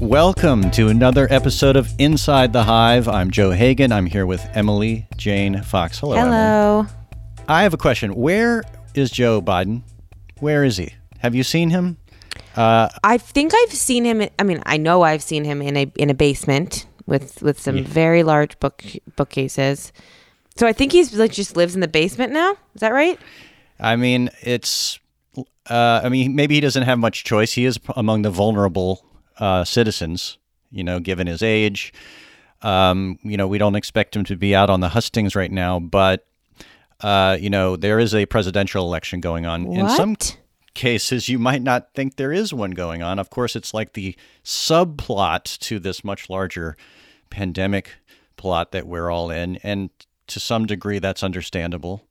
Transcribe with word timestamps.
Welcome 0.00 0.70
to 0.70 0.88
another 0.88 1.28
episode 1.30 1.76
of 1.76 1.92
Inside 1.98 2.54
the 2.54 2.64
Hive. 2.64 3.06
I'm 3.06 3.30
Joe 3.30 3.50
Hagan. 3.50 3.92
I'm 3.92 4.06
here 4.06 4.24
with 4.24 4.42
Emily 4.54 5.06
Jane 5.18 5.60
Fox. 5.62 5.98
Hello. 5.98 6.14
Emily. 6.16 6.30
Hello. 6.30 6.86
I 7.46 7.64
have 7.64 7.74
a 7.74 7.76
question. 7.76 8.14
Where 8.14 8.62
is 8.94 9.10
Joe 9.10 9.42
Biden? 9.42 9.82
Where 10.38 10.64
is 10.64 10.78
he? 10.78 10.94
Have 11.18 11.34
you 11.34 11.42
seen 11.42 11.68
him? 11.68 11.98
I 12.56 13.18
think 13.18 13.52
I've 13.54 13.74
seen 13.74 14.06
him. 14.06 14.26
I 14.38 14.42
mean, 14.42 14.62
I 14.64 14.78
know 14.78 15.02
I've 15.02 15.22
seen 15.22 15.44
him 15.44 15.60
in 15.60 15.76
a 15.76 15.92
in 15.96 16.08
a 16.08 16.14
basement 16.14 16.86
with 17.04 17.42
with 17.42 17.60
some 17.60 17.84
very 17.84 18.22
large 18.22 18.58
book 18.58 18.82
bookcases. 19.16 19.92
So 20.56 20.66
I 20.66 20.72
think 20.72 20.92
he's 20.92 21.14
like 21.14 21.32
just 21.32 21.58
lives 21.58 21.74
in 21.74 21.82
the 21.82 21.88
basement 21.88 22.32
now. 22.32 22.52
Is 22.74 22.80
that 22.80 22.94
right? 22.94 23.20
I 23.78 23.96
mean, 23.96 24.30
it's. 24.40 24.98
Uh, 25.68 26.00
I 26.02 26.08
mean, 26.08 26.34
maybe 26.34 26.54
he 26.54 26.62
doesn't 26.62 26.84
have 26.84 26.98
much 26.98 27.22
choice. 27.22 27.52
He 27.52 27.66
is 27.66 27.78
among 27.94 28.22
the 28.22 28.30
vulnerable 28.30 29.04
uh, 29.40 29.64
citizens. 29.64 30.38
You 30.70 30.84
know, 30.84 31.00
given 31.00 31.26
his 31.26 31.42
age. 31.42 31.92
Um, 32.62 33.18
you 33.22 33.36
know, 33.36 33.48
we 33.48 33.58
don't 33.58 33.74
expect 33.74 34.14
him 34.14 34.24
to 34.26 34.36
be 34.36 34.54
out 34.54 34.70
on 34.70 34.80
the 34.80 34.90
hustings 34.90 35.34
right 35.34 35.50
now, 35.50 35.80
but 35.80 36.26
uh, 37.00 37.38
you 37.40 37.50
know, 37.50 37.76
there 37.76 37.98
is 37.98 38.14
a 38.14 38.26
presidential 38.26 38.84
election 38.84 39.20
going 39.20 39.46
on. 39.46 39.66
In 39.72 39.88
some 39.88 40.16
cases, 40.74 41.28
you 41.28 41.38
might 41.38 41.62
not 41.62 41.92
think 41.94 42.16
there 42.16 42.32
is 42.32 42.52
one 42.52 42.72
going 42.72 43.02
on. 43.02 43.18
Of 43.18 43.30
course, 43.30 43.56
it's 43.56 43.72
like 43.72 43.94
the 43.94 44.14
subplot 44.44 45.58
to 45.60 45.78
this 45.78 46.04
much 46.04 46.28
larger 46.28 46.76
pandemic 47.30 47.96
plot 48.36 48.72
that 48.72 48.86
we're 48.86 49.10
all 49.10 49.30
in, 49.30 49.56
and 49.62 49.90
to 50.26 50.38
some 50.38 50.66
degree, 50.66 50.98
that's 50.98 51.22
understandable. 51.22 52.04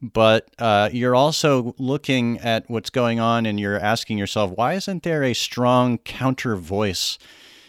But 0.00 0.48
uh, 0.58 0.90
you're 0.92 1.16
also 1.16 1.74
looking 1.78 2.38
at 2.38 2.68
what's 2.70 2.90
going 2.90 3.18
on, 3.18 3.46
and 3.46 3.58
you're 3.58 3.78
asking 3.78 4.18
yourself, 4.18 4.52
why 4.54 4.74
isn't 4.74 5.02
there 5.02 5.24
a 5.24 5.34
strong 5.34 5.98
counter 5.98 6.56
voice, 6.56 7.18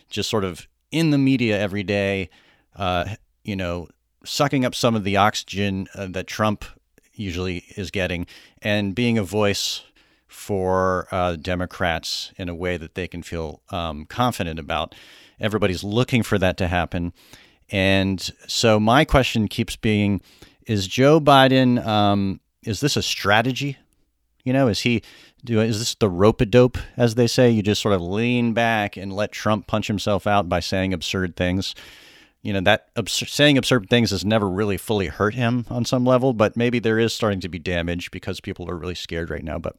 just 0.09 0.29
sort 0.29 0.43
of 0.43 0.67
in 0.91 1.09
the 1.09 1.17
media 1.17 1.59
every 1.59 1.83
day? 1.83 2.29
Uh, 2.75 3.15
you 3.43 3.55
know, 3.55 3.87
sucking 4.23 4.63
up 4.63 4.75
some 4.75 4.95
of 4.95 5.03
the 5.03 5.17
oxygen 5.17 5.87
uh, 5.95 6.07
that 6.07 6.27
Trump 6.27 6.65
usually 7.13 7.65
is 7.75 7.91
getting, 7.91 8.27
and 8.61 8.95
being 8.95 9.17
a 9.17 9.23
voice 9.23 9.83
for 10.27 11.07
uh, 11.11 11.35
Democrats 11.35 12.31
in 12.37 12.47
a 12.47 12.55
way 12.55 12.77
that 12.77 12.93
they 12.93 13.07
can 13.07 13.23
feel 13.23 13.61
um, 13.71 14.05
confident 14.05 14.59
about. 14.59 14.93
Everybody's 15.39 15.83
looking 15.83 16.21
for 16.21 16.37
that 16.37 16.55
to 16.57 16.67
happen. 16.67 17.13
And 17.71 18.21
so 18.47 18.79
my 18.79 19.05
question 19.05 19.47
keeps 19.47 19.75
being 19.75 20.21
is 20.69 20.87
Joe 20.87 21.19
Biden, 21.19 21.83
um, 21.83 22.39
is 22.61 22.79
this 22.79 22.95
a 22.95 23.01
strategy? 23.01 23.77
You 24.43 24.53
know, 24.53 24.67
is 24.67 24.81
he, 24.81 25.01
do, 25.43 25.59
is 25.61 25.79
this 25.79 25.95
the 25.95 26.09
rope 26.09 26.41
a 26.41 26.45
dope, 26.45 26.77
as 26.95 27.15
they 27.15 27.25
say? 27.25 27.49
You 27.49 27.63
just 27.63 27.81
sort 27.81 27.95
of 27.95 28.01
lean 28.01 28.53
back 28.53 28.95
and 28.95 29.11
let 29.11 29.31
Trump 29.31 29.65
punch 29.65 29.87
himself 29.87 30.27
out 30.27 30.47
by 30.47 30.59
saying 30.59 30.93
absurd 30.93 31.35
things. 31.35 31.73
You 32.43 32.53
know, 32.53 32.61
that 32.61 32.89
abs- 32.95 33.31
saying 33.31 33.57
absurd 33.57 33.89
things 33.89 34.11
has 34.11 34.23
never 34.23 34.47
really 34.47 34.77
fully 34.77 35.07
hurt 35.07 35.33
him 35.33 35.65
on 35.71 35.85
some 35.85 36.05
level, 36.05 36.33
but 36.33 36.55
maybe 36.55 36.77
there 36.77 36.99
is 36.99 37.13
starting 37.13 37.39
to 37.41 37.49
be 37.49 37.57
damage 37.57 38.11
because 38.11 38.39
people 38.39 38.69
are 38.69 38.77
really 38.77 38.95
scared 38.95 39.31
right 39.31 39.43
now. 39.43 39.57
But 39.57 39.75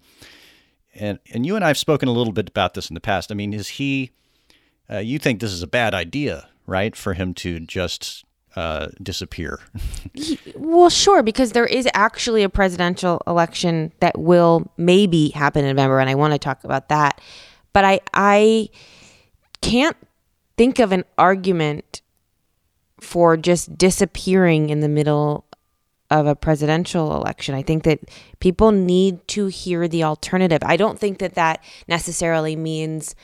and 0.92 1.20
and 1.32 1.46
you 1.46 1.54
and 1.54 1.64
I 1.64 1.68
have 1.68 1.78
spoken 1.78 2.08
a 2.08 2.12
little 2.12 2.32
bit 2.32 2.48
about 2.48 2.74
this 2.74 2.90
in 2.90 2.94
the 2.94 3.00
past. 3.00 3.30
I 3.30 3.36
mean, 3.36 3.54
is 3.54 3.68
he? 3.68 4.10
Uh, 4.90 4.98
you 4.98 5.20
think 5.20 5.40
this 5.40 5.52
is 5.52 5.62
a 5.62 5.68
bad 5.68 5.94
idea, 5.94 6.48
right, 6.66 6.96
for 6.96 7.14
him 7.14 7.32
to 7.34 7.60
just 7.60 8.24
uh, 8.56 8.88
disappear? 9.02 9.60
Well, 10.56 10.90
sure, 10.90 11.22
because 11.22 11.52
there 11.52 11.66
is 11.66 11.88
actually 11.94 12.42
a 12.42 12.48
presidential 12.48 13.22
election 13.26 13.92
that 14.00 14.18
will 14.18 14.70
maybe 14.76 15.30
happen 15.30 15.64
in 15.64 15.74
November, 15.74 15.98
and 15.98 16.08
I 16.08 16.14
want 16.14 16.32
to 16.32 16.38
talk 16.38 16.62
about 16.64 16.90
that. 16.90 17.20
But 17.72 17.84
I 17.84 18.00
I 18.14 18.68
can't 19.62 19.96
think 20.56 20.78
of 20.78 20.92
an 20.92 21.04
argument 21.18 22.02
for 23.00 23.36
just 23.36 23.76
disappearing 23.76 24.70
in 24.70 24.80
the 24.80 24.88
middle 24.88 25.46
of 26.10 26.26
a 26.26 26.36
presidential 26.36 27.16
election. 27.16 27.54
I 27.54 27.62
think 27.62 27.84
that 27.84 28.00
people 28.40 28.72
need 28.72 29.26
to 29.28 29.46
hear 29.46 29.88
the 29.88 30.04
alternative. 30.04 30.60
I 30.62 30.76
don't 30.76 30.98
think 30.98 31.18
that 31.18 31.34
that 31.34 31.64
necessarily 31.88 32.56
means 32.56 33.14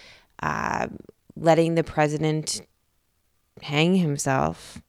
uh, 0.43 0.87
letting 1.37 1.75
the 1.75 1.85
president 1.85 2.63
hang 3.63 3.97
himself 3.97 4.81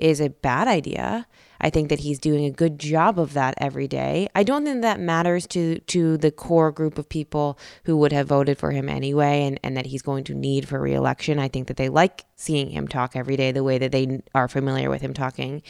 is 0.00 0.20
a 0.20 0.30
bad 0.30 0.68
idea. 0.68 1.26
I 1.60 1.70
think 1.70 1.90
that 1.90 2.00
he's 2.00 2.18
doing 2.18 2.44
a 2.46 2.50
good 2.50 2.78
job 2.78 3.18
of 3.18 3.34
that 3.34 3.54
every 3.58 3.86
day. 3.86 4.28
I 4.34 4.42
don't 4.42 4.64
think 4.64 4.82
that 4.82 4.98
matters 4.98 5.46
to 5.48 5.78
to 5.78 6.16
the 6.16 6.30
core 6.30 6.72
group 6.72 6.98
of 6.98 7.08
people 7.08 7.58
who 7.84 7.96
would 7.98 8.12
have 8.12 8.28
voted 8.28 8.58
for 8.58 8.70
him 8.70 8.88
anyway 8.88 9.42
and, 9.42 9.60
and 9.62 9.76
that 9.76 9.86
he's 9.86 10.02
going 10.02 10.24
to 10.24 10.34
need 10.34 10.66
for 10.66 10.80
reelection. 10.80 11.38
I 11.38 11.48
think 11.48 11.68
that 11.68 11.76
they 11.76 11.88
like 11.88 12.24
seeing 12.36 12.70
him 12.70 12.88
talk 12.88 13.14
every 13.14 13.36
day 13.36 13.52
the 13.52 13.64
way 13.64 13.78
that 13.78 13.92
they 13.92 14.22
are 14.34 14.48
familiar 14.48 14.88
with 14.88 15.02
him 15.02 15.12
talking. 15.12 15.62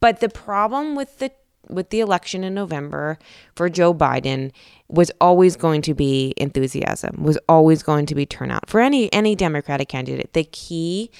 But 0.00 0.20
the 0.20 0.28
problem 0.28 0.94
with 0.94 1.18
the 1.18 1.32
with 1.68 1.90
the 1.90 2.00
election 2.00 2.44
in 2.44 2.54
November 2.54 3.18
for 3.54 3.68
Joe 3.68 3.92
Biden 3.92 4.52
was 4.88 5.10
always 5.20 5.56
going 5.56 5.82
to 5.82 5.94
be 5.94 6.32
enthusiasm, 6.36 7.22
was 7.22 7.38
always 7.48 7.82
going 7.82 8.06
to 8.06 8.14
be 8.14 8.24
turnout 8.26 8.68
for 8.68 8.80
any 8.80 9.12
any 9.12 9.34
Democratic 9.34 9.88
candidate. 9.88 10.32
The 10.32 10.44
key, 10.44 11.10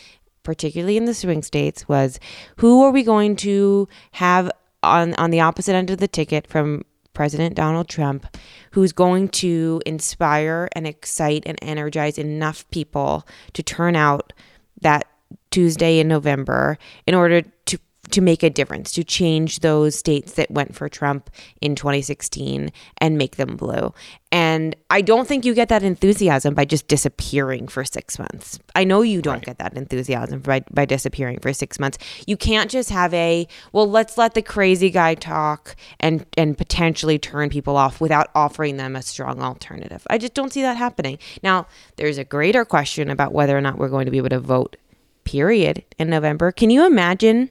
particularly 0.47 0.97
in 0.97 1.07
the 1.07 1.13
swing 1.13 1.43
states, 1.43 1.89
was 1.89 2.21
who 2.59 2.85
are 2.85 2.93
we 2.93 3.03
going 3.03 3.35
to 3.35 3.89
have 4.13 4.51
on 4.83 5.13
on 5.15 5.31
the 5.31 5.41
opposite 5.41 5.75
end 5.75 5.91
of 5.91 5.99
the 5.99 6.07
ticket 6.07 6.47
from 6.47 6.85
President 7.13 7.57
Donald 7.57 7.89
Trump, 7.89 8.39
who's 8.71 8.93
going 8.93 9.29
to 9.29 9.83
inspire 9.85 10.69
and 10.73 10.87
excite 10.87 11.43
and 11.47 11.59
energize 11.61 12.17
enough 12.17 12.69
people 12.71 13.27
to 13.55 13.63
turn 13.63 13.97
out 13.97 14.33
that 14.81 15.07
Tuesday 15.51 15.99
in 15.99 16.07
November 16.07 16.79
in 17.09 17.15
order 17.15 17.43
to 17.43 17.79
to 18.11 18.21
make 18.21 18.43
a 18.43 18.51
difference, 18.51 18.93
to 18.93 19.05
change 19.05 19.61
those 19.61 19.97
states 19.97 20.33
that 20.35 20.51
went 20.51 20.75
for 20.75 20.89
Trump 20.89 21.31
in 21.61 21.75
2016 21.75 22.71
and 22.99 23.19
make 23.19 23.37
them 23.37 23.57
blue. 23.57 23.93
And 24.33 24.77
I 24.91 25.03
don't 25.03 25.27
think 25.27 25.45
you 25.45 25.55
get 25.55 25.69
that 25.69 25.83
enthusiasm 25.83 26.55
by 26.55 26.65
just 26.65 26.89
disappearing 26.89 27.69
for 27.69 27.85
six 27.85 28.19
months. 28.19 28.59
I 28.75 28.85
know 28.85 29.03
you 29.03 29.23
don't 29.23 29.45
get 29.45 29.59
that 29.59 29.77
enthusiasm 29.77 30.41
by, 30.41 30.65
by 30.71 30.85
disappearing 30.85 31.39
for 31.41 31.53
six 31.53 31.79
months. 31.79 31.99
You 32.27 32.37
can't 32.37 32.71
just 32.71 32.91
have 32.91 33.15
a, 33.15 33.47
well, 33.73 33.89
let's 33.89 34.19
let 34.19 34.35
the 34.35 34.43
crazy 34.43 34.91
guy 34.91 35.15
talk 35.15 35.77
and, 36.01 36.27
and 36.37 36.59
potentially 36.59 37.19
turn 37.19 37.51
people 37.51 37.77
off 37.77 38.01
without 38.01 38.29
offering 38.35 38.77
them 38.77 38.97
a 38.97 39.03
strong 39.03 39.41
alternative. 39.41 40.07
I 40.11 40.19
just 40.19 40.35
don't 40.35 40.53
see 40.53 40.63
that 40.63 40.77
happening. 40.77 41.19
Now, 41.43 41.67
there's 41.97 42.19
a 42.19 42.25
greater 42.25 42.65
question 42.65 43.11
about 43.11 43.33
whether 43.33 43.57
or 43.57 43.61
not 43.61 43.79
we're 43.79 43.89
going 43.89 44.07
to 44.07 44.11
be 44.11 44.19
able 44.19 44.29
to 44.31 44.41
vote, 44.41 44.77
period, 45.25 45.85
in 45.99 46.11
November. 46.11 46.53
Can 46.53 46.71
you 46.71 46.85
imagine? 46.85 47.51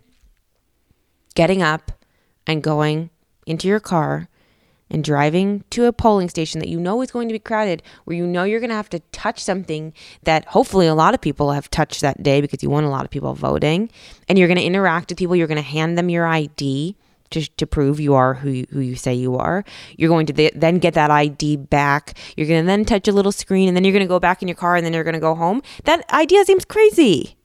Getting 1.35 1.61
up 1.61 1.91
and 2.47 2.63
going 2.63 3.09
into 3.45 3.67
your 3.67 3.79
car 3.79 4.27
and 4.89 5.03
driving 5.03 5.63
to 5.71 5.85
a 5.85 5.93
polling 5.93 6.29
station 6.29 6.59
that 6.59 6.69
you 6.69 6.79
know 6.79 7.01
is 7.01 7.11
going 7.11 7.27
to 7.27 7.33
be 7.33 7.39
crowded, 7.39 7.81
where 8.03 8.15
you 8.15 8.25
know 8.25 8.43
you're 8.43 8.59
going 8.59 8.69
to 8.69 8.75
have 8.75 8.89
to 8.89 8.99
touch 9.11 9.39
something 9.39 9.93
that 10.23 10.45
hopefully 10.45 10.87
a 10.87 10.95
lot 10.95 11.13
of 11.13 11.21
people 11.21 11.51
have 11.51 11.69
touched 11.71 12.01
that 12.01 12.21
day 12.21 12.39
because 12.39 12.61
you 12.61 12.69
want 12.69 12.85
a 12.85 12.89
lot 12.89 13.03
of 13.03 13.11
people 13.11 13.33
voting, 13.33 13.89
and 14.27 14.37
you're 14.37 14.47
going 14.47 14.59
to 14.59 14.63
interact 14.63 15.09
with 15.09 15.17
people, 15.17 15.35
you're 15.35 15.47
going 15.47 15.55
to 15.55 15.61
hand 15.61 15.97
them 15.97 16.09
your 16.09 16.25
ID. 16.25 16.95
To, 17.31 17.41
to 17.57 17.65
prove 17.65 17.99
you 17.99 18.13
are 18.13 18.35
who 18.35 18.49
you, 18.49 18.67
who 18.69 18.79
you 18.79 18.95
say 18.95 19.13
you 19.13 19.35
are. 19.35 19.65
You're 19.97 20.09
going 20.09 20.27
to 20.27 20.31
th- 20.31 20.53
then 20.55 20.77
get 20.77 20.93
that 20.93 21.09
ID 21.09 21.57
back. 21.57 22.13
You're 22.37 22.47
going 22.47 22.61
to 22.61 22.67
then 22.67 22.85
touch 22.85 23.07
a 23.07 23.11
little 23.11 23.31
screen 23.31 23.67
and 23.67 23.75
then 23.75 23.83
you're 23.83 23.91
going 23.91 24.05
to 24.05 24.07
go 24.07 24.19
back 24.19 24.43
in 24.43 24.47
your 24.47 24.55
car 24.55 24.75
and 24.75 24.85
then 24.85 24.93
you're 24.93 25.03
going 25.03 25.15
to 25.15 25.19
go 25.19 25.33
home. 25.33 25.63
That 25.85 26.07
idea 26.13 26.45
seems 26.45 26.63
crazy 26.65 27.35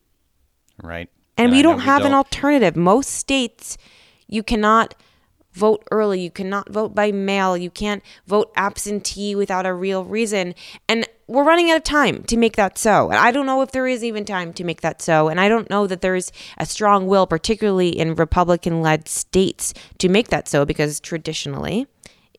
right. 0.83 1.09
And 1.41 1.53
Yeah, 1.53 1.59
we 1.59 1.62
don't 1.62 1.81
have 1.81 2.03
an 2.03 2.11
don't. 2.12 2.19
alternative. 2.19 2.77
Most 2.77 3.11
states, 3.11 3.78
you 4.28 4.43
cannot 4.43 4.95
vote 5.53 5.83
early, 5.91 6.21
you 6.21 6.31
cannot 6.31 6.69
vote 6.71 6.95
by 6.95 7.11
mail, 7.11 7.56
you 7.56 7.71
can't 7.71 8.03
vote 8.27 8.53
absentee 8.56 9.34
without 9.34 9.67
a 9.67 9.75
real 9.75 10.05
reason. 10.05 10.55
And 10.89 11.09
we're 11.27 11.45
running 11.45 11.71
out 11.71 11.77
of 11.78 11.83
time 11.83 12.22
to 12.25 12.37
make 12.37 12.57
that 12.57 12.78
so. 12.78 13.09
And 13.10 13.19
I 13.19 13.31
don't 13.33 13.47
know 13.47 13.63
if 13.63 13.72
there 13.72 13.87
is 13.87 14.04
even 14.04 14.25
time 14.25 14.53
to 14.54 14.65
make 14.65 14.81
that 14.83 15.03
so. 15.03 15.28
And 15.28 15.41
I 15.41 15.48
don't 15.48 15.69
know 15.69 15.87
that 15.87 16.03
there's 16.03 16.31
a 16.59 16.66
strong 16.66 17.07
will, 17.07 17.27
particularly 17.27 17.89
in 17.89 18.15
Republican 18.15 18.81
led 18.81 19.09
states, 19.09 19.75
to 19.98 20.09
make 20.09 20.28
that 20.28 20.47
so 20.47 20.65
because 20.65 21.01
traditionally, 21.01 21.87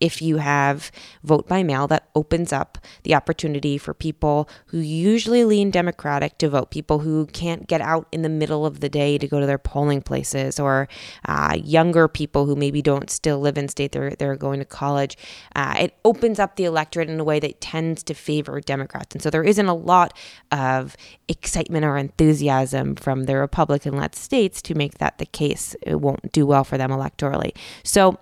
if 0.02 0.22
you 0.22 0.38
have 0.38 0.92
vote 1.24 1.48
by 1.48 1.64
mail, 1.64 1.88
that 1.88 2.10
opens 2.16 2.52
up 2.52 2.80
the 3.04 3.14
opportunity 3.14 3.78
for 3.78 3.94
people 3.94 4.50
who 4.66 4.80
usually 4.80 5.46
lean 5.46 5.70
Democratic 5.70 6.38
to 6.40 6.50
vote, 6.50 6.72
people 6.72 7.00
who 7.00 7.28
can't 7.28 7.68
get 7.68 7.80
out 7.82 8.08
in 8.12 8.24
the 8.24 8.30
middle 8.30 8.66
of 8.66 8.80
the 8.80 8.90
day 8.90 9.20
to 9.20 9.28
go 9.28 9.40
to 9.40 9.46
their 9.46 9.60
polling 9.60 10.02
places, 10.02 10.60
or 10.60 10.88
uh, 11.28 11.56
younger 11.64 12.08
people 12.08 12.48
who 12.48 12.56
maybe 12.56 12.82
don't 12.82 13.10
still 13.12 13.40
live 13.40 13.58
in 13.58 13.68
state, 13.68 13.92
they're, 13.92 14.16
they're 14.16 14.36
going 14.36 14.60
to 14.60 14.66
college. 14.66 15.16
Uh, 15.56 15.76
it 15.80 15.98
opens 16.04 16.40
up 16.40 16.56
the 16.56 16.66
electorate 16.66 17.10
in 17.10 17.20
a 17.20 17.24
way 17.24 17.40
that 17.40 17.62
tends 17.62 18.02
to 18.02 18.16
favor 18.16 18.60
Democrats. 18.60 19.14
And 19.14 19.22
so 19.22 19.30
there 19.30 19.44
isn't 19.44 19.68
a 19.68 19.74
lot 19.74 20.18
of 20.52 20.98
excitement 21.28 21.86
or 21.86 21.96
enthusiasm 21.98 22.96
from 22.96 23.26
the 23.26 23.38
Republican 23.38 23.96
led 23.98 24.16
states 24.16 24.62
to 24.64 24.74
make 24.74 24.98
that 24.98 25.20
the 25.20 25.26
case. 25.28 25.76
It 25.84 26.02
won't 26.02 26.32
do 26.32 26.48
well 26.48 26.64
for 26.64 26.78
them 26.78 26.90
electorally. 26.90 27.56
So, 27.84 28.18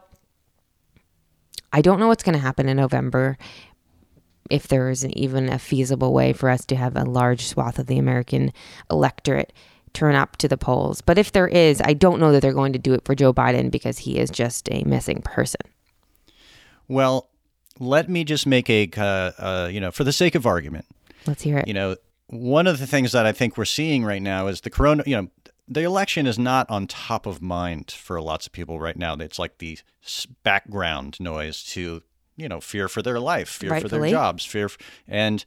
I 1.72 1.82
don't 1.82 2.00
know 2.00 2.08
what's 2.08 2.24
going 2.24 2.34
to 2.34 2.42
happen 2.42 2.68
in 2.68 2.78
November, 2.78 3.38
if 4.50 4.68
there 4.68 4.90
isn't 4.90 5.16
even 5.16 5.50
a 5.50 5.60
feasible 5.60 6.14
way 6.14 6.34
for 6.34 6.50
us 6.50 6.66
to 6.66 6.76
have 6.76 6.96
a 6.96 7.04
large 7.04 7.46
swath 7.46 7.78
of 7.80 7.88
the 7.88 7.98
American 8.00 8.52
electorate 8.90 9.54
turn 9.94 10.16
up 10.16 10.38
to 10.38 10.48
the 10.48 10.58
polls. 10.58 11.02
But 11.02 11.18
if 11.18 11.32
there 11.32 11.48
is, 11.48 11.82
I 11.82 11.94
don't 11.94 12.20
know 12.20 12.32
that 12.32 12.42
they're 12.42 12.54
going 12.54 12.74
to 12.74 12.80
do 12.80 12.94
it 12.94 13.06
for 13.06 13.16
Joe 13.16 13.34
Biden 13.34 13.72
because 13.72 14.00
he 14.00 14.18
is 14.18 14.30
just 14.30 14.70
a 14.72 14.84
missing 14.84 15.22
person. 15.22 15.62
Well, 16.88 17.30
let 17.80 18.10
me 18.10 18.24
just 18.24 18.46
make 18.48 18.70
a, 18.70 18.90
uh, 18.98 19.32
uh, 19.38 19.70
you 19.72 19.80
know, 19.80 19.92
for 19.92 20.04
the 20.04 20.12
sake 20.12 20.36
of 20.36 20.46
argument, 20.46 20.86
let's 21.26 21.44
hear 21.44 21.60
it. 21.60 21.68
You 21.68 21.74
know, 21.74 21.96
one 22.28 22.68
of 22.68 22.80
the 22.80 22.88
things 22.88 23.12
that 23.12 23.26
I 23.26 23.32
think 23.32 23.58
we're 23.58 23.66
seeing 23.66 24.04
right 24.04 24.22
now 24.22 24.48
is 24.48 24.62
the 24.62 24.70
corona, 24.70 25.04
you 25.06 25.16
know, 25.16 25.28
the 25.70 25.84
election 25.84 26.26
is 26.26 26.40
not 26.40 26.70
on 26.70 26.88
top 26.88 27.26
of 27.28 27.42
mind 27.42 27.92
for 27.92 28.20
lots 28.20 28.48
of 28.48 28.52
people 28.52 28.80
right 28.80 28.98
now. 28.98 29.14
It's 29.16 29.38
like 29.38 29.60
the 29.60 29.78
background 30.44 31.20
noise 31.20 31.64
to, 31.66 32.02
you 32.36 32.50
know, 32.50 32.60
fear 32.60 32.88
for 32.88 33.04
their 33.04 33.20
life, 33.20 33.50
fear 33.50 33.70
Rightfully. 33.70 33.90
for 33.90 34.00
their 34.00 34.10
jobs, 34.10 34.44
fear. 34.44 34.70
and 35.08 35.46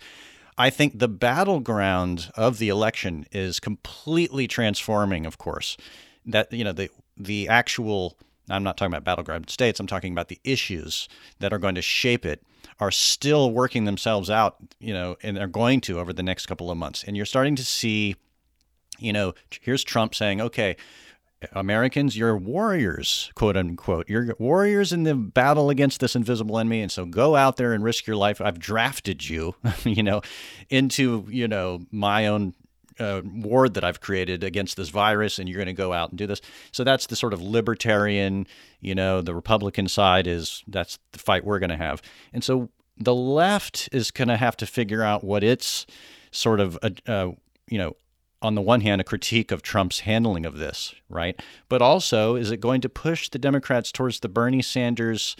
I 0.57 0.71
think 0.71 0.99
the 0.99 1.09
battleground 1.09 2.31
of 2.37 2.59
the 2.59 2.69
election 2.69 3.27
is 3.33 3.59
completely 3.59 4.47
transforming, 4.47 5.27
of 5.27 5.39
course. 5.39 5.77
That, 6.25 6.53
you 6.53 6.63
know, 6.63 6.73
the, 6.73 6.89
the 7.17 7.49
actual, 7.49 8.17
I'm 8.49 8.63
not 8.63 8.77
talking 8.77 8.93
about 8.93 9.03
battleground 9.03 9.51
states, 9.51 9.81
I'm 9.81 9.89
talking 9.89 10.13
about 10.13 10.29
the 10.29 10.39
issues 10.45 11.09
that 11.41 11.53
are 11.53 11.59
going 11.59 11.75
to 11.75 11.83
shape 11.83 12.25
it 12.25 12.43
are 12.79 12.93
still 12.93 13.51
working 13.51 13.87
themselves 13.87 14.31
out, 14.31 14.57
you 14.79 14.95
know, 14.95 15.17
and 15.23 15.37
they're 15.37 15.49
going 15.49 15.81
to 15.81 15.99
over 15.99 16.13
the 16.13 16.23
next 16.23 16.47
couple 16.47 16.71
of 16.71 16.79
months. 16.79 17.03
And 17.03 17.17
you're 17.17 17.27
starting 17.27 17.57
to 17.57 17.65
see 17.65 18.15
you 19.03 19.13
know, 19.13 19.35
here's 19.61 19.85
Trump 19.85 20.15
saying, 20.15 20.41
okay, 20.41 20.77
Americans, 21.53 22.17
you're 22.17 22.37
warriors, 22.37 23.31
quote 23.35 23.57
unquote. 23.57 24.09
You're 24.09 24.35
warriors 24.39 24.93
in 24.93 25.03
the 25.03 25.15
battle 25.15 25.71
against 25.71 26.01
this 26.01 26.15
invisible 26.15 26.59
enemy. 26.59 26.83
And 26.83 26.93
so 26.93 27.05
go 27.05 27.37
out 27.37 27.57
there 27.57 27.73
and 27.73 27.83
risk 27.83 28.07
your 28.07 28.17
life. 28.17 28.41
I've 28.41 28.59
drafted 28.59 29.29
you, 29.29 29.55
you 29.85 30.03
know, 30.03 30.23
into, 30.71 31.27
you 31.29 31.49
know, 31.49 31.81
my 31.91 32.27
own 32.27 32.55
uh, 32.99 33.23
ward 33.25 33.75
that 33.75 33.85
I've 33.85 34.01
created 34.01 34.45
against 34.45 34.77
this 34.77 34.91
virus, 34.91 35.39
and 35.39 35.49
you're 35.49 35.57
going 35.57 35.67
to 35.67 35.73
go 35.73 35.93
out 35.93 36.11
and 36.11 36.19
do 36.19 36.27
this. 36.27 36.41
So 36.71 36.85
that's 36.85 37.07
the 37.07 37.17
sort 37.17 37.33
of 37.33 37.43
libertarian, 37.43 38.47
you 38.81 38.95
know, 38.95 39.23
the 39.23 39.35
Republican 39.35 39.89
side 39.89 40.27
is 40.27 40.63
that's 40.69 40.99
the 41.13 41.19
fight 41.19 41.45
we're 41.45 41.59
going 41.59 41.71
to 41.71 41.77
have. 41.77 42.03
And 42.33 42.45
so 42.45 42.69
the 42.99 43.15
left 43.15 43.89
is 43.93 44.11
going 44.11 44.29
to 44.29 44.37
have 44.37 44.57
to 44.59 44.67
figure 44.67 45.03
out 45.03 45.25
what 45.25 45.43
its 45.43 45.87
sort 46.31 46.61
of, 46.61 46.79
uh, 46.83 46.91
uh, 47.07 47.31
you 47.69 47.79
know, 47.79 47.97
on 48.43 48.57
the 48.57 48.61
one 48.61 48.81
hand, 48.81 49.01
a 49.01 49.05
critique 49.05 49.53
of 49.53 49.63
Trump's 49.63 50.01
handling 50.01 50.45
of 50.45 50.59
this, 50.59 50.95
right? 51.09 51.41
But 51.69 51.81
also, 51.81 52.35
is 52.35 52.51
it 52.51 52.61
going 52.61 52.81
to 52.81 52.89
push 52.89 53.29
the 53.29 53.39
Democrats 53.39 53.93
towards 53.93 54.21
the 54.21 54.29
Bernie 54.29 54.63
Sanders? 54.63 55.37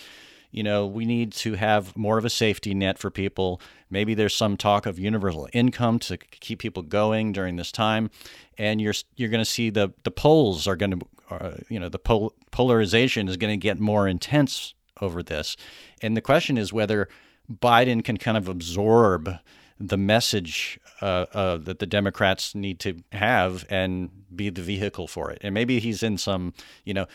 You 0.53 0.63
know, 0.63 0.87
we 0.87 1.05
need 1.05 1.33
to 1.33 1.55
have 1.55 1.97
more 1.97 2.17
of 2.17 2.25
a 2.25 2.31
safety 2.31 2.75
net 2.75 2.99
for 2.99 3.11
people. 3.11 3.61
Maybe 3.91 4.15
there's 4.15 4.35
some 4.35 4.57
talk 4.57 4.87
of 4.87 4.99
universal 4.99 5.49
income 5.53 5.99
to 6.01 6.17
keep 6.17 6.61
people 6.61 6.83
going 6.83 7.33
during 7.33 7.57
this 7.57 7.73
time, 7.73 8.11
and 8.57 8.81
you're 8.81 8.95
you're 9.17 9.31
going 9.31 9.45
to 9.45 9.51
see 9.51 9.69
the 9.69 9.93
the 10.05 10.11
polls 10.11 10.69
are 10.69 10.77
going 10.77 11.01
to, 11.01 11.07
uh, 11.31 11.57
you 11.69 11.81
know, 11.81 11.89
the 11.89 11.99
pol- 11.99 12.35
polarization 12.53 13.29
is 13.29 13.37
going 13.37 13.53
to 13.53 13.63
get 13.63 13.81
more 13.81 14.07
intense 14.07 14.75
over 15.01 15.23
this, 15.23 15.57
and 16.03 16.17
the 16.17 16.21
question 16.21 16.57
is 16.57 16.73
whether 16.73 17.09
Biden 17.51 18.05
can 18.05 18.17
kind 18.17 18.37
of 18.37 18.47
absorb 18.47 19.39
the 19.83 19.97
message 19.97 20.79
uh, 21.01 21.27
uh, 21.35 21.57
that 21.59 21.81
the 21.81 21.87
Democrats 21.87 22.55
need 22.55 22.79
to 22.81 23.03
have 23.13 23.67
and 23.69 24.11
be 24.35 24.49
the 24.49 24.63
vehicle 24.63 25.09
for 25.09 25.31
it. 25.31 25.39
And 25.43 25.53
maybe 25.53 25.81
he's 25.81 26.03
in 26.03 26.17
some, 26.17 26.55
you 26.85 26.95
know, 26.95 27.07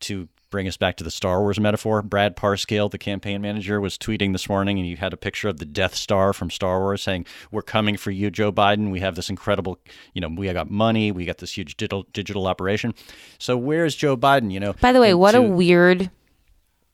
to 0.00 0.28
bring 0.50 0.66
us 0.66 0.76
back 0.76 0.96
to 0.96 1.04
the 1.04 1.10
Star 1.10 1.40
Wars 1.40 1.60
metaphor. 1.60 2.02
Brad 2.02 2.36
Parscale, 2.36 2.90
the 2.90 2.98
campaign 2.98 3.40
manager, 3.40 3.80
was 3.80 3.96
tweeting 3.96 4.32
this 4.32 4.48
morning, 4.48 4.78
and 4.78 4.86
he 4.86 4.96
had 4.96 5.12
a 5.12 5.16
picture 5.16 5.48
of 5.48 5.58
the 5.58 5.64
Death 5.64 5.94
Star 5.94 6.32
from 6.32 6.50
Star 6.50 6.80
Wars, 6.80 7.02
saying, 7.02 7.26
"We're 7.50 7.62
coming 7.62 7.96
for 7.96 8.10
you, 8.10 8.30
Joe 8.30 8.50
Biden. 8.50 8.90
We 8.90 9.00
have 9.00 9.14
this 9.14 9.30
incredible, 9.30 9.78
you 10.14 10.20
know, 10.20 10.28
we 10.28 10.52
got 10.52 10.70
money, 10.70 11.12
we 11.12 11.24
got 11.24 11.38
this 11.38 11.56
huge 11.56 11.76
digital 11.76 12.06
digital 12.12 12.46
operation. 12.46 12.94
So 13.38 13.56
where's 13.56 13.94
Joe 13.94 14.16
Biden? 14.16 14.50
You 14.50 14.60
know." 14.60 14.72
By 14.74 14.92
the 14.92 15.00
way, 15.00 15.14
what 15.14 15.32
to, 15.32 15.38
a 15.38 15.42
weird. 15.42 16.10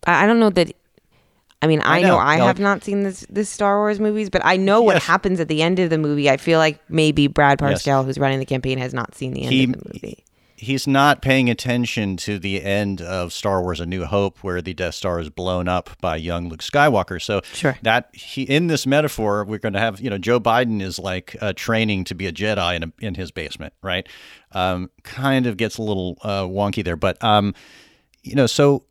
I 0.07 0.27
don't 0.27 0.41
know 0.41 0.51
that 0.51 0.75
I 1.65 1.67
mean, 1.67 1.81
I, 1.81 1.97
I 1.97 2.03
know, 2.03 2.09
know, 2.09 2.19
I 2.19 2.37
no, 2.37 2.45
have 2.45 2.61
not 2.61 2.85
seen 2.85 3.05
this 3.05 3.25
this 3.31 3.49
Star 3.49 3.79
Wars 3.79 3.99
movies, 3.99 4.29
but 4.29 4.43
I 4.45 4.59
know 4.59 4.83
what 4.83 4.97
yes. 4.97 5.05
happens 5.07 5.41
at 5.41 5.49
the 5.49 5.63
end 5.63 5.79
of 5.79 5.89
the 5.89 5.97
movie. 5.97 6.29
I 6.29 6.37
feel 6.37 6.59
like 6.59 6.79
maybe 6.91 7.27
Brad 7.27 7.59
Parscale, 7.59 8.01
yes. 8.01 8.05
who's 8.05 8.19
running 8.19 8.39
the 8.39 8.45
campaign, 8.45 8.77
has 8.77 8.93
not 8.93 9.15
seen 9.15 9.33
the 9.33 9.45
end 9.45 9.53
he, 9.53 9.65
of 9.65 9.73
the 9.73 9.91
movie. 9.95 10.25
He's 10.57 10.87
not 10.87 11.23
paying 11.23 11.49
attention 11.49 12.19
to 12.19 12.39
the 12.39 12.63
end 12.63 13.01
of 13.01 13.33
Star 13.33 13.63
Wars: 13.63 13.81
A 13.81 13.87
New 13.87 14.05
Hope, 14.05 14.45
where 14.45 14.61
the 14.61 14.75
Death 14.75 14.95
Star 14.95 15.19
is 15.21 15.31
blown 15.31 15.67
up 15.67 15.89
by 16.03 16.17
young 16.17 16.51
Luke 16.51 16.61
Skywalker. 16.61 17.21
So 17.21 17.41
sure. 17.55 17.79
that 17.81 18.11
he 18.13 18.43
in 18.43 18.67
this 18.67 18.87
metaphor, 18.87 19.47
we're 19.47 19.57
going 19.57 19.73
to 19.73 19.81
have 19.81 20.03
you 20.03 20.11
know 20.11 20.19
Joe 20.19 20.39
Biden 20.39 20.83
is 20.83 20.99
like 20.99 21.35
uh, 21.41 21.55
training 21.57 22.05
to 22.05 22.15
be 22.15 22.27
a 22.27 22.33
Jedi 22.33 22.77
in 22.77 22.83
a, 22.83 22.93
in 23.01 23.15
his 23.15 23.31
basement, 23.31 23.73
right? 23.81 24.07
Um, 24.53 24.91
kind 25.03 25.47
of 25.47 25.57
gets 25.57 25.79
a 25.79 25.83
little 25.83 26.19
uh, 26.21 26.43
wonky 26.43 26.85
there, 26.85 26.97
but 26.97 27.25
um, 27.25 27.55
you 28.23 28.35
know, 28.35 28.47
so 28.47 28.85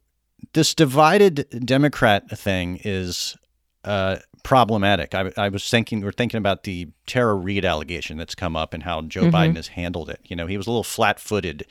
this 0.53 0.73
divided 0.75 1.47
Democrat 1.65 2.29
thing 2.37 2.79
is 2.83 3.37
uh, 3.83 4.17
problematic. 4.43 5.15
I, 5.15 5.31
I, 5.37 5.49
was 5.49 5.67
thinking, 5.69 6.01
we're 6.01 6.11
thinking 6.11 6.37
about 6.37 6.63
the 6.63 6.89
Tara 7.05 7.33
Reade 7.33 7.65
allegation 7.65 8.17
that's 8.17 8.35
come 8.35 8.55
up 8.55 8.73
and 8.73 8.83
how 8.83 9.01
Joe 9.03 9.23
mm-hmm. 9.23 9.35
Biden 9.35 9.55
has 9.55 9.69
handled 9.69 10.09
it. 10.09 10.19
You 10.25 10.35
know, 10.35 10.47
he 10.47 10.57
was 10.57 10.67
a 10.67 10.69
little 10.69 10.83
flat 10.83 11.19
footed 11.19 11.65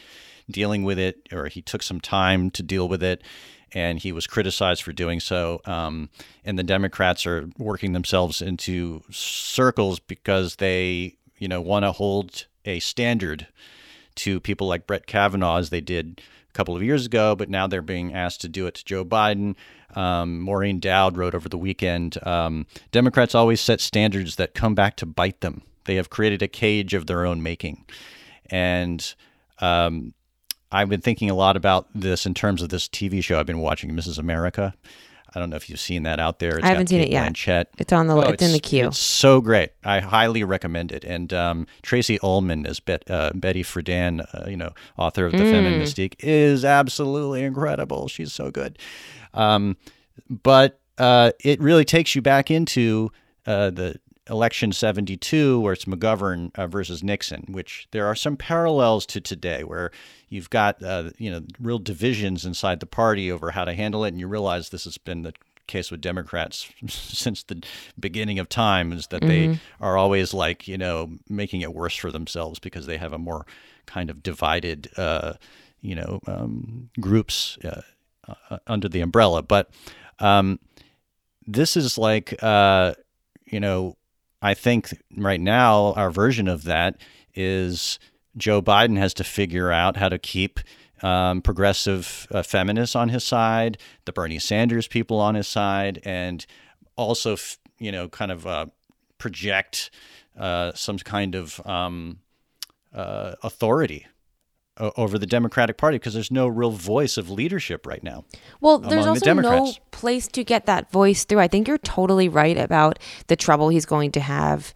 dealing 0.51 0.83
with 0.83 0.99
it, 0.99 1.29
or 1.33 1.47
he 1.47 1.63
took 1.63 1.83
some 1.83 2.01
time 2.01 2.51
to 2.51 2.63
deal 2.63 2.89
with 2.89 3.03
it, 3.03 3.23
and 3.73 3.99
he 3.99 4.13
was 4.13 4.27
criticized 4.27 4.83
for 4.83 4.93
doing 4.93 5.21
so. 5.21 5.61
Um, 5.65 6.11
and 6.45 6.59
the 6.59 6.63
Democrats 6.63 7.27
are 7.27 7.49
working 7.59 7.93
themselves 7.93 8.43
into 8.43 9.03
circles 9.11 9.99
because 9.99 10.57
they, 10.57 11.17
you 11.39 11.49
know, 11.49 11.61
want 11.61 11.85
to 11.85 11.93
hold 11.93 12.47
a 12.65 12.81
standard 12.81 13.47
to 14.15 14.41
people 14.41 14.67
like 14.67 14.87
Brett 14.87 15.07
Kavanaugh 15.07 15.57
as 15.57 15.71
they 15.71 15.81
did 15.81 16.21
a 16.53 16.57
couple 16.57 16.77
of 16.77 16.83
years 16.83 17.07
ago, 17.07 17.35
but 17.35 17.49
now 17.49 17.67
they're 17.67 17.83
being 17.83 18.13
asked 18.13 18.43
to 18.43 18.49
do 18.49 18.67
it 18.67 18.75
to 18.75 18.85
Joe 18.85 19.05
Biden. 19.05 19.55
Um, 19.95 20.41
Maureen 20.41 20.81
Dowd 20.81 21.17
wrote 21.17 21.35
over 21.35 21.49
the 21.49 21.59
weekend 21.59 22.19
um, 22.27 22.67
Democrats 22.91 23.35
always 23.35 23.61
set 23.61 23.81
standards 23.81 24.37
that 24.37 24.55
come 24.55 24.75
back 24.75 24.97
to 24.97 25.07
bite 25.07 25.41
them. 25.41 25.63
They 25.85 25.97
have 25.97 26.11
created 26.11 26.43
a 26.43 26.49
cage 26.49 26.95
of 26.95 27.07
their 27.07 27.27
own 27.27 27.43
making. 27.43 27.85
And 28.51 29.15
um, 29.61 30.15
I've 30.71 30.89
been 30.89 31.01
thinking 31.01 31.31
a 31.31 31.35
lot 31.35 31.57
about 31.57 31.89
this 31.95 32.27
in 32.27 32.35
terms 32.35 32.63
of 32.63 32.69
this 32.69 32.89
TV 32.89 33.23
show 33.23 33.39
I've 33.39 33.47
been 33.47 33.59
watching, 33.59 33.91
Mrs. 33.93 34.19
America. 34.19 34.75
I 35.35 35.41
don't 35.41 35.51
know 35.51 35.57
if 35.57 35.71
you've 35.71 35.81
seen 35.81 36.03
that 36.03 36.21
out 36.21 36.39
there. 36.39 36.59
It's 36.59 36.65
I 36.65 36.69
haven't 36.69 36.89
seen 36.89 37.01
Kate 37.01 37.09
it 37.09 37.13
yet. 37.13 37.33
Blanchett. 37.33 37.67
It's 37.79 37.93
on 37.93 38.07
the 38.07 38.15
oh, 38.15 38.21
it's, 38.21 38.33
it's, 38.35 38.43
in 38.43 38.53
the 38.53 38.61
queue. 38.61 38.89
It's 38.89 38.99
so 38.99 39.41
great. 39.41 39.71
I 39.85 40.01
highly 40.01 40.45
recommend 40.45 40.93
it. 40.93 41.05
And 41.05 41.33
um, 41.33 41.67
Tracey 41.83 42.19
Ullman 42.23 42.67
is 42.67 42.81
Bet, 42.81 43.11
uh, 43.11 43.33
Betty 43.35 43.63
Friedan, 43.63 44.27
uh, 44.35 44.49
you 44.49 44.57
know, 44.57 44.73
author 44.99 45.27
of 45.27 45.33
The 45.33 45.39
mm. 45.39 45.51
Feminine 45.51 45.81
Mystique, 45.81 46.15
is 46.19 46.65
absolutely 46.65 47.43
incredible. 47.43 48.09
She's 48.09 48.33
so 48.33 48.51
good. 48.51 48.79
Um, 49.35 49.77
but 50.29 50.81
uh, 50.99 51.33
it 51.41 51.61
really 51.61 51.85
takes 51.85 52.15
you 52.15 52.23
back 52.23 52.51
into 52.51 53.11
uh, 53.47 53.71
the 53.71 53.99
election 54.31 54.73
72 54.73 55.61
where 55.61 55.73
it's 55.73 55.85
McGovern 55.85 56.51
uh, 56.55 56.67
versus 56.67 57.03
Nixon, 57.03 57.45
which 57.49 57.89
there 57.91 58.07
are 58.07 58.15
some 58.15 58.37
parallels 58.37 59.05
to 59.07 59.21
today 59.21 59.65
where 59.65 59.91
you've 60.29 60.51
got 60.51 60.83
uh, 60.83 61.11
you 61.19 61.31
know 61.31 61.43
real 61.61 61.79
divisions 61.79 62.45
inside 62.45 62.81
the 62.81 62.87
party 62.87 63.31
over 63.31 63.51
how 63.51 63.65
to 63.65 63.75
handle 63.75 64.05
it, 64.05 64.09
and 64.09 64.21
you 64.21 64.29
realize 64.29 64.69
this 64.69 64.85
has 64.85 64.99
been 64.99 65.23
the 65.23 65.35
case 65.67 65.91
with 65.91 66.01
Democrats 66.01 66.71
since 66.89 67.43
the 67.45 67.63
beginning 67.99 68.39
of 68.39 68.49
time 68.49 68.93
is 68.93 69.09
that 69.09 69.23
mm-hmm. 69.23 69.53
they 69.53 69.61
are 69.81 69.97
always 69.97 70.35
like 70.35 70.69
you 70.69 70.79
know 70.79 71.11
making 71.29 71.61
it 71.61 71.75
worse 71.75 71.97
for 71.97 72.11
themselves 72.11 72.59
because 72.59 72.87
they 72.87 72.99
have 72.99 73.13
a 73.13 73.19
more 73.19 73.47
kind 73.87 74.11
of 74.11 74.23
divided 74.23 74.89
uh, 74.97 75.35
you 75.81 75.95
know 75.95 76.21
um, 76.27 76.91
groups 77.01 77.59
uh, 77.65 77.83
uh, 78.51 78.59
under 78.67 78.89
the 78.89 79.01
umbrella, 79.01 79.43
but 79.43 79.71
um, 80.21 80.61
this 81.47 81.77
is 81.77 81.99
like 81.99 82.41
uh, 82.43 82.95
you 83.47 83.59
know 83.59 83.97
I 84.43 84.55
think 84.55 85.01
right 85.17 85.41
now 85.41 85.93
our 85.93 86.11
version 86.11 86.49
of 86.49 86.65
that 86.65 87.01
is 87.35 87.99
Joe 88.37 88.61
Biden 88.61 88.99
has 88.99 89.15
to 89.15 89.25
figure 89.25 89.71
out 89.71 89.97
how 89.97 90.09
to 90.09 90.19
keep 90.19 90.61
um, 91.03 91.43
progressive 91.43 92.27
uh, 92.31 92.43
feminists 92.43 92.97
on 92.97 93.09
his 93.09 93.25
side, 93.25 93.79
the 94.05 94.13
Bernie 94.13 94.39
Sanders 94.39 94.87
people 94.89 95.21
on 95.21 95.35
his 95.35 95.49
side, 95.49 96.01
and 96.05 96.45
also, 96.97 97.35
f- 97.35 97.59
you 97.79 97.91
know, 97.91 98.09
kind 98.09 98.31
of 98.31 98.47
uh, 98.47 98.67
project 99.19 99.91
uh, 100.39 100.73
some 100.75 100.99
kind 100.99 101.35
of 101.35 101.65
um, 101.67 102.19
uh, 102.95 103.35
authority 103.43 104.07
Uh, 104.79 104.91
over 104.97 105.19
the 105.19 105.27
Democratic 105.27 105.77
Party 105.77 105.99
because 105.99 106.15
there's 106.15 106.31
no 106.31 106.49
real 106.49 106.71
voice 106.71 107.19
of 107.19 107.29
leadership 107.29 107.87
right 107.87 108.03
now. 108.03 108.25
Well, 108.63 108.79
there's 108.79 109.07
also 109.07 109.35
the 109.35 109.43
no 109.43 109.71
place 109.91 110.27
to 110.29 110.43
get 110.43 110.65
that 110.65 110.91
voice 110.91 111.25
through. 111.25 111.41
I 111.41 111.49
think 111.49 111.69
you're 111.69 111.77
totally 111.77 112.27
right 112.27 112.57
about 112.57 112.99
the 113.27 113.37
trouble 113.37 113.69
he's 113.69 113.85
going 113.85 114.13
to 114.13 114.21
have 114.21 114.73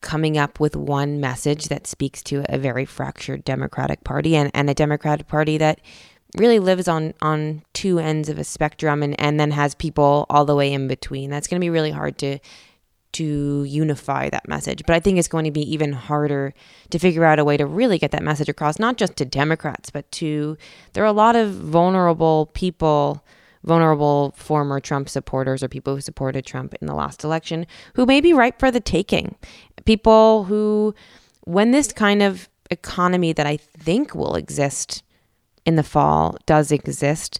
coming 0.00 0.38
up 0.38 0.60
with 0.60 0.76
one 0.76 1.20
message 1.20 1.68
that 1.68 1.86
speaks 1.86 2.22
to 2.22 2.42
a 2.48 2.56
very 2.56 2.86
fractured 2.86 3.44
Democratic 3.44 4.02
Party 4.02 4.34
and, 4.34 4.50
and 4.54 4.70
a 4.70 4.74
Democratic 4.74 5.28
Party 5.28 5.58
that 5.58 5.82
really 6.36 6.58
lives 6.58 6.88
on 6.88 7.12
on 7.20 7.62
two 7.74 7.98
ends 7.98 8.30
of 8.30 8.38
a 8.38 8.44
spectrum 8.44 9.02
and 9.02 9.18
and 9.20 9.38
then 9.38 9.50
has 9.50 9.74
people 9.74 10.24
all 10.30 10.46
the 10.46 10.54
way 10.54 10.72
in 10.72 10.88
between. 10.88 11.28
That's 11.28 11.48
going 11.48 11.60
to 11.60 11.64
be 11.64 11.70
really 11.70 11.90
hard 11.90 12.16
to 12.18 12.38
to 13.14 13.64
unify 13.64 14.28
that 14.30 14.46
message. 14.48 14.82
But 14.86 14.94
I 14.94 15.00
think 15.00 15.18
it's 15.18 15.28
going 15.28 15.44
to 15.44 15.50
be 15.50 15.72
even 15.72 15.92
harder 15.92 16.54
to 16.90 16.98
figure 16.98 17.24
out 17.24 17.38
a 17.38 17.44
way 17.44 17.56
to 17.56 17.66
really 17.66 17.98
get 17.98 18.10
that 18.12 18.22
message 18.22 18.48
across, 18.48 18.78
not 18.78 18.96
just 18.96 19.16
to 19.16 19.24
Democrats, 19.24 19.90
but 19.90 20.10
to 20.12 20.56
there 20.92 21.02
are 21.02 21.08
a 21.08 21.12
lot 21.12 21.36
of 21.36 21.50
vulnerable 21.50 22.50
people, 22.54 23.24
vulnerable 23.62 24.34
former 24.36 24.80
Trump 24.80 25.08
supporters 25.08 25.62
or 25.62 25.68
people 25.68 25.94
who 25.94 26.00
supported 26.00 26.44
Trump 26.44 26.74
in 26.80 26.86
the 26.86 26.94
last 26.94 27.24
election 27.24 27.66
who 27.94 28.06
may 28.06 28.20
be 28.20 28.32
ripe 28.32 28.58
for 28.58 28.70
the 28.70 28.80
taking. 28.80 29.36
People 29.84 30.44
who, 30.44 30.94
when 31.44 31.70
this 31.70 31.92
kind 31.92 32.22
of 32.22 32.48
economy 32.70 33.32
that 33.32 33.46
I 33.46 33.56
think 33.56 34.14
will 34.14 34.34
exist 34.34 35.02
in 35.64 35.76
the 35.76 35.82
fall 35.82 36.36
does 36.46 36.72
exist, 36.72 37.38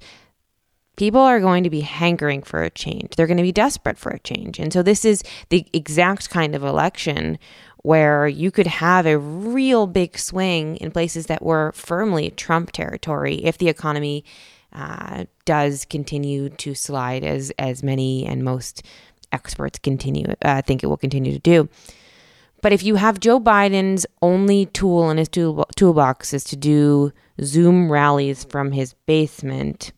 people 0.97 1.21
are 1.21 1.41
going 1.41 1.65
to 1.65 1.71
be 1.71 1.81
hankering 1.81 2.43
for 2.43 2.63
a 2.63 2.71
change. 2.71 3.17
They're 3.17 3.27
going 3.27 3.39
to 3.39 3.43
be 3.43 3.53
desperate 3.53 3.99
for 3.99 4.11
a 4.11 4.19
change. 4.21 4.59
And 4.59 4.73
so 4.73 4.83
this 4.83 5.05
is 5.05 5.23
the 5.49 5.67
exact 5.73 6.31
kind 6.31 6.55
of 6.55 6.63
election 6.63 7.39
where 7.83 8.27
you 8.27 8.51
could 8.51 8.67
have 8.67 9.05
a 9.05 9.19
real 9.19 9.87
big 9.87 10.19
swing 10.19 10.77
in 10.77 10.91
places 10.91 11.27
that 11.27 11.43
were 11.43 11.73
firmly 11.73 12.31
Trump 12.31 12.73
territory 12.73 13.37
if 13.45 13.59
the 13.59 13.69
economy 13.69 14.25
uh, 14.73 15.25
does 15.45 15.85
continue 15.85 16.49
to 16.49 16.75
slide 16.75 17.23
as 17.23 17.53
as 17.59 17.83
many 17.83 18.27
and 18.27 18.43
most 18.43 18.83
experts 19.31 19.79
continue 19.79 20.27
uh, 20.43 20.63
think 20.63 20.83
it 20.83 20.87
will 20.87 20.97
continue 20.97 21.33
to 21.33 21.39
do. 21.39 21.69
But 22.63 22.73
if 22.73 22.83
you 22.83 22.95
have 22.95 23.21
Joe 23.21 23.39
Biden's 23.39 24.07
only 24.23 24.67
tool 24.67 25.11
in 25.11 25.19
his 25.19 25.29
tool, 25.29 25.67
toolbox 25.77 26.33
is 26.33 26.45
to 26.45 26.57
do 26.57 27.13
Zoom 27.43 27.93
rallies 27.93 28.45
from 28.45 28.73
his 28.73 28.95
basement, 29.07 29.93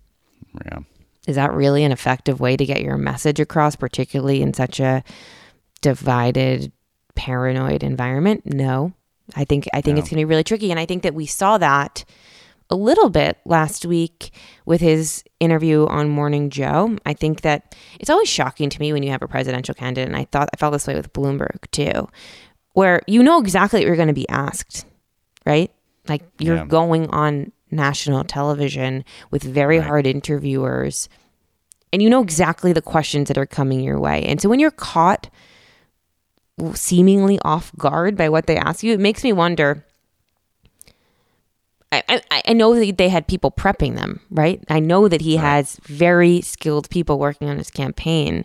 Yeah. 0.65 0.79
is 1.27 1.37
that 1.37 1.53
really 1.53 1.85
an 1.85 1.93
effective 1.93 2.41
way 2.41 2.57
to 2.57 2.65
get 2.65 2.83
your 2.83 2.97
message 2.97 3.41
across, 3.41 3.77
particularly 3.77 4.43
in 4.43 4.55
such 4.55 4.81
a 4.81 5.03
divided, 5.83 6.73
paranoid 7.15 7.83
environment? 7.83 8.43
No. 8.47 8.93
I 9.35 9.45
think 9.45 9.67
I 9.75 9.81
think 9.81 9.99
it's 9.99 10.09
going 10.09 10.17
to 10.19 10.21
be 10.21 10.25
really 10.25 10.45
tricky, 10.45 10.71
and 10.71 10.79
I 10.79 10.87
think 10.87 11.03
that 11.03 11.15
we 11.15 11.27
saw 11.27 11.59
that 11.59 12.05
a 12.71 12.77
little 12.77 13.11
bit 13.11 13.39
last 13.45 13.85
week 13.85 14.33
with 14.67 14.81
his 14.81 15.25
interview 15.41 15.87
on 15.87 16.09
Morning 16.09 16.49
Joe. 16.49 16.97
I 17.05 17.13
think 17.13 17.41
that 17.41 17.75
it's 17.99 18.11
always 18.11 18.29
shocking 18.29 18.71
to 18.71 18.81
me 18.81 18.93
when 18.93 19.03
you 19.03 19.11
have 19.11 19.23
a 19.23 19.29
presidential 19.29 19.75
candidate, 19.75 20.07
and 20.07 20.17
I 20.17 20.27
thought 20.31 20.49
I 20.55 20.57
felt 20.57 20.73
this 20.75 20.87
way 20.87 20.95
with 20.95 21.13
Bloomberg 21.13 21.69
too, 21.73 22.09
where 22.75 23.03
you 23.09 23.21
know 23.23 23.41
exactly 23.41 23.81
what 23.81 23.87
you're 23.87 23.97
going 23.97 24.07
to 24.09 24.15
be 24.15 24.29
asked, 24.29 24.85
right? 25.45 25.73
Like 26.09 26.23
you're 26.39 26.57
Yeah. 26.59 26.67
going 26.67 27.09
on 27.11 27.51
national 27.71 28.25
television 28.25 29.05
with 29.31 29.43
very 29.43 29.79
Right. 29.79 29.87
hard 29.87 30.07
interviewers, 30.07 31.09
and 31.93 32.03
you 32.03 32.11
know 32.11 32.23
exactly 32.23 32.73
the 32.73 32.83
questions 32.83 33.29
that 33.29 33.39
are 33.39 33.47
coming 33.47 33.81
your 33.81 33.99
way. 33.99 34.25
And 34.25 34.41
so 34.41 34.49
when 34.49 34.61
you're 34.61 34.71
caught 34.71 35.31
seemingly 36.75 37.39
off 37.45 37.73
guard 37.77 38.17
by 38.17 38.29
what 38.29 38.47
they 38.47 38.57
ask 38.57 38.83
you, 38.83 38.93
it 38.93 39.01
makes 39.01 39.23
me 39.23 39.33
wonder. 39.33 39.85
I, 41.93 42.03
I, 42.31 42.43
I 42.49 42.53
know 42.53 42.75
that 42.75 42.99
they 42.99 43.09
had 43.09 43.29
people 43.29 43.51
prepping 43.51 43.95
them, 43.95 44.21
right? 44.31 44.63
I 44.69 44.81
know 44.81 45.07
that 45.09 45.21
he 45.21 45.37
has 45.37 45.79
very 45.85 46.41
skilled 46.41 46.91
people 46.91 47.19
working 47.19 47.49
on 47.49 47.59
his 47.59 47.71
campaign. 47.71 48.45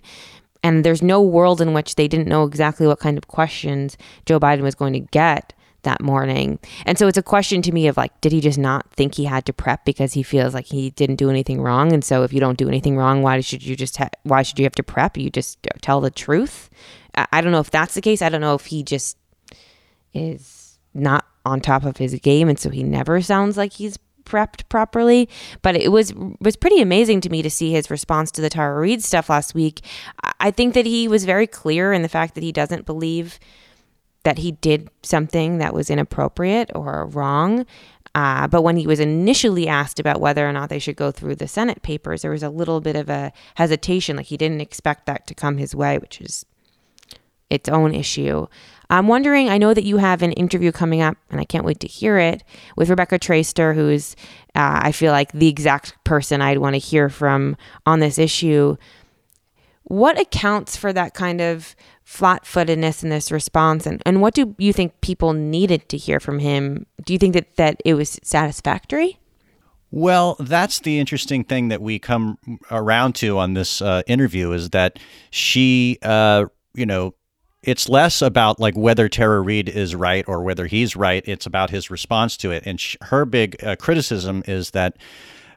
And 0.63 0.83
there's 0.83 1.01
no 1.01 1.21
world 1.21 1.59
in 1.59 1.73
which 1.73 1.95
they 1.95 2.07
didn't 2.07 2.27
know 2.27 2.43
exactly 2.43 2.85
what 2.85 2.99
kind 2.99 3.17
of 3.17 3.27
questions 3.27 3.97
Joe 4.27 4.39
Biden 4.39 4.61
was 4.61 4.75
going 4.75 4.93
to 4.93 4.99
get 4.99 5.53
that 5.83 6.01
morning. 6.01 6.59
And 6.85 6.97
so 6.97 7.07
it's 7.07 7.17
a 7.17 7.23
question 7.23 7.61
to 7.63 7.71
me 7.71 7.87
of 7.87 7.97
like, 7.97 8.19
did 8.21 8.31
he 8.31 8.41
just 8.41 8.57
not 8.59 8.91
think 8.91 9.15
he 9.15 9.25
had 9.25 9.45
to 9.45 9.53
prep 9.53 9.85
because 9.85 10.13
he 10.13 10.23
feels 10.23 10.53
like 10.53 10.65
he 10.67 10.89
didn't 10.91 11.15
do 11.15 11.29
anything 11.29 11.61
wrong? 11.61 11.91
And 11.91 12.03
so 12.03 12.23
if 12.23 12.33
you 12.33 12.39
don't 12.39 12.57
do 12.57 12.67
anything 12.67 12.97
wrong, 12.97 13.21
why 13.21 13.39
should 13.41 13.63
you 13.63 13.75
just, 13.75 13.97
ha- 13.97 14.09
why 14.23 14.41
should 14.43 14.59
you 14.59 14.65
have 14.65 14.75
to 14.75 14.83
prep? 14.83 15.17
You 15.17 15.29
just 15.29 15.57
tell 15.81 16.01
the 16.01 16.11
truth. 16.11 16.69
I, 17.15 17.27
I 17.33 17.41
don't 17.41 17.51
know 17.51 17.59
if 17.59 17.71
that's 17.71 17.93
the 17.95 18.01
case. 18.01 18.21
I 18.21 18.29
don't 18.29 18.41
know 18.41 18.55
if 18.55 18.67
he 18.67 18.83
just 18.83 19.17
is 20.13 20.77
not 20.93 21.25
on 21.45 21.61
top 21.61 21.83
of 21.85 21.97
his 21.97 22.13
game 22.19 22.49
and 22.49 22.59
so 22.59 22.69
he 22.69 22.83
never 22.83 23.21
sounds 23.21 23.57
like 23.57 23.73
he's 23.73 23.97
prepped 24.25 24.67
properly 24.69 25.27
but 25.61 25.75
it 25.75 25.91
was 25.91 26.13
was 26.39 26.55
pretty 26.55 26.79
amazing 26.81 27.19
to 27.19 27.29
me 27.29 27.41
to 27.41 27.49
see 27.49 27.71
his 27.71 27.89
response 27.89 28.29
to 28.29 28.39
the 28.41 28.49
Tara 28.49 28.79
Reade 28.79 29.03
stuff 29.03 29.29
last 29.29 29.55
week 29.55 29.81
I- 30.23 30.33
I 30.39 30.51
think 30.51 30.73
that 30.75 30.85
he 30.85 31.07
was 31.07 31.25
very 31.25 31.47
clear 31.47 31.91
in 31.93 32.01
the 32.03 32.09
fact 32.09 32.35
that 32.35 32.43
he 32.43 32.51
doesn't 32.51 32.85
believe 32.85 33.39
that 34.23 34.37
he 34.37 34.51
did 34.53 34.89
something 35.03 35.57
that 35.57 35.73
was 35.73 35.89
inappropriate 35.89 36.69
or 36.75 37.07
wrong 37.07 37.65
uh, 38.13 38.47
but 38.47 38.61
when 38.61 38.75
he 38.75 38.87
was 38.87 38.99
initially 38.99 39.67
asked 39.67 39.99
about 39.99 40.19
whether 40.19 40.47
or 40.47 40.51
not 40.51 40.69
they 40.69 40.79
should 40.79 40.97
go 40.97 41.11
through 41.11 41.35
the 41.35 41.47
Senate 41.47 41.81
papers, 41.81 42.21
there 42.21 42.31
was 42.31 42.43
a 42.43 42.49
little 42.49 42.81
bit 42.81 42.95
of 42.95 43.09
a 43.09 43.31
hesitation. 43.55 44.17
Like 44.17 44.25
he 44.25 44.37
didn't 44.37 44.61
expect 44.61 45.05
that 45.05 45.27
to 45.27 45.33
come 45.33 45.57
his 45.57 45.73
way, 45.73 45.97
which 45.97 46.19
is 46.19 46.45
its 47.49 47.69
own 47.69 47.93
issue. 47.93 48.47
I'm 48.89 49.07
wondering, 49.07 49.49
I 49.49 49.57
know 49.57 49.73
that 49.73 49.85
you 49.85 49.97
have 49.97 50.21
an 50.21 50.33
interview 50.33 50.73
coming 50.73 51.01
up, 51.01 51.17
and 51.29 51.39
I 51.39 51.45
can't 51.45 51.63
wait 51.63 51.79
to 51.79 51.87
hear 51.87 52.17
it 52.17 52.43
with 52.75 52.89
Rebecca 52.89 53.17
Traister, 53.17 53.73
who's, 53.73 54.17
uh, 54.53 54.81
I 54.83 54.91
feel 54.91 55.13
like, 55.13 55.31
the 55.31 55.47
exact 55.47 56.01
person 56.03 56.41
I'd 56.41 56.57
want 56.57 56.73
to 56.73 56.79
hear 56.79 57.07
from 57.07 57.55
on 57.85 58.01
this 58.01 58.19
issue. 58.19 58.75
What 59.83 60.19
accounts 60.19 60.75
for 60.75 60.91
that 60.91 61.13
kind 61.13 61.39
of 61.39 61.73
flat 62.03 62.45
footedness 62.45 63.03
in 63.03 63.09
this 63.09 63.31
response? 63.31 63.85
And, 63.85 64.01
and 64.05 64.21
what 64.21 64.33
do 64.33 64.55
you 64.57 64.73
think 64.73 64.99
people 65.01 65.33
needed 65.33 65.89
to 65.89 65.97
hear 65.97 66.19
from 66.19 66.39
him? 66.39 66.85
Do 67.05 67.13
you 67.13 67.19
think 67.19 67.33
that, 67.33 67.55
that 67.55 67.81
it 67.85 67.93
was 67.93 68.19
satisfactory? 68.23 69.19
Well, 69.91 70.37
that's 70.39 70.79
the 70.79 70.99
interesting 70.99 71.43
thing 71.43 71.67
that 71.67 71.81
we 71.81 71.99
come 71.99 72.37
around 72.69 73.13
to 73.15 73.37
on 73.37 73.53
this 73.53 73.81
uh, 73.81 74.03
interview 74.07 74.51
is 74.53 74.69
that 74.69 74.99
she, 75.31 75.99
uh, 76.01 76.45
you 76.73 76.85
know, 76.85 77.13
it's 77.61 77.89
less 77.89 78.21
about 78.21 78.59
like 78.59 78.75
whether 78.75 79.07
Tara 79.09 79.41
Reade 79.41 79.69
is 79.69 79.93
right 79.93 80.25
or 80.27 80.43
whether 80.43 80.65
he's 80.65 80.95
right. 80.95 81.23
It's 81.27 81.45
about 81.45 81.69
his 81.69 81.91
response 81.91 82.37
to 82.37 82.51
it. 82.51 82.63
And 82.65 82.79
sh- 82.79 82.95
her 83.01 83.25
big 83.25 83.61
uh, 83.63 83.75
criticism 83.75 84.43
is 84.47 84.71
that 84.71 84.97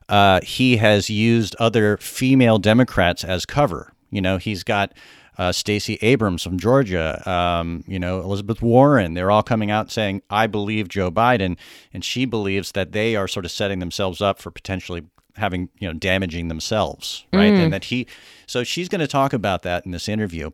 uh, 0.08 0.40
he 0.42 0.76
has 0.76 1.08
used 1.08 1.56
other 1.58 1.96
female 1.98 2.58
Democrats 2.58 3.24
as 3.24 3.46
cover. 3.46 3.92
You 4.10 4.20
know, 4.20 4.36
he's 4.36 4.64
got 4.64 4.92
uh, 5.38 5.52
Stacey 5.52 5.98
Abrams 6.00 6.42
from 6.42 6.58
Georgia, 6.58 7.28
um, 7.28 7.84
you 7.86 7.98
know, 7.98 8.20
Elizabeth 8.20 8.62
Warren. 8.62 9.14
They're 9.14 9.30
all 9.30 9.42
coming 9.42 9.70
out 9.70 9.90
saying, 9.90 10.22
I 10.30 10.46
believe 10.46 10.88
Joe 10.88 11.10
Biden. 11.10 11.56
And 11.92 12.04
she 12.04 12.24
believes 12.24 12.72
that 12.72 12.92
they 12.92 13.16
are 13.16 13.26
sort 13.26 13.44
of 13.44 13.50
setting 13.50 13.78
themselves 13.80 14.20
up 14.20 14.38
for 14.38 14.50
potentially 14.50 15.04
having, 15.36 15.68
you 15.78 15.88
know, 15.88 15.94
damaging 15.94 16.48
themselves, 16.48 17.24
right? 17.32 17.52
And 17.64 17.72
that 17.72 17.84
he, 17.84 18.06
so 18.46 18.62
she's 18.62 18.88
going 18.88 19.00
to 19.00 19.08
talk 19.08 19.32
about 19.32 19.62
that 19.62 19.84
in 19.84 19.90
this 19.90 20.08
interview. 20.08 20.50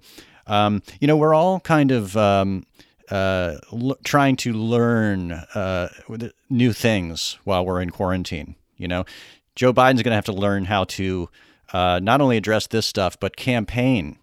Um, 0.47 0.83
you 1.01 1.07
know, 1.07 1.17
we're 1.17 1.35
all 1.35 1.61
kind 1.61 1.91
of 1.91 2.17
um, 2.17 2.65
uh, 3.11 3.57
l- 3.73 3.99
trying 4.05 4.37
to 4.37 4.53
learn 4.55 5.33
uh, 5.33 5.89
new 6.49 6.73
things 6.73 7.39
while 7.45 7.67
we're 7.67 7.83
in 7.83 7.91
quarantine. 7.91 8.55
You 8.79 8.89
know, 8.89 9.05
Joe 9.55 9.75
Biden's 9.75 10.03
going 10.03 10.13
to 10.13 10.15
have 10.15 10.25
to 10.25 10.33
learn 10.33 10.65
how 10.65 10.85
to 10.85 11.29
uh, 11.73 12.01
not 12.03 12.21
only 12.21 12.37
address 12.39 12.67
this 12.67 12.87
stuff, 12.87 13.21
but 13.21 13.37
campaign 13.37 14.17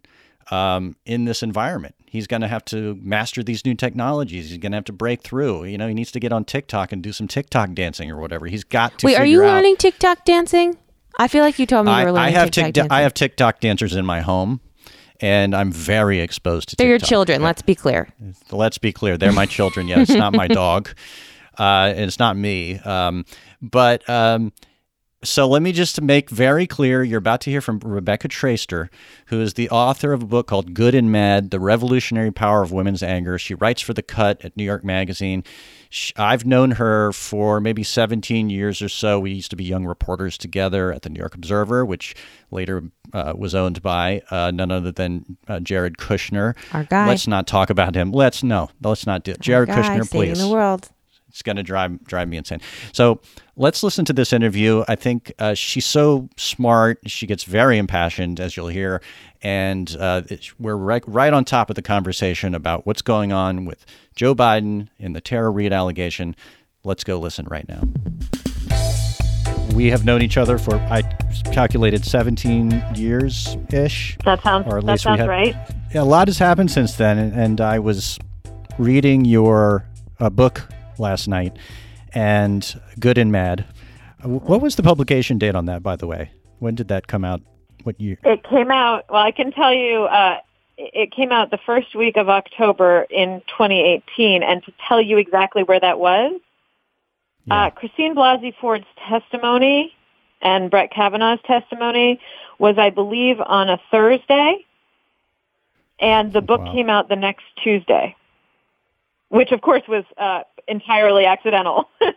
um, 0.51 0.95
in 1.05 1.25
this 1.25 1.43
environment. 1.43 1.95
He's 2.05 2.25
going 2.27 2.41
to 2.41 2.47
have 2.47 2.63
to 2.65 2.97
master 3.01 3.43
these 3.43 3.65
new 3.65 3.75
technologies. 3.75 4.49
He's 4.49 4.57
going 4.57 4.71
to 4.71 4.77
have 4.77 4.85
to 4.85 4.93
break 4.93 5.21
through. 5.21 5.65
You 5.65 5.77
know, 5.77 5.87
he 5.87 5.93
needs 5.93 6.11
to 6.13 6.19
get 6.19 6.31
on 6.31 6.45
TikTok 6.45 6.91
and 6.91 7.03
do 7.03 7.11
some 7.11 7.27
TikTok 7.27 7.73
dancing 7.73 8.09
or 8.09 8.17
whatever. 8.19 8.45
He's 8.47 8.63
got 8.63 8.97
to. 8.99 9.05
Wait, 9.05 9.17
are 9.17 9.25
you 9.25 9.43
out- 9.43 9.55
learning 9.55 9.75
TikTok 9.77 10.23
dancing? 10.25 10.77
I 11.19 11.27
feel 11.27 11.43
like 11.43 11.57
you 11.59 11.65
told 11.65 11.85
me 11.87 11.91
you 11.91 12.05
were 12.05 12.11
learning 12.11 12.35
I 12.35 12.39
have 12.39 12.51
TikTok 12.51 12.65
Tik- 12.65 12.73
dancing. 12.75 12.91
I 12.91 13.01
have 13.01 13.13
TikTok 13.13 13.59
dancers 13.59 13.95
in 13.95 14.05
my 14.05 14.21
home, 14.21 14.61
and 15.19 15.55
I'm 15.55 15.71
very 15.71 16.19
exposed 16.19 16.69
to. 16.69 16.75
They're 16.75 16.87
your 16.87 16.99
children. 16.99 17.41
Let's 17.41 17.61
be 17.63 17.75
clear. 17.75 18.07
Let's 18.51 18.77
be 18.77 18.93
clear. 18.93 19.17
They're 19.17 19.31
my 19.33 19.45
children. 19.57 19.87
Yeah, 19.87 20.01
it's 20.01 20.11
not 20.11 20.33
my 20.33 20.47
dog. 20.47 20.89
Uh, 21.59 21.91
and 21.95 22.01
it's 22.01 22.19
not 22.19 22.37
me. 22.37 22.77
Um, 22.79 23.25
but 23.63 24.07
um, 24.07 24.53
so 25.23 25.47
let 25.47 25.63
me 25.63 25.71
just 25.71 25.99
make 26.01 26.29
very 26.29 26.67
clear 26.67 27.03
you're 27.03 27.17
about 27.17 27.41
to 27.41 27.49
hear 27.49 27.61
from 27.61 27.79
Rebecca 27.79 28.27
Traister, 28.27 28.89
who 29.27 29.41
is 29.41 29.55
the 29.55 29.69
author 29.69 30.13
of 30.13 30.21
a 30.21 30.25
book 30.27 30.47
called 30.47 30.75
Good 30.75 30.93
and 30.93 31.11
Mad 31.11 31.49
The 31.49 31.59
Revolutionary 31.59 32.31
Power 32.31 32.61
of 32.61 32.71
Women's 32.71 33.01
Anger. 33.01 33.39
She 33.39 33.55
writes 33.55 33.81
for 33.81 33.93
The 33.93 34.03
Cut 34.03 34.43
at 34.45 34.55
New 34.55 34.63
York 34.63 34.83
Magazine. 34.83 35.43
I've 36.17 36.45
known 36.45 36.71
her 36.71 37.11
for 37.13 37.59
maybe 37.59 37.81
17 37.81 38.49
years 38.49 38.81
or 38.81 38.89
so. 38.89 39.19
We 39.19 39.31
used 39.31 39.49
to 39.49 39.55
be 39.55 39.63
young 39.63 39.85
reporters 39.85 40.37
together 40.37 40.93
at 40.93 41.01
the 41.01 41.09
New 41.09 41.19
York 41.19 41.33
Observer, 41.33 41.85
which 41.85 42.13
later 42.51 42.83
uh, 43.13 43.33
was 43.35 43.55
owned 43.55 43.81
by 43.81 44.21
uh, 44.29 44.51
none 44.51 44.69
other 44.69 44.91
than 44.91 45.37
uh, 45.47 45.59
Jared 45.61 45.97
Kushner. 45.97 46.55
Our 46.73 46.83
guy. 46.83 47.07
Let's 47.07 47.27
not 47.27 47.47
talk 47.47 47.69
about 47.69 47.95
him. 47.95 48.11
Let's 48.11 48.43
no. 48.43 48.69
Let's 48.83 49.07
not 49.07 49.23
do 49.23 49.31
it. 49.31 49.39
Jared 49.39 49.69
Guy 49.69 49.81
Kushner, 49.81 50.11
please. 50.11 50.39
the 50.39 50.49
world. 50.49 50.89
It's 51.37 51.43
going 51.43 51.57
to 51.57 51.61
drive 51.61 52.03
drive 52.05 52.27
me 52.27 52.37
insane. 52.37 52.61
So 52.93 53.19
let's 53.55 53.83
listen 53.83 54.05
to 54.05 54.13
this 54.13 54.33
interview. 54.33 54.83
I 54.87 54.95
think 54.95 55.31
uh, 55.37 55.53
she's 55.53 55.85
so 55.85 56.29
smart. 56.35 56.99
She 57.05 57.27
gets 57.27 57.43
very 57.43 57.77
impassioned, 57.77 58.39
as 58.39 58.57
you'll 58.57 58.69
hear, 58.69 59.03
and 59.43 59.95
uh, 59.99 60.23
we're 60.57 60.75
right, 60.75 61.03
right 61.05 61.31
on 61.31 61.45
top 61.45 61.69
of 61.69 61.75
the 61.75 61.83
conversation 61.83 62.55
about 62.55 62.87
what's 62.87 63.03
going 63.03 63.31
on 63.31 63.65
with 63.65 63.85
Joe 64.15 64.33
Biden 64.33 64.87
and 64.97 65.15
the 65.15 65.21
Tara 65.21 65.51
Reade 65.51 65.73
allegation. 65.73 66.35
Let's 66.83 67.03
go 67.03 67.19
listen 67.19 67.45
right 67.51 67.69
now. 67.69 67.83
we 69.75 69.91
have 69.91 70.05
known 70.05 70.23
each 70.23 70.37
other 70.37 70.57
for 70.57 70.77
I 70.89 71.03
calculated 71.53 72.03
17 72.03 72.83
years 72.95 73.55
ish. 73.71 74.17
That 74.25 74.41
sounds 74.41 74.65
or 74.65 74.79
at 74.79 74.85
that 74.87 74.91
least 74.93 75.03
sounds 75.03 75.17
we 75.17 75.19
have, 75.19 75.29
right. 75.29 75.55
A 75.93 76.03
lot 76.03 76.29
has 76.29 76.39
happened 76.39 76.71
since 76.71 76.95
then, 76.95 77.19
and, 77.19 77.33
and 77.33 77.61
I 77.61 77.77
was 77.77 78.17
reading 78.79 79.23
your 79.23 79.85
uh, 80.19 80.31
book 80.31 80.67
last 80.99 81.27
night, 81.27 81.57
and 82.13 82.79
Good 82.99 83.17
and 83.17 83.31
Mad. 83.31 83.65
What 84.23 84.61
was 84.61 84.75
the 84.75 84.83
publication 84.83 85.37
date 85.37 85.55
on 85.55 85.65
that, 85.65 85.83
by 85.83 85.95
the 85.95 86.07
way? 86.07 86.31
When 86.59 86.75
did 86.75 86.87
that 86.87 87.07
come 87.07 87.23
out? 87.23 87.41
What 87.83 88.01
year? 88.01 88.17
It 88.23 88.43
came 88.43 88.71
out. 88.71 89.05
Well, 89.09 89.21
I 89.21 89.31
can 89.31 89.51
tell 89.51 89.73
you. 89.73 90.03
Uh, 90.03 90.39
it 90.77 91.11
came 91.11 91.31
out 91.31 91.49
the 91.49 91.57
first 91.65 91.95
week 91.95 92.17
of 92.17 92.29
October 92.29 93.07
in 93.09 93.41
2018, 93.47 94.43
and 94.43 94.63
to 94.63 94.73
tell 94.87 95.01
you 95.01 95.17
exactly 95.17 95.63
where 95.63 95.79
that 95.79 95.99
was, 95.99 96.39
yeah. 97.45 97.65
uh, 97.65 97.69
Christine 97.71 98.15
Blasey 98.15 98.53
Ford's 98.59 98.85
testimony 99.09 99.95
and 100.41 100.69
Brett 100.69 100.91
Kavanaugh's 100.91 101.41
testimony 101.45 102.19
was, 102.59 102.77
I 102.77 102.89
believe, 102.91 103.39
on 103.39 103.69
a 103.69 103.79
Thursday, 103.89 104.65
and 105.99 106.31
the 106.31 106.41
book 106.41 106.61
wow. 106.61 106.73
came 106.73 106.89
out 106.89 107.09
the 107.09 107.15
next 107.15 107.45
Tuesday, 107.63 108.15
which 109.29 109.51
of 109.51 109.61
course 109.61 109.83
was 109.87 110.03
uh, 110.17 110.41
entirely 110.67 111.25
accidental 111.25 111.89
uh, 112.01 112.09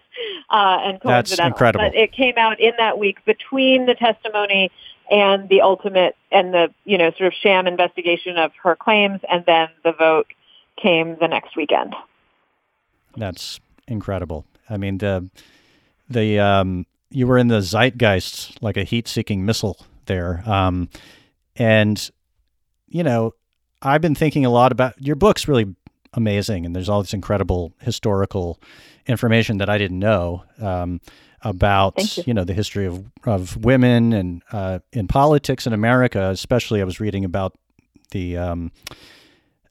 and 0.51 1.01
coincidental. 1.01 1.07
That's 1.09 1.41
incredible. 1.41 1.85
But 1.85 1.95
it 1.95 2.13
came 2.13 2.35
out 2.37 2.61
in 2.61 2.73
that 2.79 2.99
week 2.99 3.25
between 3.25 3.87
the 3.87 3.95
testimony 3.95 4.71
and 5.11 5.49
the 5.49 5.61
ultimate 5.61 6.17
and 6.31 6.55
the 6.55 6.69
you 6.85 6.97
know 6.99 7.11
sort 7.19 7.29
of 7.29 7.33
sham 7.35 7.67
investigation 7.67 8.37
of 8.39 8.53
her 8.63 8.77
claims, 8.77 9.21
and 9.31 9.45
then 9.47 9.69
the 9.85 9.93
vote 9.93 10.27
came 10.81 11.17
the 11.21 11.29
next 11.29 11.57
weekend. 11.57 11.95
That's 13.17 13.61
incredible. 13.89 14.47
I 14.69 14.77
mean 14.77 14.99
the 14.99 15.29
the 16.09 16.39
um, 16.39 16.87
you 17.11 17.27
were 17.27 17.39
in 17.39 17.49
the 17.49 17.61
zeitgeist 17.61 18.63
like 18.63 18.77
a 18.77 18.85
heat-seeking 18.85 19.45
missile 19.45 19.79
there, 20.07 20.43
um, 20.49 20.89
and 21.57 22.11
you 22.89 23.03
know 23.03 23.35
I've 23.83 24.01
been 24.01 24.15
thinking 24.15 24.45
a 24.45 24.51
lot 24.51 24.73
about 24.73 25.01
your 25.01 25.17
book's 25.17 25.49
really 25.49 25.75
amazing, 26.15 26.67
and 26.67 26.75
there's 26.75 26.89
all 26.89 27.03
this 27.03 27.15
incredible 27.15 27.73
historical 27.81 28.61
information 29.07 29.59
that 29.59 29.69
I 29.69 29.79
didn't 29.79 29.99
know. 29.99 30.45
Um, 30.61 31.01
about 31.43 31.95
you. 32.17 32.25
you. 32.27 32.35
know 32.35 32.45
the 32.45 32.53
history 32.53 32.87
of 32.87 33.11
of 33.25 33.57
women 33.65 34.13
and 34.13 34.43
uh, 34.53 34.81
in 34.93 35.09
politics 35.09 35.67
in 35.67 35.73
America, 35.73 36.29
especially. 36.29 36.83
I 36.83 36.85
was 36.85 37.01
reading 37.01 37.25
about 37.25 37.57
the 38.11 38.37
um, 38.37 38.73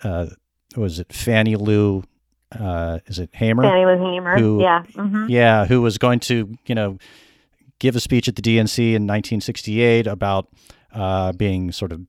uh, 0.04 0.28
was 0.76 1.00
it 1.00 1.14
Fannie 1.14 1.56
Lou? 1.56 2.04
Uh, 2.52 3.00
is 3.06 3.20
it 3.20 3.30
Hamer? 3.34 3.64
Fannie 3.64 3.86
Lou 3.86 3.98
Hamer. 3.98 4.38
Who, 4.38 4.62
yeah. 4.62 4.84
Mm-hmm. 4.94 5.28
Yeah, 5.30 5.66
who 5.66 5.82
was 5.82 5.98
going 5.98 6.20
to 6.22 6.58
you 6.66 6.76
know 6.76 6.98
give 7.80 7.96
a 7.96 8.00
speech 8.00 8.28
at 8.28 8.36
the 8.36 8.42
DNC 8.42 8.80
in 8.80 9.08
1968 9.08 10.08
about 10.08 10.50
uh, 10.94 11.32
being 11.34 11.72
sort 11.72 11.92
of 11.92 12.02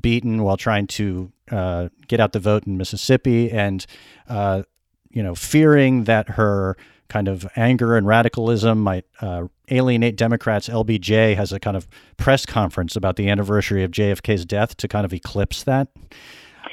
beaten 0.00 0.42
while 0.42 0.56
trying 0.56 0.86
to 0.86 1.32
uh, 1.50 1.88
get 2.08 2.20
out 2.20 2.32
the 2.32 2.40
vote 2.40 2.66
in 2.66 2.76
Mississippi, 2.76 3.50
and 3.50 3.86
uh, 4.28 4.62
you 5.10 5.22
know 5.22 5.34
fearing 5.34 6.04
that 6.04 6.30
her 6.30 6.76
kind 7.08 7.28
of 7.28 7.46
anger 7.56 7.96
and 7.96 8.06
radicalism 8.06 8.80
might 8.80 9.04
uh, 9.20 9.46
alienate 9.70 10.16
Democrats. 10.16 10.68
LBJ 10.68 11.36
has 11.36 11.52
a 11.52 11.60
kind 11.60 11.76
of 11.76 11.86
press 12.16 12.44
conference 12.44 12.96
about 12.96 13.16
the 13.16 13.28
anniversary 13.28 13.84
of 13.84 13.90
JFK's 13.90 14.44
death 14.44 14.76
to 14.78 14.88
kind 14.88 15.04
of 15.04 15.12
eclipse 15.12 15.62
that. 15.64 15.88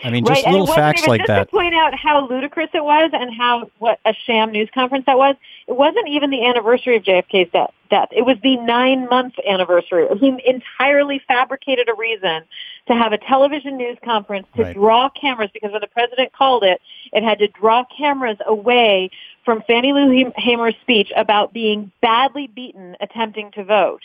I 0.04 0.10
mean, 0.10 0.26
just 0.26 0.44
right. 0.44 0.52
little 0.52 0.68
facts 0.68 1.08
like 1.08 1.22
just 1.22 1.28
that. 1.28 1.50
To 1.50 1.56
point 1.56 1.74
out 1.74 1.94
how 1.96 2.28
ludicrous 2.28 2.70
it 2.74 2.84
was 2.84 3.12
and 3.14 3.34
how 3.34 3.70
what 3.80 4.00
a 4.06 4.14
sham 4.26 4.52
news 4.52 4.70
conference 4.74 5.06
that 5.06 5.18
was. 5.18 5.36
It 5.68 5.78
wasn't 5.78 6.10
even 6.10 6.30
the 6.30 6.46
anniversary 6.46 6.98
of 6.98 7.04
JFK's 7.04 7.52
death. 7.52 7.72
death. 7.90 8.10
It 8.12 8.26
was 8.26 8.38
the 8.44 8.58
nine 8.58 9.08
month 9.08 9.36
anniversary. 9.48 10.08
He 10.20 10.36
entirely 10.46 11.22
fabricated 11.26 11.88
a 11.88 11.94
reason 11.94 12.44
to 12.88 12.94
have 12.94 13.14
a 13.14 13.18
television 13.18 13.78
news 13.78 13.98
conference 14.04 14.48
to 14.56 14.64
right. 14.64 14.76
draw 14.76 15.10
cameras 15.10 15.50
because 15.54 15.72
when 15.72 15.82
the 15.82 15.88
president 15.88 16.34
called 16.34 16.64
it, 16.64 16.82
it 17.14 17.24
had 17.24 17.40
to 17.40 17.48
draw 17.48 17.86
cameras 17.98 18.38
away 18.46 19.10
from 19.46 19.62
Fannie 19.68 19.94
Lou 19.94 20.32
Hamer's 20.36 20.76
speech 20.82 21.12
about 21.16 21.54
being 21.54 21.92
badly 22.02 22.48
beaten 22.48 22.96
attempting 23.00 23.52
to 23.52 23.64
vote. 23.64 24.02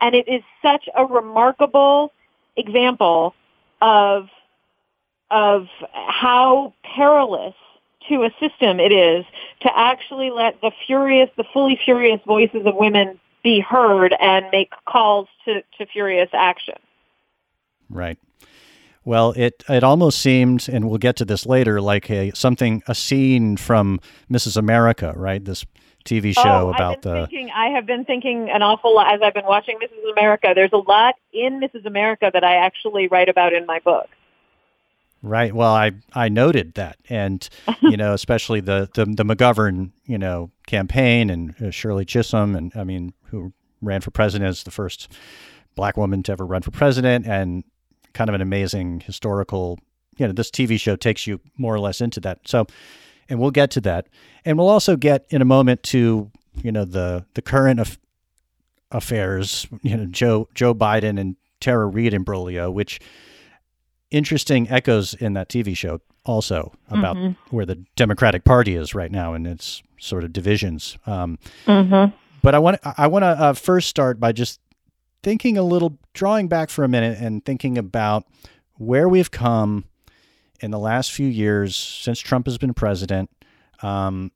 And 0.00 0.14
it 0.14 0.28
is 0.28 0.42
such 0.62 0.88
a 0.96 1.04
remarkable 1.04 2.12
example 2.56 3.34
of 3.80 4.28
of 5.30 5.66
how 5.92 6.72
perilous 6.82 7.54
to 8.08 8.22
a 8.22 8.30
system 8.38 8.78
it 8.78 8.92
is 8.92 9.24
to 9.60 9.78
actually 9.78 10.30
let 10.30 10.60
the 10.60 10.70
furious, 10.86 11.30
the 11.36 11.44
fully 11.52 11.78
furious 11.84 12.20
voices 12.26 12.66
of 12.66 12.74
women 12.76 13.18
be 13.42 13.60
heard 13.60 14.14
and 14.20 14.46
make 14.52 14.72
calls 14.86 15.28
to, 15.44 15.62
to 15.78 15.86
furious 15.86 16.28
action. 16.32 16.76
Right. 17.88 18.18
Well, 19.04 19.32
it 19.32 19.62
it 19.68 19.84
almost 19.84 20.18
seemed, 20.18 20.68
and 20.68 20.88
we'll 20.88 20.98
get 20.98 21.16
to 21.16 21.24
this 21.24 21.44
later, 21.44 21.80
like 21.80 22.10
a 22.10 22.32
something 22.34 22.82
a 22.86 22.94
scene 22.94 23.56
from 23.56 24.00
Mrs. 24.30 24.56
America, 24.56 25.12
right? 25.14 25.44
This 25.44 25.66
TV 26.04 26.34
show 26.34 26.68
oh, 26.68 26.70
about 26.70 27.02
the. 27.02 27.26
Thinking, 27.26 27.50
I 27.50 27.68
have 27.68 27.86
been 27.86 28.04
thinking 28.04 28.50
an 28.50 28.62
awful 28.62 28.94
lot 28.94 29.12
as 29.12 29.20
I've 29.22 29.34
been 29.34 29.46
watching 29.46 29.78
Mrs. 29.78 30.12
America. 30.12 30.52
There's 30.54 30.72
a 30.72 30.78
lot 30.78 31.14
in 31.32 31.60
Mrs. 31.60 31.86
America 31.86 32.30
that 32.32 32.44
I 32.44 32.56
actually 32.56 33.08
write 33.08 33.28
about 33.28 33.52
in 33.52 33.66
my 33.66 33.78
book. 33.80 34.08
Right. 35.22 35.54
Well, 35.54 35.72
I 35.72 35.92
I 36.14 36.28
noted 36.28 36.74
that, 36.74 36.98
and 37.08 37.46
you 37.80 37.96
know, 37.96 38.12
especially 38.14 38.60
the 38.60 38.88
the, 38.94 39.06
the 39.06 39.24
McGovern 39.24 39.92
you 40.04 40.18
know 40.18 40.50
campaign 40.66 41.30
and 41.30 41.54
uh, 41.62 41.70
Shirley 41.70 42.04
Chisholm, 42.04 42.54
and 42.54 42.72
I 42.74 42.84
mean, 42.84 43.14
who 43.24 43.52
ran 43.80 44.02
for 44.02 44.10
president 44.10 44.48
as 44.48 44.62
the 44.62 44.70
first 44.70 45.12
black 45.74 45.96
woman 45.96 46.22
to 46.24 46.32
ever 46.32 46.44
run 46.44 46.62
for 46.62 46.70
president, 46.70 47.26
and 47.26 47.64
kind 48.14 48.30
of 48.30 48.34
an 48.34 48.40
amazing 48.40 49.00
historical, 49.00 49.78
you 50.16 50.26
know, 50.26 50.32
this 50.32 50.50
TV 50.50 50.80
show 50.80 50.96
takes 50.96 51.26
you 51.26 51.40
more 51.58 51.74
or 51.74 51.80
less 51.80 52.00
into 52.00 52.20
that. 52.20 52.40
So, 52.46 52.66
and 53.28 53.38
we'll 53.38 53.50
get 53.50 53.70
to 53.72 53.80
that. 53.82 54.06
And 54.44 54.56
we'll 54.56 54.68
also 54.68 54.96
get 54.96 55.26
in 55.30 55.42
a 55.42 55.44
moment 55.44 55.82
to, 55.84 56.30
you 56.62 56.72
know, 56.72 56.84
the, 56.84 57.26
the 57.34 57.42
current 57.42 57.80
af- 57.80 57.98
affairs, 58.90 59.66
you 59.82 59.96
know, 59.96 60.06
Joe, 60.06 60.48
Joe 60.54 60.74
Biden 60.74 61.20
and 61.20 61.36
Tara 61.60 61.86
Reade 61.86 62.14
imbroglio, 62.14 62.72
which 62.72 63.00
interesting 64.10 64.70
echoes 64.70 65.14
in 65.14 65.32
that 65.34 65.48
TV 65.48 65.76
show 65.76 66.00
also 66.24 66.72
about 66.88 67.16
mm-hmm. 67.16 67.54
where 67.54 67.66
the 67.66 67.84
Democratic 67.96 68.44
Party 68.44 68.76
is 68.76 68.94
right 68.94 69.10
now 69.10 69.34
and 69.34 69.46
its 69.46 69.82
sort 69.98 70.24
of 70.24 70.32
divisions. 70.32 70.96
Um, 71.06 71.38
mm-hmm. 71.66 72.14
But 72.42 72.54
I 72.54 72.58
want 72.58 72.78
I 72.84 73.06
want 73.06 73.22
to 73.22 73.28
uh, 73.28 73.52
first 73.54 73.88
start 73.88 74.20
by 74.20 74.32
just 74.32 74.60
thinking 75.24 75.56
a 75.56 75.62
little, 75.62 75.98
drawing 76.12 76.46
back 76.46 76.70
for 76.70 76.84
a 76.84 76.88
minute 76.88 77.18
and 77.18 77.44
thinking 77.44 77.78
about 77.78 78.26
where 78.74 79.08
we've 79.08 79.30
come 79.30 79.86
in 80.60 80.70
the 80.70 80.78
last 80.78 81.10
few 81.10 81.26
years 81.26 81.74
since 81.74 82.20
Trump 82.20 82.46
has 82.46 82.58
been 82.58 82.74
president 82.74 83.30
um, 83.82 84.30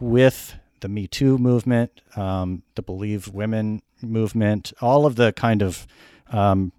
with 0.00 0.56
the 0.80 0.88
Me 0.88 1.06
Too 1.06 1.36
movement, 1.36 2.00
um, 2.16 2.62
the 2.74 2.82
Believe 2.82 3.28
Women 3.28 3.82
movement, 4.00 4.72
all 4.80 5.04
of 5.04 5.16
the 5.16 5.32
kind 5.32 5.62
of 5.62 5.86
um, 6.30 6.72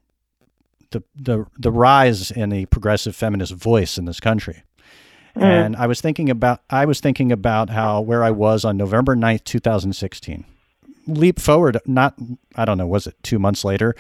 the, 0.92 1.04
the 1.16 1.46
the 1.58 1.72
rise 1.72 2.32
in 2.32 2.50
the 2.50 2.66
progressive 2.68 3.16
feminist 3.16 3.54
voice 3.54 3.98
in 3.98 4.06
this 4.06 4.20
country. 4.20 4.64
Mm. 5.36 5.44
And 5.44 5.76
I 5.76 5.86
was 5.86 6.02
thinking 6.02 6.30
about 6.30 6.62
I 6.70 6.86
was 6.86 7.00
thinking 7.00 7.32
about 7.32 7.70
how 7.70 8.02
where 8.02 8.24
I 8.24 8.32
was 8.32 8.66
on 8.66 8.78
November 8.78 9.16
9th, 9.16 9.44
2016 9.44 10.46
leap 11.14 11.40
forward, 11.40 11.78
not 11.86 12.16
I 12.56 12.66
don't 12.66 12.78
know, 12.78 12.88
was 12.88 13.08
it 13.08 13.16
two 13.24 13.40
months 13.40 13.66
later? 13.66 13.96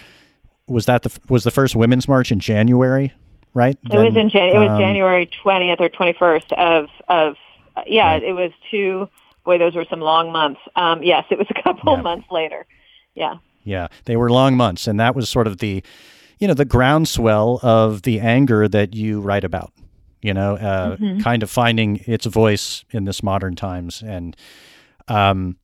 Was 0.67 0.85
that 0.85 1.03
the 1.03 1.17
was 1.29 1.43
the 1.43 1.51
first 1.51 1.75
women's 1.75 2.07
march 2.07 2.31
in 2.31 2.39
January? 2.39 3.13
Right. 3.53 3.77
It 3.83 3.91
then, 3.91 4.05
was 4.05 4.15
in 4.15 4.29
Jan- 4.29 4.55
it 4.55 4.59
was 4.59 4.69
um, 4.69 4.79
January 4.79 5.29
twentieth 5.41 5.79
or 5.81 5.89
twenty 5.89 6.13
first 6.13 6.51
of 6.53 6.87
of 7.07 7.35
uh, 7.75 7.81
yeah. 7.87 8.13
Right. 8.13 8.23
It 8.23 8.33
was 8.33 8.51
two. 8.69 9.09
Boy, 9.45 9.57
those 9.57 9.75
were 9.75 9.85
some 9.89 10.01
long 10.01 10.31
months. 10.31 10.59
Um, 10.75 11.01
yes, 11.01 11.25
it 11.31 11.37
was 11.37 11.47
a 11.49 11.63
couple 11.63 11.95
yeah. 11.95 12.01
months 12.01 12.27
later. 12.29 12.65
Yeah. 13.15 13.37
Yeah, 13.63 13.87
they 14.05 14.15
were 14.15 14.29
long 14.29 14.55
months, 14.55 14.87
and 14.87 14.99
that 14.99 15.15
was 15.15 15.29
sort 15.29 15.45
of 15.45 15.57
the, 15.57 15.83
you 16.39 16.47
know, 16.47 16.53
the 16.53 16.65
groundswell 16.65 17.59
of 17.61 18.03
the 18.03 18.19
anger 18.19 18.67
that 18.67 18.95
you 18.95 19.19
write 19.19 19.43
about. 19.43 19.73
You 20.21 20.33
know, 20.33 20.55
uh, 20.55 20.97
mm-hmm. 20.97 21.19
kind 21.19 21.43
of 21.43 21.49
finding 21.49 21.97
its 22.05 22.25
voice 22.25 22.83
in 22.91 23.05
this 23.05 23.21
modern 23.21 23.55
times, 23.55 24.01
and 24.01 24.35
um, 25.07 25.57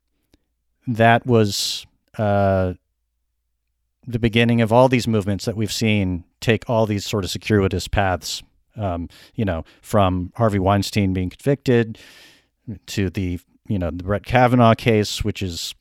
that 0.88 1.26
was 1.26 1.86
uh, 2.18 2.74
the 4.08 4.20
beginning 4.20 4.62
of 4.62 4.72
all 4.72 4.88
these 4.88 5.08
movements 5.08 5.46
that 5.46 5.56
we've 5.56 5.72
seen 5.72 6.24
take 6.42 6.70
all 6.70 6.86
these 6.86 7.06
sort 7.06 7.24
of 7.24 7.32
circuitous 7.32 7.88
paths. 7.88 8.44
Um, 8.78 9.08
you 9.36 9.46
know, 9.46 9.64
from 9.82 10.34
Harvey 10.36 10.60
Weinstein 10.60 11.14
being 11.14 11.30
convicted 11.30 11.98
to 12.88 13.10
the 13.10 13.40
you 13.68 13.80
know 13.80 13.90
the 13.90 14.04
Brett 14.04 14.26
Kavanaugh 14.26 14.76
case, 14.76 15.24
which 15.24 15.42
is 15.42 15.74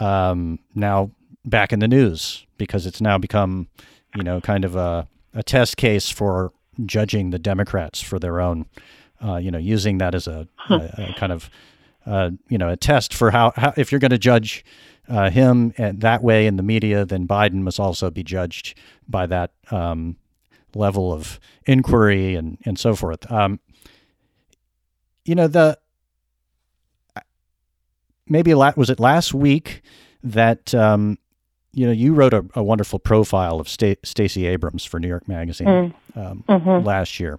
um, 0.00 0.60
now 0.74 1.10
back 1.44 1.72
in 1.72 1.80
the 1.80 1.88
news 1.88 2.46
because 2.56 2.86
it's 2.86 3.00
now 3.00 3.18
become 3.18 3.68
you 4.14 4.22
know 4.22 4.40
kind 4.40 4.64
of 4.64 4.76
a, 4.76 5.08
a 5.34 5.42
test 5.42 5.76
case 5.76 6.08
for 6.08 6.52
judging 6.86 7.30
the 7.30 7.38
Democrats 7.38 8.00
for 8.00 8.18
their 8.18 8.40
own, 8.40 8.66
uh, 9.24 9.36
you 9.36 9.50
know, 9.50 9.58
using 9.58 9.98
that 9.98 10.14
as 10.14 10.26
a, 10.26 10.48
a, 10.70 10.74
a 10.74 11.14
kind 11.16 11.32
of 11.32 11.50
uh, 12.06 12.30
you 12.48 12.58
know, 12.58 12.68
a 12.68 12.76
test 12.76 13.14
for 13.14 13.30
how, 13.30 13.52
how 13.56 13.72
if 13.76 13.90
you're 13.90 13.98
going 13.98 14.10
to 14.10 14.18
judge 14.18 14.64
uh, 15.08 15.30
him 15.30 15.72
that 15.76 16.22
way 16.22 16.46
in 16.46 16.56
the 16.56 16.62
media, 16.62 17.04
then 17.04 17.26
Biden 17.26 17.62
must 17.62 17.78
also 17.78 18.10
be 18.10 18.22
judged 18.22 18.78
by 19.08 19.26
that 19.26 19.52
um, 19.70 20.16
level 20.74 21.12
of 21.12 21.38
inquiry 21.66 22.34
and, 22.34 22.58
and 22.64 22.78
so 22.78 22.94
forth. 22.94 23.30
Um, 23.30 23.60
you 25.24 25.34
know, 25.34 25.48
the 25.48 25.78
maybe 28.26 28.54
was 28.54 28.90
it 28.90 29.00
last 29.00 29.34
week 29.34 29.82
that 30.22 30.74
um, 30.74 31.18
you 31.72 31.86
know 31.86 31.92
you 31.92 32.14
wrote 32.14 32.34
a, 32.34 32.44
a 32.54 32.62
wonderful 32.62 32.98
profile 32.98 33.60
of 33.60 33.68
Stacey 33.68 34.46
Abrams 34.46 34.84
for 34.84 34.98
New 35.00 35.08
York 35.08 35.28
Magazine 35.28 35.66
mm. 35.66 35.94
um, 36.16 36.44
mm-hmm. 36.48 36.86
last 36.86 37.20
year, 37.20 37.38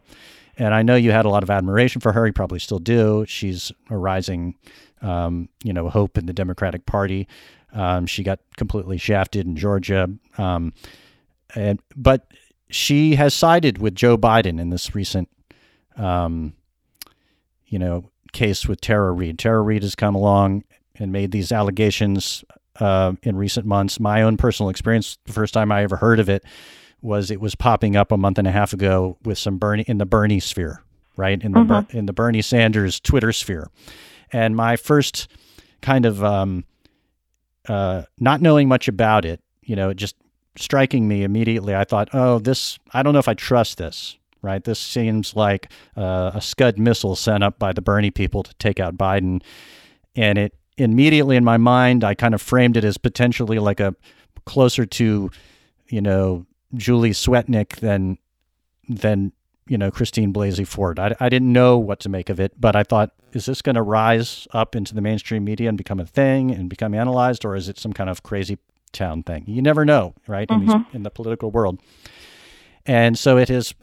and 0.57 0.73
I 0.73 0.81
know 0.83 0.95
you 0.95 1.11
had 1.11 1.25
a 1.25 1.29
lot 1.29 1.43
of 1.43 1.49
admiration 1.49 2.01
for 2.01 2.11
her. 2.11 2.25
You 2.27 2.33
probably 2.33 2.59
still 2.59 2.79
do. 2.79 3.25
She's 3.27 3.71
a 3.89 3.97
rising, 3.97 4.55
um, 5.01 5.49
you 5.63 5.73
know, 5.73 5.89
hope 5.89 6.17
in 6.17 6.25
the 6.25 6.33
Democratic 6.33 6.85
Party. 6.85 7.27
Um, 7.73 8.05
she 8.05 8.23
got 8.23 8.39
completely 8.55 8.97
shafted 8.97 9.45
in 9.45 9.57
Georgia, 9.57 10.09
um, 10.37 10.73
and 11.55 11.79
but 11.95 12.27
she 12.69 13.15
has 13.15 13.33
sided 13.33 13.79
with 13.79 13.95
Joe 13.95 14.17
Biden 14.17 14.59
in 14.59 14.69
this 14.69 14.95
recent, 14.95 15.29
um, 15.97 16.53
you 17.65 17.77
know, 17.77 18.09
case 18.31 18.67
with 18.67 18.79
Tara 18.81 19.11
Reade. 19.11 19.39
Tara 19.39 19.61
Reade 19.61 19.83
has 19.83 19.95
come 19.95 20.15
along 20.15 20.63
and 20.95 21.11
made 21.11 21.31
these 21.31 21.51
allegations 21.51 22.45
uh, 22.79 23.13
in 23.23 23.35
recent 23.35 23.65
months. 23.65 23.99
My 23.99 24.21
own 24.21 24.37
personal 24.37 24.69
experience, 24.69 25.17
the 25.25 25.33
first 25.33 25.53
time 25.53 25.71
I 25.71 25.83
ever 25.83 25.97
heard 25.97 26.19
of 26.19 26.29
it, 26.29 26.43
was 27.05 27.31
it 27.31 27.39
was 27.39 27.55
popping 27.55 27.95
up 27.95 28.11
a 28.11 28.17
month 28.17 28.37
and 28.37 28.47
a 28.47 28.51
half 28.51 28.73
ago 28.73 29.17
with 29.23 29.37
some 29.37 29.57
Bernie 29.57 29.85
in 29.87 29.99
the 29.99 30.05
Bernie 30.05 30.39
sphere, 30.39 30.83
right 31.15 31.41
in 31.41 31.51
the 31.53 31.59
mm-hmm. 31.59 31.97
in 31.97 32.05
the 32.07 32.13
Bernie 32.13 32.41
Sanders 32.41 32.99
Twitter 32.99 33.31
sphere, 33.31 33.69
and 34.33 34.55
my 34.55 34.75
first 34.75 35.27
kind 35.81 36.05
of 36.05 36.23
um, 36.23 36.65
uh, 37.67 38.03
not 38.19 38.41
knowing 38.41 38.67
much 38.67 38.87
about 38.87 39.23
it, 39.23 39.39
you 39.61 39.75
know, 39.75 39.93
just 39.93 40.15
striking 40.57 41.07
me 41.07 41.23
immediately. 41.23 41.75
I 41.75 41.83
thought, 41.83 42.09
oh, 42.13 42.39
this 42.39 42.79
I 42.91 43.03
don't 43.03 43.13
know 43.13 43.19
if 43.19 43.27
I 43.27 43.35
trust 43.35 43.77
this. 43.77 44.17
Right, 44.41 44.63
this 44.63 44.77
seems 44.77 45.35
like 45.35 45.71
uh, 45.97 46.29
a 46.35 46.41
Scud 46.41 46.77
missile 46.77 47.15
sent 47.15 47.43
up 47.43 47.57
by 47.57 47.73
the 47.73 47.81
Bernie 47.81 48.11
people 48.11 48.43
to 48.43 48.53
take 48.55 48.79
out 48.79 48.95
Biden, 48.95 49.41
and 50.15 50.37
it 50.37 50.53
immediately 50.77 51.35
in 51.35 51.43
my 51.43 51.57
mind, 51.57 52.03
I 52.03 52.13
kind 52.13 52.35
of 52.35 52.41
framed 52.43 52.77
it 52.77 52.83
as 52.83 52.97
potentially 52.97 53.57
like 53.57 53.79
a 53.79 53.95
closer 54.45 54.85
to, 54.85 55.31
you 55.87 56.01
know, 56.01 56.45
Julie 56.75 57.11
Swetnick 57.11 57.77
than 57.77 58.17
than 58.87 59.31
you 59.67 59.77
know 59.77 59.91
Christine 59.91 60.33
Blasey 60.33 60.67
Ford. 60.67 60.99
I, 60.99 61.15
I 61.19 61.29
didn't 61.29 61.51
know 61.51 61.77
what 61.77 61.99
to 62.01 62.09
make 62.09 62.29
of 62.29 62.39
it, 62.39 62.59
but 62.59 62.75
I 62.75 62.83
thought, 62.83 63.11
is 63.33 63.45
this 63.45 63.61
going 63.61 63.75
to 63.75 63.81
rise 63.81 64.47
up 64.51 64.75
into 64.75 64.93
the 64.93 65.01
mainstream 65.01 65.43
media 65.43 65.69
and 65.69 65.77
become 65.77 65.99
a 65.99 66.05
thing 66.05 66.51
and 66.51 66.69
become 66.69 66.93
analyzed, 66.93 67.45
or 67.45 67.55
is 67.55 67.69
it 67.69 67.77
some 67.79 67.93
kind 67.93 68.09
of 68.09 68.23
crazy 68.23 68.57
town 68.91 69.23
thing? 69.23 69.43
You 69.47 69.61
never 69.61 69.85
know, 69.85 70.13
right? 70.27 70.47
Mm-hmm. 70.47 70.61
In, 70.61 70.67
these, 70.67 70.75
mm-hmm. 70.75 70.95
in 70.95 71.03
the 71.03 71.09
political 71.09 71.51
world, 71.51 71.79
and 72.85 73.17
so 73.17 73.37
it 73.37 73.49
is. 73.49 73.73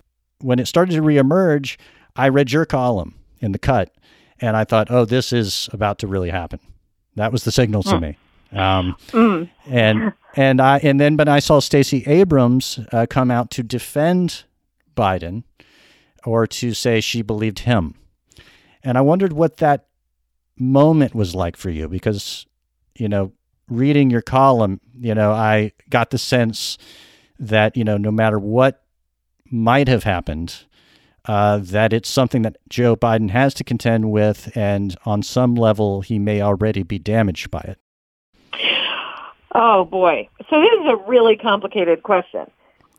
When 0.40 0.58
it 0.58 0.66
started 0.66 0.94
to 0.94 1.02
reemerge, 1.02 1.76
I 2.16 2.28
read 2.28 2.50
your 2.50 2.66
column 2.66 3.14
in 3.38 3.52
the 3.52 3.60
cut, 3.60 3.94
and 4.40 4.56
I 4.56 4.64
thought, 4.64 4.90
oh, 4.90 5.04
this 5.04 5.32
is 5.32 5.68
about 5.72 6.00
to 6.00 6.08
really 6.08 6.30
happen. 6.30 6.58
That 7.14 7.30
was 7.30 7.44
the 7.44 7.52
signal 7.52 7.84
to 7.84 7.90
mm. 7.90 8.00
me. 8.00 8.18
Um, 8.52 8.96
mm. 9.08 9.50
And 9.66 10.12
and 10.36 10.60
I 10.60 10.78
and 10.78 11.00
then 11.00 11.16
but 11.16 11.28
I 11.28 11.38
saw 11.38 11.60
Stacey 11.60 12.04
Abrams 12.06 12.78
uh, 12.92 13.06
come 13.08 13.30
out 13.30 13.50
to 13.52 13.62
defend 13.62 14.44
Biden, 14.96 15.44
or 16.24 16.46
to 16.46 16.74
say 16.74 17.00
she 17.00 17.22
believed 17.22 17.60
him, 17.60 17.94
and 18.82 18.98
I 18.98 19.00
wondered 19.00 19.32
what 19.32 19.58
that 19.58 19.86
moment 20.58 21.14
was 21.14 21.34
like 21.34 21.56
for 21.56 21.70
you 21.70 21.88
because 21.88 22.46
you 22.96 23.08
know 23.08 23.32
reading 23.68 24.10
your 24.10 24.22
column, 24.22 24.80
you 24.98 25.14
know 25.14 25.32
I 25.32 25.72
got 25.88 26.10
the 26.10 26.18
sense 26.18 26.76
that 27.38 27.76
you 27.76 27.84
know 27.84 27.96
no 27.96 28.10
matter 28.10 28.38
what 28.38 28.82
might 29.50 29.88
have 29.88 30.04
happened, 30.04 30.64
uh, 31.26 31.58
that 31.58 31.92
it's 31.92 32.08
something 32.08 32.42
that 32.42 32.56
Joe 32.68 32.96
Biden 32.96 33.30
has 33.30 33.54
to 33.54 33.64
contend 33.64 34.10
with, 34.10 34.54
and 34.56 34.96
on 35.04 35.22
some 35.22 35.54
level, 35.54 36.00
he 36.00 36.18
may 36.18 36.40
already 36.40 36.82
be 36.82 36.98
damaged 36.98 37.50
by 37.50 37.60
it? 37.60 37.78
Oh 39.54 39.84
boy! 39.84 40.28
So 40.50 40.60
this 40.60 40.72
is 40.80 40.86
a 40.86 40.96
really 41.08 41.36
complicated 41.36 42.02
question. 42.02 42.50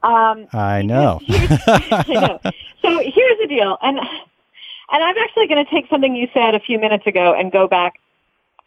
Um, 0.04 0.48
I 0.54 0.82
know. 0.82 1.20
I 1.30 2.06
know. 2.08 2.40
So 2.82 3.00
here's 3.00 3.40
the 3.40 3.48
deal, 3.48 3.78
and 3.82 3.98
and 3.98 5.04
I'm 5.04 5.18
actually 5.18 5.48
going 5.48 5.64
to 5.66 5.72
take 5.72 5.90
something 5.90 6.16
you 6.16 6.28
said 6.34 6.56
a 6.56 6.60
few 6.60 6.78
minutes 6.78 7.08
ago 7.08 7.34
and 7.34 7.52
go 7.52 7.68
back 7.68 8.00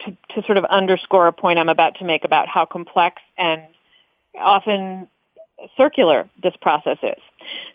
to, 0.01 0.17
to 0.35 0.43
sort 0.47 0.59
of 0.59 0.65
underscore 0.67 1.27
a 1.27 1.33
point 1.33 1.59
I'm 1.59 1.69
about 1.69 1.97
to 1.97 2.05
make 2.05 2.25
about 2.25 2.49
how 2.49 2.65
complex 2.65 3.23
and 3.39 3.63
often 4.39 5.09
circular 5.77 6.29
this 6.43 6.55
process 6.61 6.99
is. 7.03 7.23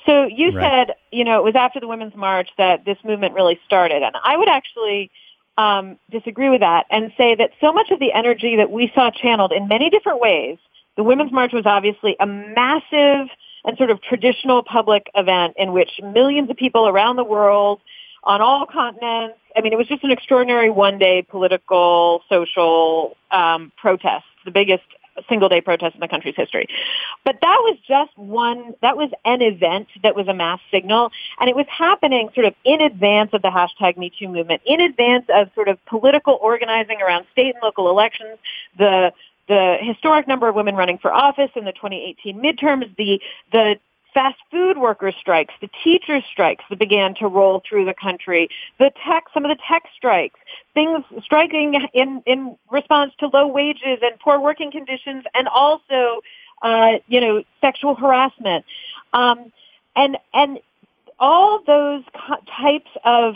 So 0.06 0.26
you 0.26 0.52
right. 0.52 0.88
said, 0.88 0.96
you 1.12 1.24
know, 1.24 1.40
it 1.40 1.44
was 1.44 1.56
after 1.56 1.80
the 1.80 1.88
Women's 1.88 2.16
March 2.16 2.50
that 2.58 2.86
this 2.86 2.98
movement 3.04 3.34
really 3.34 3.60
started. 3.66 4.04
And 4.04 4.16
I 4.24 4.38
would 4.38 4.50
actually 4.50 5.12
um, 5.58 5.98
disagree 6.10 6.50
with 6.50 6.62
that 6.62 6.86
and 6.90 7.12
say 7.18 7.36
that 7.36 7.52
so 7.60 7.72
much 7.72 7.92
of 7.92 8.00
the 8.00 8.14
energy 8.14 8.56
that 8.58 8.72
we 8.72 8.92
saw 8.96 9.12
channeled 9.12 9.52
in 9.52 9.68
many 9.68 9.90
different 9.90 10.20
ways, 10.22 10.58
the 10.98 11.04
Women's 11.04 11.32
March 11.32 11.54
was 11.54 11.66
obviously 11.66 12.16
a 12.20 12.26
massive 12.26 13.28
and 13.64 13.78
sort 13.78 13.92
of 13.92 14.02
traditional 14.02 14.64
public 14.64 15.08
event 15.16 15.54
in 15.58 15.72
which 15.72 16.00
millions 16.04 16.50
of 16.50 16.58
people 16.58 16.88
around 16.88 17.16
the 17.16 17.24
world 17.24 17.80
on 18.24 18.42
all 18.42 18.66
continents, 18.66 19.38
I 19.56 19.62
mean, 19.62 19.74
it 19.74 19.78
was 19.78 19.88
just 19.88 20.04
an 20.04 20.12
extraordinary 20.12 20.70
one-day 20.70 21.24
political, 21.30 22.22
social 22.30 23.18
um, 23.32 23.72
protest, 23.78 24.26
the 24.46 24.52
biggest 24.52 24.84
single 25.30 25.50
day 25.50 25.62
protest 25.62 25.96
in 25.96 26.02
the 26.02 26.08
country's 26.08 26.36
history. 26.36 26.68
But 27.24 27.38
that 27.42 27.58
was 27.62 27.78
just 27.88 28.18
one, 28.18 28.74
that 28.82 28.98
was 28.98 29.10
an 29.26 29.42
event 29.42 29.88
that 30.04 30.16
was 30.16 30.28
a 30.28 30.34
mass 30.34 30.60
signal. 30.72 31.12
And 31.40 31.50
it 31.50 31.56
was 31.56 31.66
happening 31.70 32.30
sort 32.34 32.46
of 32.46 32.56
in 32.64 32.82
advance 32.82 33.32
of 33.34 33.42
the 33.42 33.50
hashtag 33.50 33.98
Me 33.98 34.12
Too 34.18 34.28
movement, 34.28 34.62
in 34.66 34.82
advance 34.82 35.26
of 35.34 35.50
sort 35.56 35.68
of 35.68 35.84
political 35.86 36.38
organizing 36.42 37.02
around 37.02 37.26
state 37.32 37.54
and 37.56 37.64
local 37.64 37.90
elections, 37.90 38.38
the 38.78 39.12
the 39.48 39.78
historic 39.82 40.28
number 40.28 40.48
of 40.48 40.56
women 40.56 40.76
running 40.76 40.98
for 40.98 41.12
office 41.12 41.50
in 41.56 41.66
the 41.66 41.74
2018 41.74 42.40
midterms, 42.40 42.96
the 42.96 43.20
the 43.52 43.76
fast 44.14 44.38
food 44.50 44.78
workers 44.78 45.16
strikes, 45.20 45.54
the 45.62 45.70
teachers 45.84 46.24
strikes 46.30 46.64
that 46.70 46.80
began 46.80 47.16
to 47.16 47.28
roll 47.28 47.62
through 47.68 47.86
the 47.86 47.94
country, 47.94 48.50
the 48.78 48.92
tech, 49.06 49.26
some 49.34 49.46
of 49.46 49.50
the 49.50 49.62
tech 49.68 49.84
strikes, 49.96 50.40
things 50.74 51.04
striking 51.24 51.76
in, 51.94 52.22
in 52.26 52.58
response 52.70 53.14
to 53.20 53.28
low 53.28 53.48
wages 53.48 54.00
and 54.02 54.20
poor 54.20 54.40
working 54.40 54.72
conditions 54.72 55.24
and 55.34 55.48
also, 55.48 56.22
uh, 56.62 56.94
you 57.08 57.22
know, 57.22 57.44
sexual 57.62 57.96
harassment. 57.96 58.66
Um, 59.14 59.52
and, 59.96 60.18
and 60.34 60.60
all 61.20 61.62
those 61.66 62.04
types 62.48 62.90
of 63.04 63.36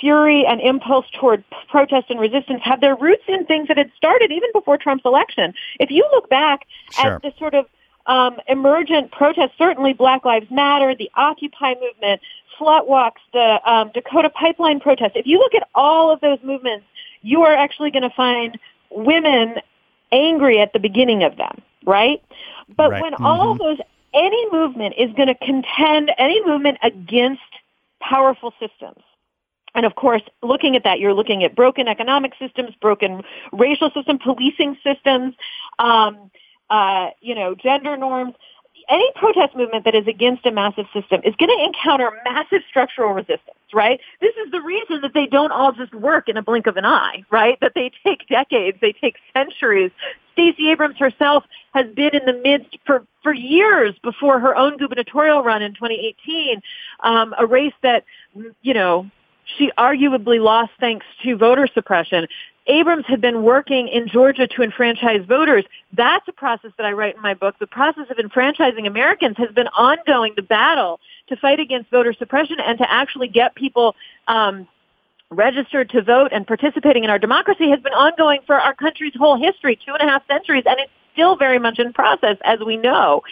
fury 0.00 0.46
and 0.46 0.60
impulse 0.60 1.06
toward 1.18 1.42
protest 1.68 2.06
and 2.08 2.20
resistance 2.20 2.60
have 2.62 2.80
their 2.80 2.96
roots 2.96 3.24
in 3.26 3.44
things 3.46 3.68
that 3.68 3.76
had 3.76 3.90
started 3.96 4.30
even 4.30 4.48
before 4.52 4.78
Trump's 4.78 5.04
election. 5.04 5.54
If 5.80 5.90
you 5.90 6.06
look 6.12 6.28
back 6.28 6.66
sure. 6.92 7.14
at 7.14 7.22
the 7.22 7.32
sort 7.38 7.54
of 7.54 7.66
um, 8.08 8.38
emergent 8.48 9.12
protests, 9.12 9.52
certainly 9.58 9.92
Black 9.92 10.24
Lives 10.24 10.50
Matter, 10.50 10.94
the 10.94 11.10
Occupy 11.14 11.74
movement, 11.74 12.20
slut 12.58 12.88
walks, 12.88 13.20
the 13.32 13.60
um, 13.70 13.90
Dakota 13.94 14.30
pipeline 14.30 14.80
protest. 14.80 15.12
If 15.14 15.26
you 15.26 15.38
look 15.38 15.54
at 15.54 15.68
all 15.74 16.10
of 16.10 16.20
those 16.20 16.38
movements, 16.42 16.86
you 17.22 17.42
are 17.42 17.54
actually 17.54 17.90
going 17.90 18.02
to 18.02 18.14
find 18.16 18.58
women 18.90 19.56
angry 20.10 20.58
at 20.60 20.72
the 20.72 20.78
beginning 20.78 21.22
of 21.22 21.36
them, 21.36 21.60
right? 21.84 22.22
But 22.74 22.90
right. 22.90 23.02
when 23.02 23.12
mm-hmm. 23.12 23.26
all 23.26 23.52
of 23.52 23.58
those, 23.58 23.78
any 24.14 24.50
movement 24.50 24.94
is 24.98 25.12
going 25.12 25.28
to 25.28 25.34
contend, 25.34 26.10
any 26.18 26.44
movement 26.44 26.78
against 26.82 27.42
powerful 28.00 28.52
systems. 28.58 29.02
And 29.74 29.84
of 29.84 29.94
course, 29.94 30.22
looking 30.42 30.76
at 30.76 30.84
that, 30.84 30.98
you're 30.98 31.14
looking 31.14 31.44
at 31.44 31.54
broken 31.54 31.88
economic 31.88 32.32
systems, 32.38 32.74
broken 32.80 33.22
racial 33.52 33.90
systems, 33.90 34.20
policing 34.24 34.78
systems, 34.82 35.34
um, 35.78 36.30
uh, 36.70 37.10
you 37.20 37.34
know, 37.34 37.54
gender 37.54 37.96
norms. 37.96 38.34
Any 38.88 39.10
protest 39.16 39.54
movement 39.54 39.84
that 39.84 39.94
is 39.94 40.06
against 40.06 40.46
a 40.46 40.50
massive 40.50 40.86
system 40.94 41.20
is 41.22 41.34
going 41.36 41.50
to 41.50 41.64
encounter 41.64 42.10
massive 42.24 42.62
structural 42.70 43.12
resistance, 43.12 43.58
right? 43.74 44.00
This 44.22 44.34
is 44.42 44.50
the 44.50 44.62
reason 44.62 45.02
that 45.02 45.12
they 45.12 45.26
don't 45.26 45.52
all 45.52 45.72
just 45.72 45.94
work 45.94 46.26
in 46.26 46.38
a 46.38 46.42
blink 46.42 46.66
of 46.66 46.78
an 46.78 46.86
eye, 46.86 47.22
right? 47.30 47.58
That 47.60 47.72
they 47.74 47.90
take 48.02 48.26
decades, 48.28 48.78
they 48.80 48.92
take 48.92 49.16
centuries. 49.34 49.90
Stacey 50.32 50.70
Abrams 50.70 50.96
herself 50.96 51.44
has 51.74 51.86
been 51.94 52.14
in 52.14 52.24
the 52.24 52.32
midst 52.32 52.78
for, 52.86 53.04
for 53.22 53.34
years 53.34 53.94
before 54.02 54.40
her 54.40 54.56
own 54.56 54.78
gubernatorial 54.78 55.42
run 55.42 55.60
in 55.60 55.74
2018, 55.74 56.62
um, 57.00 57.34
a 57.38 57.44
race 57.44 57.74
that, 57.82 58.04
you 58.62 58.72
know, 58.72 59.10
she 59.56 59.70
arguably 59.78 60.40
lost 60.40 60.72
thanks 60.78 61.06
to 61.22 61.36
voter 61.36 61.66
suppression. 61.72 62.26
Abrams 62.66 63.06
had 63.06 63.20
been 63.20 63.42
working 63.42 63.88
in 63.88 64.08
Georgia 64.08 64.46
to 64.46 64.62
enfranchise 64.62 65.24
voters. 65.26 65.64
That's 65.94 66.26
a 66.28 66.32
process 66.32 66.70
that 66.76 66.84
I 66.84 66.92
write 66.92 67.16
in 67.16 67.22
my 67.22 67.32
book. 67.32 67.58
The 67.58 67.66
process 67.66 68.06
of 68.10 68.18
enfranchising 68.18 68.86
Americans 68.86 69.36
has 69.38 69.50
been 69.52 69.68
ongoing, 69.68 70.34
the 70.36 70.42
battle 70.42 71.00
to 71.28 71.36
fight 71.36 71.60
against 71.60 71.90
voter 71.90 72.12
suppression 72.12 72.58
and 72.60 72.76
to 72.78 72.90
actually 72.90 73.28
get 73.28 73.54
people 73.54 73.96
um, 74.26 74.68
registered 75.30 75.90
to 75.90 76.02
vote 76.02 76.30
and 76.32 76.46
participating 76.46 77.04
in 77.04 77.10
our 77.10 77.18
democracy 77.18 77.70
has 77.70 77.80
been 77.80 77.94
ongoing 77.94 78.40
for 78.46 78.60
our 78.60 78.74
country's 78.74 79.14
whole 79.16 79.36
history, 79.36 79.76
two 79.76 79.94
and 79.94 80.06
a 80.06 80.10
half 80.10 80.26
centuries, 80.26 80.64
and 80.66 80.78
it's 80.78 80.92
still 81.12 81.36
very 81.36 81.58
much 81.58 81.78
in 81.78 81.92
process, 81.92 82.36
as 82.44 82.60
we 82.60 82.76
know. 82.76 83.22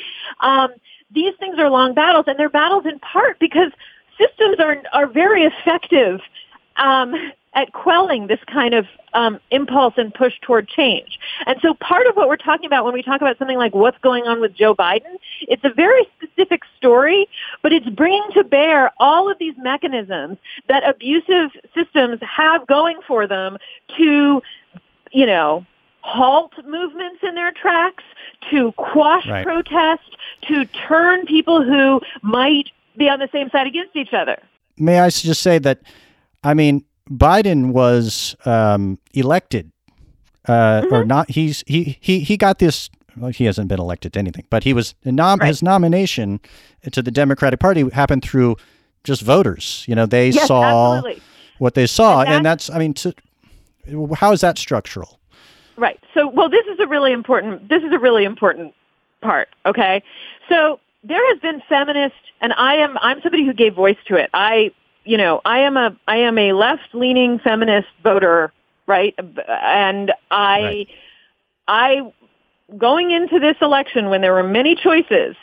Um, 0.40 0.70
these 1.11 1.35
things 1.38 1.59
are 1.59 1.70
long 1.70 1.94
battles, 1.94 2.24
and 2.26 2.38
they're 2.38 2.48
battles 2.48 2.85
in 2.85 2.98
part 2.98 3.38
because 3.38 3.70
systems 4.18 4.59
are 4.59 4.83
are 4.92 5.07
very 5.07 5.44
effective 5.44 6.20
um, 6.76 7.14
at 7.55 7.72
quelling 7.72 8.26
this 8.26 8.38
kind 8.46 8.74
of 8.74 8.87
um, 9.14 9.40
impulse 9.50 9.94
and 9.96 10.12
push 10.12 10.35
toward 10.42 10.68
change. 10.68 11.18
And 11.46 11.59
so 11.62 11.72
part 11.74 12.07
of 12.07 12.14
what 12.14 12.29
we're 12.29 12.37
talking 12.37 12.66
about 12.66 12.85
when 12.85 12.92
we 12.92 13.02
talk 13.02 13.22
about 13.22 13.38
something 13.38 13.57
like 13.57 13.74
what's 13.74 13.96
going 13.98 14.24
on 14.24 14.42
with 14.42 14.55
Joe 14.55 14.74
Biden, 14.74 15.16
it's 15.40 15.64
a 15.64 15.70
very 15.70 16.07
specific 16.16 16.62
story, 16.76 17.26
but 17.62 17.72
it's 17.72 17.88
bringing 17.88 18.29
to 18.35 18.44
bear 18.44 18.92
all 18.98 19.31
of 19.31 19.38
these 19.38 19.55
mechanisms 19.57 20.37
that 20.68 20.87
abusive 20.87 21.50
systems 21.74 22.20
have 22.20 22.66
going 22.66 22.98
for 23.09 23.26
them 23.26 23.57
to, 23.96 24.42
you 25.12 25.26
know, 25.26 25.64
halt 26.02 26.52
movements 26.66 27.20
in 27.22 27.35
their 27.35 27.52
tracks, 27.52 28.05
to 28.50 28.70
quash 28.72 29.26
right. 29.26 29.44
protest, 29.44 30.16
to 30.46 30.66
turn 30.66 31.24
people 31.24 31.64
who 31.64 32.00
might 32.22 32.68
be 32.97 33.09
on 33.09 33.19
the 33.19 33.29
same 33.33 33.51
side 33.51 33.67
against 33.67 33.97
each 33.97 34.13
other. 34.13 34.39
May 34.79 35.01
I 35.01 35.11
just 35.11 35.43
say 35.43 35.59
that, 35.59 35.81
I 36.43 36.55
mean, 36.55 36.85
Biden 37.11 37.73
was 37.73 38.37
um, 38.45 38.99
elected, 39.15 39.71
uh, 40.49 40.53
mm-hmm. 40.83 40.95
or 40.95 41.05
not. 41.05 41.31
He's 41.31 41.63
he 41.67 41.99
he 42.01 42.21
he 42.21 42.37
got 42.37 42.59
this. 42.59 42.91
Well, 43.17 43.31
he 43.31 43.45
hasn't 43.45 43.69
been 43.69 43.81
elected 43.81 44.13
to 44.13 44.19
anything, 44.19 44.45
but 44.51 44.65
he 44.65 44.75
was 44.75 44.95
nom- 45.05 45.39
right. 45.39 45.47
his 45.47 45.63
nomination 45.63 46.41
to 46.91 47.01
the 47.01 47.11
Democratic 47.11 47.61
Party 47.61 47.89
happened 47.91 48.23
through 48.23 48.57
just 49.05 49.23
voters. 49.23 49.85
You 49.89 49.95
know, 49.95 50.05
they 50.05 50.31
yes, 50.31 50.49
saw 50.49 50.97
absolutely. 50.97 51.23
what 51.59 51.75
they 51.75 51.87
saw, 51.87 52.23
and 52.23 52.45
that's, 52.45 52.69
and 52.69 52.75
that's 52.75 52.75
I 52.75 52.79
mean, 52.79 52.93
to, 52.95 54.17
how 54.17 54.33
is 54.33 54.43
that 54.43 54.59
structural? 54.59 55.19
Right. 55.77 55.99
So, 56.13 56.27
well, 56.29 56.49
this 56.49 56.67
is 56.67 56.79
a 56.81 56.87
really 56.87 57.13
important. 57.13 57.69
This 57.69 57.83
is 57.83 57.93
a 57.93 57.99
really 57.99 58.25
important 58.25 58.75
part. 59.23 59.49
Okay. 59.65 60.03
So 60.49 60.81
there 61.07 61.27
has 61.33 61.40
been 61.40 61.62
feminist, 61.69 62.14
and 62.40 62.53
I 62.53 62.77
am 62.77 62.99
I'm 63.01 63.21
somebody 63.23 63.45
who 63.47 63.53
gave 63.53 63.75
voice 63.75 63.97
to 64.09 64.16
it. 64.16 64.31
I 64.35 64.73
you 65.05 65.16
know, 65.16 65.40
I 65.45 65.61
am 65.61 65.77
a 65.77 65.97
I 66.09 66.19
am 66.19 66.37
a 66.38 66.53
left 66.53 66.95
leaning 66.95 67.38
feminist 67.38 67.88
voter, 68.03 68.53
right? 68.87 69.14
And 69.19 70.12
I 70.31 70.61
right. 70.61 70.88
I 71.69 72.12
going 72.77 73.12
into 73.12 73.38
this 73.38 73.57
election 73.62 74.11
when 74.11 74.21
there 74.21 74.33
were 74.33 74.42
many 74.42 74.75
choices, 74.75 75.37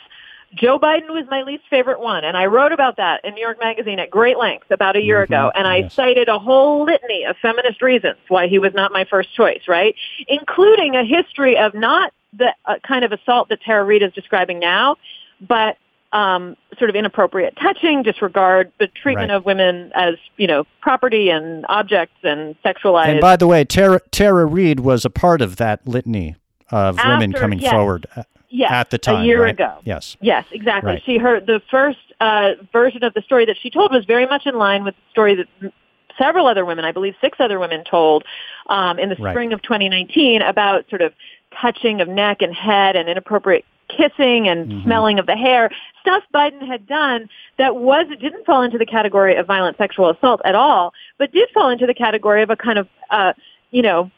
Joe 0.54 0.78
Biden 0.78 1.08
was 1.08 1.24
my 1.30 1.42
least 1.42 1.64
favorite 1.70 2.00
one, 2.00 2.24
and 2.24 2.36
I 2.36 2.46
wrote 2.46 2.72
about 2.72 2.98
that 2.98 3.24
in 3.24 3.34
New 3.34 3.40
York 3.40 3.58
Magazine 3.58 3.98
at 3.98 4.10
great 4.10 4.38
length 4.38 4.70
about 4.70 4.96
a 4.96 5.00
year 5.00 5.24
mm-hmm. 5.24 5.32
ago, 5.32 5.52
and 5.54 5.66
I 5.66 5.78
yes. 5.78 5.94
cited 5.94 6.28
a 6.28 6.38
whole 6.38 6.84
litany 6.84 7.24
of 7.24 7.36
feminist 7.38 7.80
reasons 7.82 8.18
why 8.28 8.46
he 8.46 8.58
was 8.58 8.74
not 8.74 8.92
my 8.92 9.04
first 9.04 9.34
choice, 9.34 9.62
right? 9.66 9.94
Including 10.28 10.94
a 10.94 11.04
history 11.04 11.56
of 11.56 11.74
not 11.74 12.12
the 12.36 12.54
uh, 12.66 12.76
kind 12.86 13.04
of 13.04 13.12
assault 13.12 13.48
that 13.48 13.62
Tara 13.62 13.84
Reade 13.84 14.02
is 14.02 14.12
describing 14.12 14.58
now, 14.58 14.96
but 15.40 15.76
um, 16.14 16.56
sort 16.78 16.90
of 16.90 16.96
inappropriate 16.96 17.56
touching, 17.60 18.02
disregard 18.02 18.72
the 18.78 18.86
treatment 18.86 19.30
right. 19.30 19.36
of 19.36 19.44
women 19.44 19.90
as 19.94 20.14
you 20.36 20.46
know 20.46 20.64
property 20.80 21.28
and 21.28 21.66
objects 21.68 22.16
and 22.22 22.54
sexualized. 22.62 23.08
And 23.08 23.20
by 23.20 23.36
the 23.36 23.46
way, 23.46 23.64
Tara 23.64 24.00
Tara 24.10 24.46
Reade 24.46 24.80
was 24.80 25.04
a 25.04 25.10
part 25.10 25.42
of 25.42 25.56
that 25.56 25.86
litany 25.86 26.36
of 26.70 26.98
After, 26.98 27.10
women 27.10 27.32
coming 27.32 27.58
yes, 27.58 27.72
forward. 27.72 28.06
Yes, 28.48 28.70
at 28.70 28.90
the 28.90 28.98
time, 28.98 29.24
a 29.24 29.26
year 29.26 29.42
right? 29.42 29.54
ago. 29.54 29.78
Yes, 29.84 30.16
yes, 30.20 30.46
exactly. 30.52 30.92
Right. 30.92 31.02
She 31.04 31.18
heard 31.18 31.46
the 31.46 31.60
first 31.70 31.98
uh, 32.20 32.52
version 32.72 33.02
of 33.02 33.12
the 33.14 33.22
story 33.22 33.46
that 33.46 33.56
she 33.60 33.68
told 33.68 33.92
was 33.92 34.04
very 34.04 34.26
much 34.26 34.46
in 34.46 34.56
line 34.56 34.84
with 34.84 34.94
the 34.94 35.10
story 35.10 35.34
that 35.34 35.72
several 36.16 36.46
other 36.46 36.64
women, 36.64 36.84
I 36.84 36.92
believe 36.92 37.14
six 37.20 37.38
other 37.40 37.58
women, 37.58 37.82
told 37.82 38.24
um, 38.68 39.00
in 39.00 39.08
the 39.08 39.16
spring 39.16 39.52
of 39.52 39.62
2019 39.62 40.42
about 40.42 40.88
sort 40.88 41.02
of 41.02 41.12
touching 41.60 42.00
of 42.00 42.08
neck 42.08 42.42
and 42.42 42.54
head 42.54 42.94
and 42.94 43.08
inappropriate 43.08 43.64
kissing 43.96 44.48
and 44.48 44.70
mm-hmm. 44.70 44.84
smelling 44.84 45.18
of 45.18 45.26
the 45.26 45.36
hair, 45.36 45.70
stuff 46.00 46.22
Biden 46.34 46.66
had 46.66 46.86
done 46.86 47.28
that 47.58 47.76
was 47.76 48.06
didn't 48.20 48.44
fall 48.44 48.62
into 48.62 48.78
the 48.78 48.86
category 48.86 49.36
of 49.36 49.46
violent 49.46 49.76
sexual 49.76 50.10
assault 50.10 50.40
at 50.44 50.54
all, 50.54 50.92
but 51.18 51.32
did 51.32 51.48
fall 51.54 51.70
into 51.70 51.86
the 51.86 51.94
category 51.94 52.42
of 52.42 52.50
a 52.50 52.56
kind 52.56 52.78
of 52.78 52.88
uh, 53.10 53.32
you 53.70 53.82
know 53.82 54.10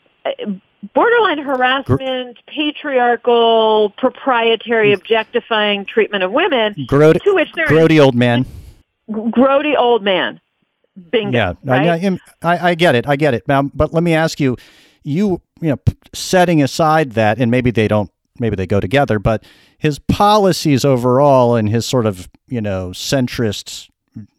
borderline 0.94 1.38
harassment, 1.38 2.38
patriarchal, 2.46 3.90
proprietary, 3.96 4.92
objectifying 4.92 5.84
treatment 5.84 6.24
of 6.24 6.32
women. 6.32 6.74
Grody, 6.88 7.22
to 7.22 7.34
which 7.34 7.52
there 7.54 7.66
grody 7.66 8.02
old 8.02 8.14
man. 8.14 8.44
Grody 9.10 9.76
old 9.76 10.02
man. 10.02 10.40
Bingo. 11.10 11.36
Yeah, 11.36 11.52
right? 11.64 12.02
I, 12.02 12.18
I, 12.42 12.70
I 12.70 12.74
get 12.74 12.94
it. 12.94 13.06
I 13.06 13.16
get 13.16 13.34
it. 13.34 13.46
Now, 13.46 13.62
but 13.62 13.92
let 13.92 14.02
me 14.02 14.14
ask 14.14 14.40
you, 14.40 14.56
you 15.02 15.42
you 15.60 15.70
know, 15.70 15.78
setting 16.14 16.62
aside 16.62 17.12
that, 17.12 17.38
and 17.38 17.50
maybe 17.50 17.70
they 17.70 17.88
don't 17.88 18.10
maybe 18.40 18.56
they 18.56 18.66
go 18.66 18.80
together, 18.80 19.18
but 19.18 19.44
his 19.78 19.98
policies 19.98 20.84
overall 20.84 21.56
and 21.56 21.68
his 21.68 21.86
sort 21.86 22.06
of, 22.06 22.28
you 22.46 22.60
know, 22.60 22.90
centrist, 22.90 23.88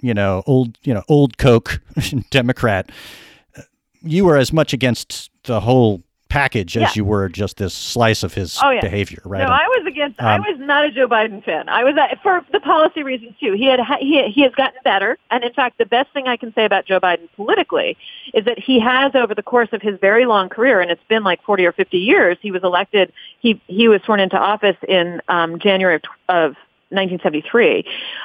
you 0.01 0.13
know, 0.13 0.43
old, 0.45 0.77
you 0.83 0.93
know, 0.93 1.03
old 1.07 1.37
Coke 1.37 1.81
Democrat, 2.29 2.91
uh, 3.57 3.61
you 4.01 4.25
were 4.25 4.37
as 4.37 4.51
much 4.53 4.73
against 4.73 5.29
the 5.43 5.61
whole 5.61 6.03
package 6.29 6.75
yeah. 6.75 6.87
as 6.87 6.95
you 6.95 7.05
were 7.05 7.29
just 7.29 7.57
this 7.57 7.73
slice 7.73 8.23
of 8.23 8.33
his 8.33 8.57
oh, 8.63 8.69
yeah. 8.71 8.81
behavior, 8.81 9.21
right? 9.25 9.43
No, 9.43 9.51
I 9.51 9.65
was 9.67 9.85
against. 9.87 10.19
Um, 10.19 10.27
I 10.27 10.39
was 10.39 10.59
not 10.59 10.85
a 10.85 10.91
Joe 10.91 11.07
Biden 11.07 11.43
fan. 11.43 11.69
I 11.69 11.83
was 11.83 11.95
uh, 11.97 12.15
for 12.21 12.45
the 12.51 12.59
policy 12.59 13.03
reasons 13.03 13.33
too. 13.39 13.53
He 13.53 13.65
had 13.65 13.79
he 13.99 14.29
he 14.29 14.41
has 14.41 14.53
gotten 14.53 14.79
better, 14.83 15.17
and 15.31 15.43
in 15.43 15.53
fact, 15.53 15.77
the 15.77 15.85
best 15.85 16.11
thing 16.13 16.27
I 16.27 16.37
can 16.37 16.53
say 16.53 16.65
about 16.65 16.85
Joe 16.85 16.99
Biden 16.99 17.29
politically 17.35 17.97
is 18.33 18.45
that 18.45 18.59
he 18.59 18.79
has, 18.79 19.15
over 19.15 19.33
the 19.33 19.43
course 19.43 19.69
of 19.71 19.81
his 19.81 19.99
very 19.99 20.25
long 20.25 20.49
career, 20.49 20.81
and 20.81 20.91
it's 20.91 21.03
been 21.07 21.23
like 21.23 21.41
forty 21.43 21.65
or 21.65 21.71
fifty 21.71 21.99
years. 21.99 22.37
He 22.41 22.51
was 22.51 22.63
elected. 22.63 23.11
He 23.39 23.61
he 23.67 23.87
was 23.87 24.01
sworn 24.03 24.19
into 24.19 24.37
office 24.37 24.77
in 24.87 25.21
um, 25.27 25.59
January 25.59 25.95
of, 25.95 26.01
of 26.29 26.55
1973 26.89 27.83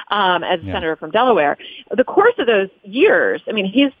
um, 0.09 0.43
as 0.43 0.61
a 0.61 0.63
yeah. 0.63 0.73
senator 0.73 0.95
from 0.95 1.11
Delaware. 1.11 1.57
The 1.91 2.03
course 2.03 2.35
of 2.37 2.47
those 2.47 2.69
years, 2.83 3.41
I 3.47 3.51
mean, 3.51 3.65
he's 3.65 3.91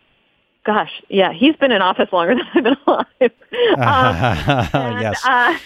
gosh, 0.63 1.01
yeah, 1.09 1.33
he's 1.33 1.55
been 1.55 1.71
in 1.71 1.81
office 1.81 2.11
longer 2.11 2.35
than 2.53 2.53
I've 2.55 2.63
been 2.63 2.77
alive. 2.87 3.31
Um, 3.73 3.77
and, 4.73 5.01
yes. 5.01 5.23
Uh, 5.23 5.57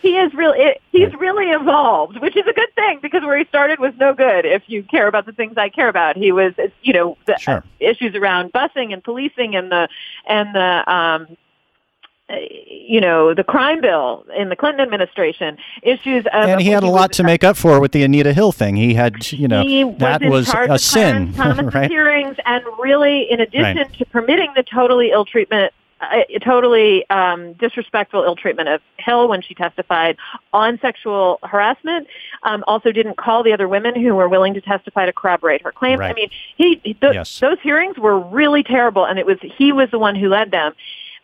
he 0.00 0.16
is 0.16 0.32
really 0.34 0.76
he's 0.92 1.12
really 1.14 1.50
evolved, 1.50 2.20
which 2.20 2.36
is 2.36 2.46
a 2.46 2.52
good 2.52 2.72
thing 2.74 3.00
because 3.02 3.22
where 3.22 3.36
he 3.36 3.44
started 3.46 3.80
was 3.80 3.92
no 3.98 4.14
good. 4.14 4.46
If 4.46 4.62
you 4.66 4.82
care 4.82 5.08
about 5.08 5.26
the 5.26 5.32
things 5.32 5.54
I 5.56 5.68
care 5.68 5.88
about, 5.88 6.16
he 6.16 6.32
was 6.32 6.54
you 6.82 6.92
know 6.92 7.18
the 7.26 7.36
sure. 7.38 7.64
issues 7.80 8.14
around 8.14 8.52
busing 8.52 8.92
and 8.92 9.02
policing 9.02 9.56
and 9.56 9.70
the 9.70 9.88
and 10.26 10.54
the 10.54 10.92
um, 10.92 11.36
you 12.30 13.00
know, 13.00 13.32
the 13.34 13.44
crime 13.44 13.80
bill 13.80 14.26
in 14.36 14.48
the 14.48 14.56
Clinton 14.56 14.80
administration, 14.80 15.56
issues 15.82 16.26
of. 16.26 16.48
And 16.48 16.60
he 16.60 16.68
had 16.68 16.82
a 16.82 16.88
lot 16.88 17.12
to 17.12 17.22
make 17.22 17.42
up 17.42 17.56
for 17.56 17.80
with 17.80 17.92
the 17.92 18.02
Anita 18.02 18.32
Hill 18.32 18.52
thing. 18.52 18.76
He 18.76 18.94
had, 18.94 19.30
you 19.32 19.48
know, 19.48 19.62
that 19.98 20.22
was, 20.22 20.52
was 20.52 20.70
a 20.70 20.78
sin. 20.78 21.34
Right? 21.68 21.90
hearings, 21.90 22.36
and 22.44 22.64
really, 22.78 23.30
in 23.30 23.40
addition 23.40 23.76
right. 23.76 23.92
to 23.94 24.04
permitting 24.06 24.52
the 24.54 24.62
totally 24.62 25.10
ill 25.10 25.24
treatment 25.24 25.72
uh, 26.00 26.22
totally 26.44 27.08
um, 27.10 27.54
disrespectful 27.54 28.22
ill 28.22 28.36
treatment 28.36 28.68
of 28.68 28.80
Hill 28.98 29.28
when 29.28 29.42
she 29.42 29.54
testified 29.54 30.16
on 30.52 30.78
sexual 30.80 31.38
harassment. 31.42 32.06
Um, 32.44 32.62
also, 32.66 32.92
didn't 32.92 33.16
call 33.16 33.42
the 33.42 33.52
other 33.52 33.66
women 33.66 34.00
who 34.00 34.14
were 34.14 34.28
willing 34.28 34.54
to 34.54 34.60
testify 34.60 35.06
to 35.06 35.12
corroborate 35.12 35.62
her 35.62 35.72
claims. 35.72 36.00
Right. 36.00 36.10
I 36.10 36.14
mean, 36.14 36.30
he 36.56 36.76
th- 36.76 36.96
yes. 37.00 37.40
those 37.40 37.60
hearings 37.60 37.98
were 37.98 38.18
really 38.18 38.62
terrible, 38.62 39.04
and 39.04 39.18
it 39.18 39.26
was 39.26 39.38
he 39.40 39.72
was 39.72 39.90
the 39.90 39.98
one 39.98 40.14
who 40.14 40.28
led 40.28 40.50
them. 40.50 40.74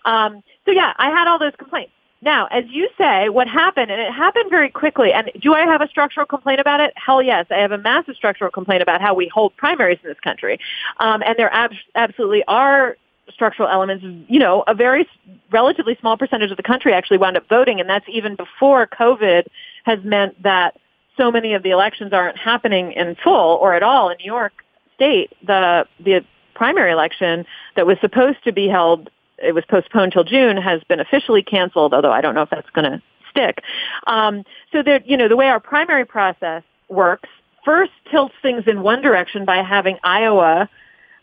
Um, 0.05 0.43
so 0.65 0.73
yeah, 0.73 0.93
I 0.97 1.11
had 1.11 1.29
all 1.29 1.39
those 1.39 1.55
complaints. 1.57 1.93
Now, 2.23 2.47
as 2.47 2.65
you 2.69 2.89
say, 2.97 3.29
what 3.29 3.49
happened, 3.49 3.91
and 3.91 4.01
it 4.01 4.11
happened 4.11 4.49
very 4.49 4.71
quickly, 4.71 5.13
and 5.13 5.31
do 5.41 5.53
I 5.53 5.67
have 5.67 5.83
a 5.83 5.89
structural 5.89 6.25
complaint 6.25 6.59
about 6.59 6.81
it? 6.81 6.95
Hell 6.97 7.23
yes. 7.23 7.47
I 7.51 7.57
have 7.57 7.71
a 7.71 7.79
massive 7.79 8.17
structural 8.17 8.51
complaint 8.51 8.83
about 8.83 9.03
how 9.03 9.13
we 9.13 9.29
hold 9.29 9.55
primaries 9.59 9.99
in 10.03 10.09
this 10.09 10.21
country. 10.21 10.59
Um, 11.01 11.23
and 11.23 11.37
there 11.37 11.53
ab- 11.53 11.75
absolutely 11.95 12.43
are 12.49 12.97
structural 13.31 13.69
elements. 13.69 14.05
You 14.29 14.39
know, 14.39 14.65
a 14.67 14.75
very 14.75 15.07
relatively 15.51 15.99
small 16.01 16.17
percentage 16.17 16.51
of 16.51 16.57
the 16.57 16.63
country 16.63 16.95
actually 16.95 17.19
wound 17.19 17.37
up 17.37 17.47
voting, 17.47 17.79
and 17.79 17.91
that's 17.91 18.07
even 18.09 18.37
before 18.37 18.87
COVID 18.87 19.45
has 19.85 20.03
meant 20.03 20.43
that 20.43 20.79
so 21.19 21.31
many 21.31 21.53
of 21.53 21.63
the 21.63 21.71
elections 21.71 22.15
aren't 22.15 22.39
happening 22.39 22.93
in 22.93 23.17
full 23.23 23.59
or 23.61 23.75
at 23.75 23.83
all 23.83 24.09
in 24.09 24.17
New 24.17 24.25
York 24.25 24.65
State. 24.95 25.31
The, 25.47 25.87
the 26.01 26.25
primary 26.55 26.93
election 26.93 27.45
that 27.77 27.87
was 27.87 27.99
supposed 28.01 28.43
to 28.45 28.53
be 28.53 28.67
held 28.67 29.11
it 29.45 29.55
was 29.55 29.65
postponed 29.69 30.13
till 30.13 30.25
June 30.25 30.57
has 30.57 30.83
been 30.85 31.01
officially 31.01 31.43
canceled, 31.43 31.95
although 31.95 32.13
I 32.13 32.21
don't 32.21 32.35
know 32.35 32.43
if 32.43 32.51
that's 32.51 32.71
going 32.71 32.91
to 32.91 33.03
stick. 33.31 33.63
Um, 34.07 34.45
so 34.73 34.83
that 34.83 35.09
you 35.09 35.17
know, 35.17 35.29
the 35.29 35.37
way 35.37 35.49
our 35.49 35.61
primary 35.61 36.05
process 36.05 36.63
works 36.89 37.29
first 37.65 37.93
tilts 38.11 38.35
things 38.43 38.65
in 38.67 38.83
one 38.83 39.03
direction 39.03 39.45
by 39.45 39.63
having 39.63 39.99
Iowa 40.05 40.69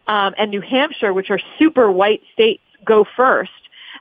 um, 0.08 0.34
and 0.38 0.52
New 0.52 0.62
Hampshire, 0.62 1.14
which 1.14 1.30
are 1.30 1.40
super 1.60 1.92
white 1.92 2.22
states, 2.34 2.64
go 2.84 3.06
first 3.16 3.52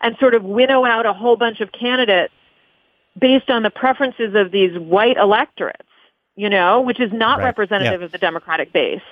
and 0.02 0.16
sort 0.18 0.34
of 0.34 0.42
winnow 0.42 0.84
out 0.84 1.06
a 1.06 1.12
whole 1.12 1.36
bunch 1.36 1.60
of 1.60 1.70
candidates 1.72 2.32
based 3.18 3.50
on 3.50 3.62
the 3.62 3.70
preferences 3.70 4.34
of 4.34 4.50
these 4.50 4.76
white 4.78 5.16
electorates, 5.16 5.82
you 6.36 6.48
know, 6.48 6.80
which 6.80 7.00
is 7.00 7.12
not 7.12 7.38
right. 7.38 7.44
representative 7.44 8.00
yeah. 8.00 8.04
of 8.06 8.12
the 8.12 8.18
Democratic 8.18 8.72
base. 8.72 9.02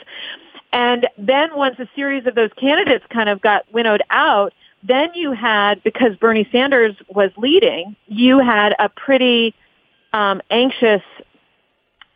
And 0.73 1.07
then 1.17 1.55
once 1.55 1.79
a 1.79 1.89
series 1.95 2.27
of 2.27 2.35
those 2.35 2.51
candidates 2.59 3.05
kind 3.11 3.29
of 3.29 3.41
got 3.41 3.65
winnowed 3.73 4.03
out, 4.11 4.53
then 4.89 5.11
you 5.15 5.33
had, 5.33 5.83
because 5.85 6.17
Bernie 6.17 6.49
Sanders 6.51 6.97
was 7.09 7.31
leading, 7.37 7.95
you 8.07 8.41
had 8.41 8.75
a 8.79 8.89
pretty 8.89 9.55
um, 10.13 10.41
anxious 10.51 11.03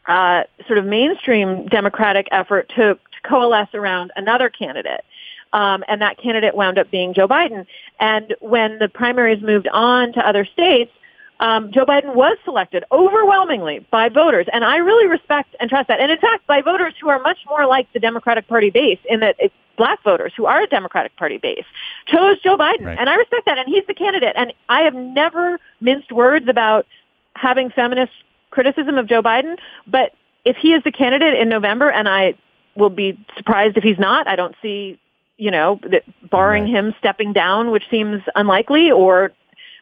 uh, 0.07 0.43
sort 0.67 0.79
of 0.79 0.85
mainstream 0.85 1.67
Democratic 1.67 2.27
effort 2.33 2.69
to, 2.71 2.95
to 2.95 3.29
coalesce 3.29 3.75
around 3.75 4.11
another 4.17 4.49
candidate. 4.49 5.05
Um, 5.53 5.85
and 5.87 6.01
that 6.01 6.19
candidate 6.19 6.55
wound 6.55 6.79
up 6.79 6.91
being 6.91 7.13
Joe 7.13 7.29
Biden. 7.29 7.67
And 8.01 8.35
when 8.41 8.79
the 8.79 8.89
primaries 8.89 9.43
moved 9.43 9.69
on 9.69 10.15
to 10.15 10.27
other 10.27 10.47
states, 10.47 10.91
um, 11.43 11.73
Joe 11.73 11.85
Biden 11.85 12.15
was 12.15 12.39
selected 12.45 12.85
overwhelmingly 12.93 13.85
by 13.91 14.09
voters, 14.09 14.47
and 14.53 14.65
I 14.65 14.77
really 14.77 15.09
respect 15.09 15.57
and 15.59 15.69
trust 15.69 15.89
that. 15.89 15.99
And 15.99 16.13
in 16.13 16.19
fact, 16.19 16.47
by 16.47 16.63
voters 16.63 16.95
who 17.01 17.09
are 17.09 17.19
much 17.19 17.39
more 17.49 17.67
like 17.67 17.93
the 17.93 17.99
Democratic 17.99 18.47
Party 18.47 18.71
base, 18.71 19.01
in 19.11 19.19
that 19.21 19.35
it's 19.41 19.55
black 19.77 20.01
voters 20.05 20.33
who 20.37 20.47
are 20.47 20.63
a 20.63 20.69
Democratic 20.69 21.17
Party 21.17 21.39
base 21.39 21.65
chose 22.07 22.41
Joe 22.41 22.57
Biden, 22.57 22.87
right. 22.87 22.97
and 22.97 23.11
I 23.11 23.17
respect 23.17 23.47
that. 23.47 23.59
And 23.59 23.69
he's 23.69 23.85
the 23.89 23.95
candidate. 23.95 24.35
And 24.37 24.53
I 24.69 24.83
have 24.83 24.95
never 24.95 25.59
minced 25.81 26.13
words 26.13 26.47
about 26.49 26.87
having 27.35 27.71
feminist 27.71 28.13
criticism 28.51 28.97
of 28.97 29.09
Joe 29.09 29.23
Biden, 29.23 29.59
but 29.87 30.15
if 30.45 30.57
he 30.57 30.75
is 30.75 30.85
the 30.85 30.93
candidate 30.93 31.35
in 31.35 31.49
November, 31.49 31.91
and 31.91 32.09
I 32.09 32.35
will 32.77 32.91
be 32.91 33.19
surprised 33.37 33.77
if 33.77 33.83
he's 33.83 33.99
not, 33.99 34.29
I 34.29 34.37
don't 34.37 34.55
see 34.63 34.99
you 35.39 35.51
know, 35.51 35.81
that 35.91 36.05
barring 36.31 36.65
right. 36.65 36.73
him 36.73 36.95
stepping 37.01 37.33
down, 37.33 37.73
which 37.73 37.83
seems 37.91 38.23
unlikely, 38.37 38.93
or 38.93 39.33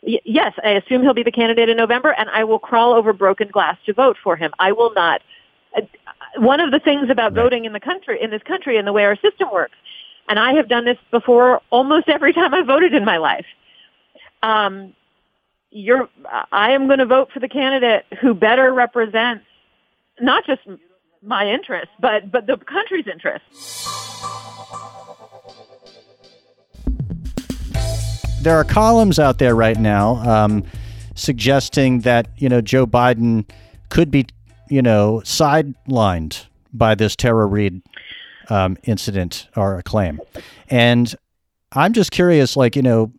y- 0.02 0.20
yes, 0.24 0.52
I 0.64 0.70
assume 0.70 1.02
he'll 1.02 1.14
be 1.14 1.22
the 1.22 1.32
candidate 1.32 1.68
in 1.68 1.76
November, 1.76 2.10
and 2.10 2.28
I 2.30 2.44
will 2.44 2.58
crawl 2.58 2.94
over 2.94 3.12
broken 3.12 3.48
glass 3.48 3.76
to 3.86 3.92
vote 3.92 4.16
for 4.22 4.36
him. 4.36 4.52
I 4.58 4.72
will 4.72 4.92
not. 4.94 5.22
Uh, 5.76 5.82
one 6.36 6.60
of 6.60 6.70
the 6.70 6.80
things 6.80 7.10
about 7.10 7.34
right. 7.34 7.42
voting 7.42 7.64
in 7.64 7.72
the 7.72 7.80
country, 7.80 8.20
in 8.20 8.30
this 8.30 8.42
country, 8.42 8.76
and 8.76 8.86
the 8.86 8.92
way 8.92 9.04
our 9.04 9.16
system 9.16 9.48
works, 9.52 9.76
and 10.28 10.38
I 10.38 10.54
have 10.54 10.68
done 10.68 10.84
this 10.84 10.98
before 11.10 11.60
almost 11.70 12.08
every 12.08 12.32
time 12.40 12.54
I 12.54 12.62
voted 12.62 12.94
in 12.94 13.04
my 13.04 13.18
life. 13.18 13.46
Um, 14.42 14.94
you're, 15.70 16.08
I 16.50 16.72
am 16.72 16.86
going 16.86 16.98
to 16.98 17.06
vote 17.06 17.30
for 17.32 17.40
the 17.40 17.48
candidate 17.48 18.04
who 18.20 18.34
better 18.34 18.72
represents 18.72 19.44
not 20.20 20.44
just 20.44 20.62
my 21.22 21.48
interests, 21.48 21.94
but 22.00 22.30
but 22.30 22.46
the 22.46 22.56
country's 22.56 23.06
interests. 23.06 23.86
There 28.40 28.56
are 28.56 28.64
columns 28.64 29.18
out 29.18 29.38
there 29.38 29.54
right 29.54 29.78
now 29.78 30.16
um, 30.16 30.64
suggesting 31.14 32.00
that 32.00 32.28
you 32.38 32.48
know 32.48 32.62
Joe 32.62 32.86
Biden 32.86 33.48
could 33.90 34.10
be 34.10 34.26
you 34.70 34.80
know 34.80 35.20
sidelined 35.24 36.46
by 36.72 36.94
this 36.94 37.14
Tara 37.16 37.44
Reade 37.44 37.82
um, 38.48 38.78
incident 38.84 39.46
or 39.56 39.76
a 39.76 39.82
claim, 39.82 40.20
and 40.68 41.14
I'm 41.72 41.92
just 41.92 42.10
curious, 42.10 42.56
like 42.56 42.76
you 42.76 42.82
know. 42.82 43.12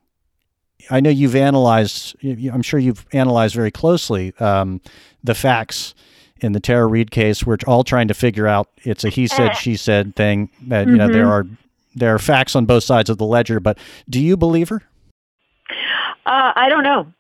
I 0.90 1.00
know 1.00 1.12
you've 1.12 1.36
analyzed. 1.36 2.16
I'm 2.24 2.64
sure 2.64 2.80
you've 2.80 3.06
analyzed 3.14 3.54
very 3.54 3.70
closely 3.70 4.34
um, 4.40 4.82
the 5.24 5.36
facts 5.36 5.94
in 6.42 6.54
the 6.54 6.60
Tara 6.60 6.88
Reade 6.88 7.12
case. 7.12 7.46
We're 7.46 7.58
all 7.68 7.84
trying 7.84 8.08
to 8.08 8.16
figure 8.16 8.48
out. 8.48 8.68
It's 8.78 9.04
a 9.04 9.10
he 9.10 9.28
said, 9.28 9.54
she 9.54 9.76
said 9.76 10.16
thing. 10.16 10.50
That 10.64 10.88
you 10.88 10.98
know 10.98 11.08
there 11.08 11.26
mm-hmm. 11.26 11.54
are 11.54 11.58
there 11.94 12.16
are 12.16 12.20
facts 12.20 12.56
on 12.56 12.66
both 12.66 12.84
sides 12.84 13.12
of 13.12 13.20
the 13.20 13.26
ledger. 13.26 13.60
But 13.60 13.78
do 14.10 14.20
you 14.20 14.36
believe 14.36 14.70
her? 14.70 14.82
Uh, 16.26 16.54
I 16.56 16.70
don't 16.70 16.84
know. 16.84 17.12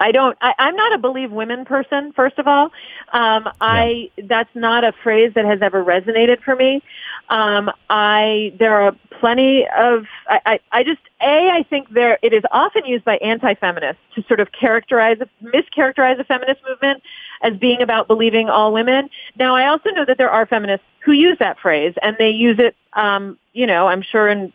I 0.00 0.12
don't. 0.12 0.36
I, 0.40 0.54
I'm 0.58 0.74
not 0.74 0.94
a 0.94 0.98
believe 0.98 1.30
women 1.30 1.66
person. 1.66 2.12
First 2.12 2.38
of 2.38 2.48
all, 2.48 2.70
um, 3.12 3.48
I 3.60 4.10
that's 4.24 4.48
not 4.54 4.82
a 4.82 4.92
phrase 5.02 5.32
that 5.34 5.44
has 5.44 5.60
ever 5.60 5.84
resonated 5.84 6.42
for 6.42 6.56
me. 6.56 6.82
Um, 7.28 7.70
I 7.90 8.54
there 8.58 8.80
are 8.80 8.96
plenty 9.20 9.68
of. 9.68 10.06
I, 10.26 10.40
I, 10.46 10.60
I 10.72 10.84
just 10.84 11.02
a. 11.20 11.50
I 11.50 11.64
think 11.68 11.90
there 11.90 12.18
it 12.22 12.32
is 12.32 12.42
often 12.50 12.86
used 12.86 13.04
by 13.04 13.18
anti-feminists 13.18 14.00
to 14.14 14.24
sort 14.26 14.40
of 14.40 14.50
characterize, 14.52 15.18
mischaracterize 15.42 16.16
the 16.16 16.24
feminist 16.24 16.62
movement 16.66 17.02
as 17.42 17.54
being 17.58 17.82
about 17.82 18.08
believing 18.08 18.48
all 18.48 18.72
women. 18.72 19.10
Now, 19.36 19.54
I 19.54 19.66
also 19.66 19.90
know 19.90 20.06
that 20.06 20.16
there 20.16 20.30
are 20.30 20.46
feminists 20.46 20.86
who 21.04 21.12
use 21.12 21.36
that 21.40 21.58
phrase, 21.58 21.92
and 22.02 22.16
they 22.18 22.30
use 22.30 22.58
it. 22.58 22.74
Um, 22.94 23.38
you 23.52 23.66
know, 23.66 23.86
I'm 23.86 24.02
sure 24.02 24.28
in 24.28 24.50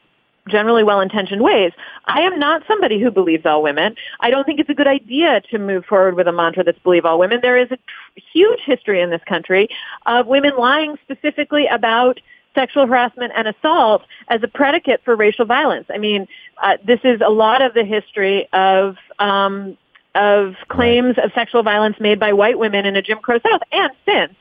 generally 0.47 0.83
well-intentioned 0.83 1.41
ways. 1.41 1.71
I 2.05 2.21
am 2.21 2.39
not 2.39 2.63
somebody 2.67 2.99
who 3.01 3.11
believes 3.11 3.45
all 3.45 3.63
women. 3.63 3.95
I 4.19 4.29
don't 4.29 4.45
think 4.45 4.59
it's 4.59 4.69
a 4.69 4.75
good 4.75 4.87
idea 4.87 5.41
to 5.49 5.57
move 5.57 5.85
forward 5.85 6.15
with 6.15 6.27
a 6.27 6.31
mantra 6.31 6.63
that's 6.63 6.79
believe 6.79 7.05
all 7.05 7.19
women. 7.19 7.39
There 7.41 7.57
is 7.57 7.71
a 7.71 7.77
tr- 7.77 8.21
huge 8.33 8.59
history 8.65 9.01
in 9.01 9.09
this 9.09 9.23
country 9.27 9.69
of 10.05 10.27
women 10.27 10.53
lying 10.57 10.97
specifically 11.03 11.65
about 11.67 12.19
sexual 12.53 12.87
harassment 12.87 13.33
and 13.35 13.47
assault 13.47 14.03
as 14.29 14.41
a 14.43 14.47
predicate 14.47 15.01
for 15.03 15.15
racial 15.15 15.45
violence. 15.45 15.87
I 15.93 15.97
mean, 15.97 16.27
uh, 16.61 16.77
this 16.85 16.99
is 17.03 17.21
a 17.25 17.29
lot 17.29 17.61
of 17.61 17.73
the 17.73 17.83
history 17.83 18.47
of 18.53 18.95
um, 19.19 19.77
of 20.15 20.55
claims 20.69 21.17
of 21.21 21.31
sexual 21.33 21.61
violence 21.61 21.97
made 21.99 22.19
by 22.19 22.31
white 22.31 22.57
women 22.57 22.85
in 22.85 22.95
a 22.95 23.01
Jim 23.01 23.19
Crow 23.19 23.37
South 23.39 23.61
and 23.73 23.91
since 24.05 24.33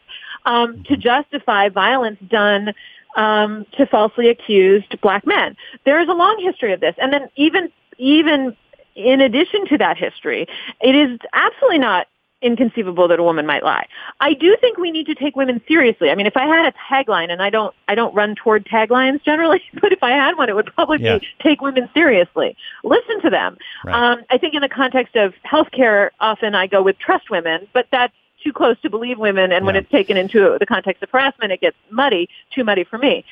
um, 0.47 0.85
to 0.85 0.97
justify 0.97 1.69
violence 1.69 2.19
done 2.29 2.75
um, 3.17 3.67
to 3.77 3.87
falsely 3.87 4.29
accused 4.29 5.01
black 5.01 5.27
men. 5.27 5.57
There 5.85 6.01
is 6.01 6.09
a 6.09 6.15
long 6.15 6.41
history 6.43 6.73
of 6.73 6.81
this, 6.81 6.95
and 6.99 7.13
then 7.13 7.29
even 7.37 7.71
even 7.99 8.57
in 8.95 9.21
addition 9.21 9.67
to 9.67 9.79
that 9.79 9.97
history, 9.97 10.47
it 10.81 10.95
is 10.95 11.19
absolutely 11.33 11.79
not 11.79 12.07
inconceivable 12.45 13.09
that 13.09 13.19
a 13.19 13.23
woman 13.23 13.47
might 13.47 13.65
lie. 13.65 13.87
I 14.21 14.35
do 14.35 14.57
think 14.61 14.77
we 14.77 14.91
need 14.91 15.07
to 15.07 15.15
take 15.15 15.35
women 15.35 15.61
seriously. 15.67 16.11
I 16.11 16.15
mean, 16.15 16.27
if 16.27 16.37
I 16.37 16.47
had 16.47 16.67
a 16.67 16.75
tagline, 16.93 17.33
and 17.33 17.43
I 17.43 17.49
don't, 17.49 17.75
I 17.89 17.95
don't 17.95 18.15
run 18.15 18.35
toward 18.35 18.67
taglines 18.67 19.25
generally, 19.25 19.63
but 19.81 19.93
if 19.93 20.03
I 20.03 20.11
had 20.11 20.37
one, 20.37 20.49
it 20.49 20.55
would 20.55 20.67
probably 20.75 21.03
yeah. 21.03 21.19
be 21.19 21.27
take 21.43 21.63
women 21.63 21.89
seriously. 21.95 22.57
Listen 22.85 23.21
to 23.23 23.31
them. 23.31 23.57
Right. 23.85 24.13
Um, 24.13 24.25
I 24.31 24.39
think 24.39 24.55
in 24.55 24.61
the 24.61 24.69
context 24.69 25.17
of 25.17 25.33
healthcare, 25.51 26.11
often 26.21 26.55
I 26.55 26.67
go 26.67 26.83
with 26.83 26.99
trust 26.99 27.31
women, 27.31 27.67
but 27.73 27.87
that's 27.91 28.15
too 28.45 28.53
close 28.53 28.81
to 28.83 28.91
believe 28.91 29.19
women, 29.19 29.51
and 29.51 29.63
yeah. 29.63 29.67
when 29.67 29.75
it's 29.75 29.91
taken 29.91 30.17
into 30.17 30.57
the 30.61 30.67
context 30.67 31.03
of 31.03 31.11
harassment, 31.11 31.51
it 31.51 31.61
gets 31.61 31.77
muddy, 31.91 32.29
too 32.55 32.63
muddy 32.63 32.85
for 32.85 32.99
me. 32.99 33.25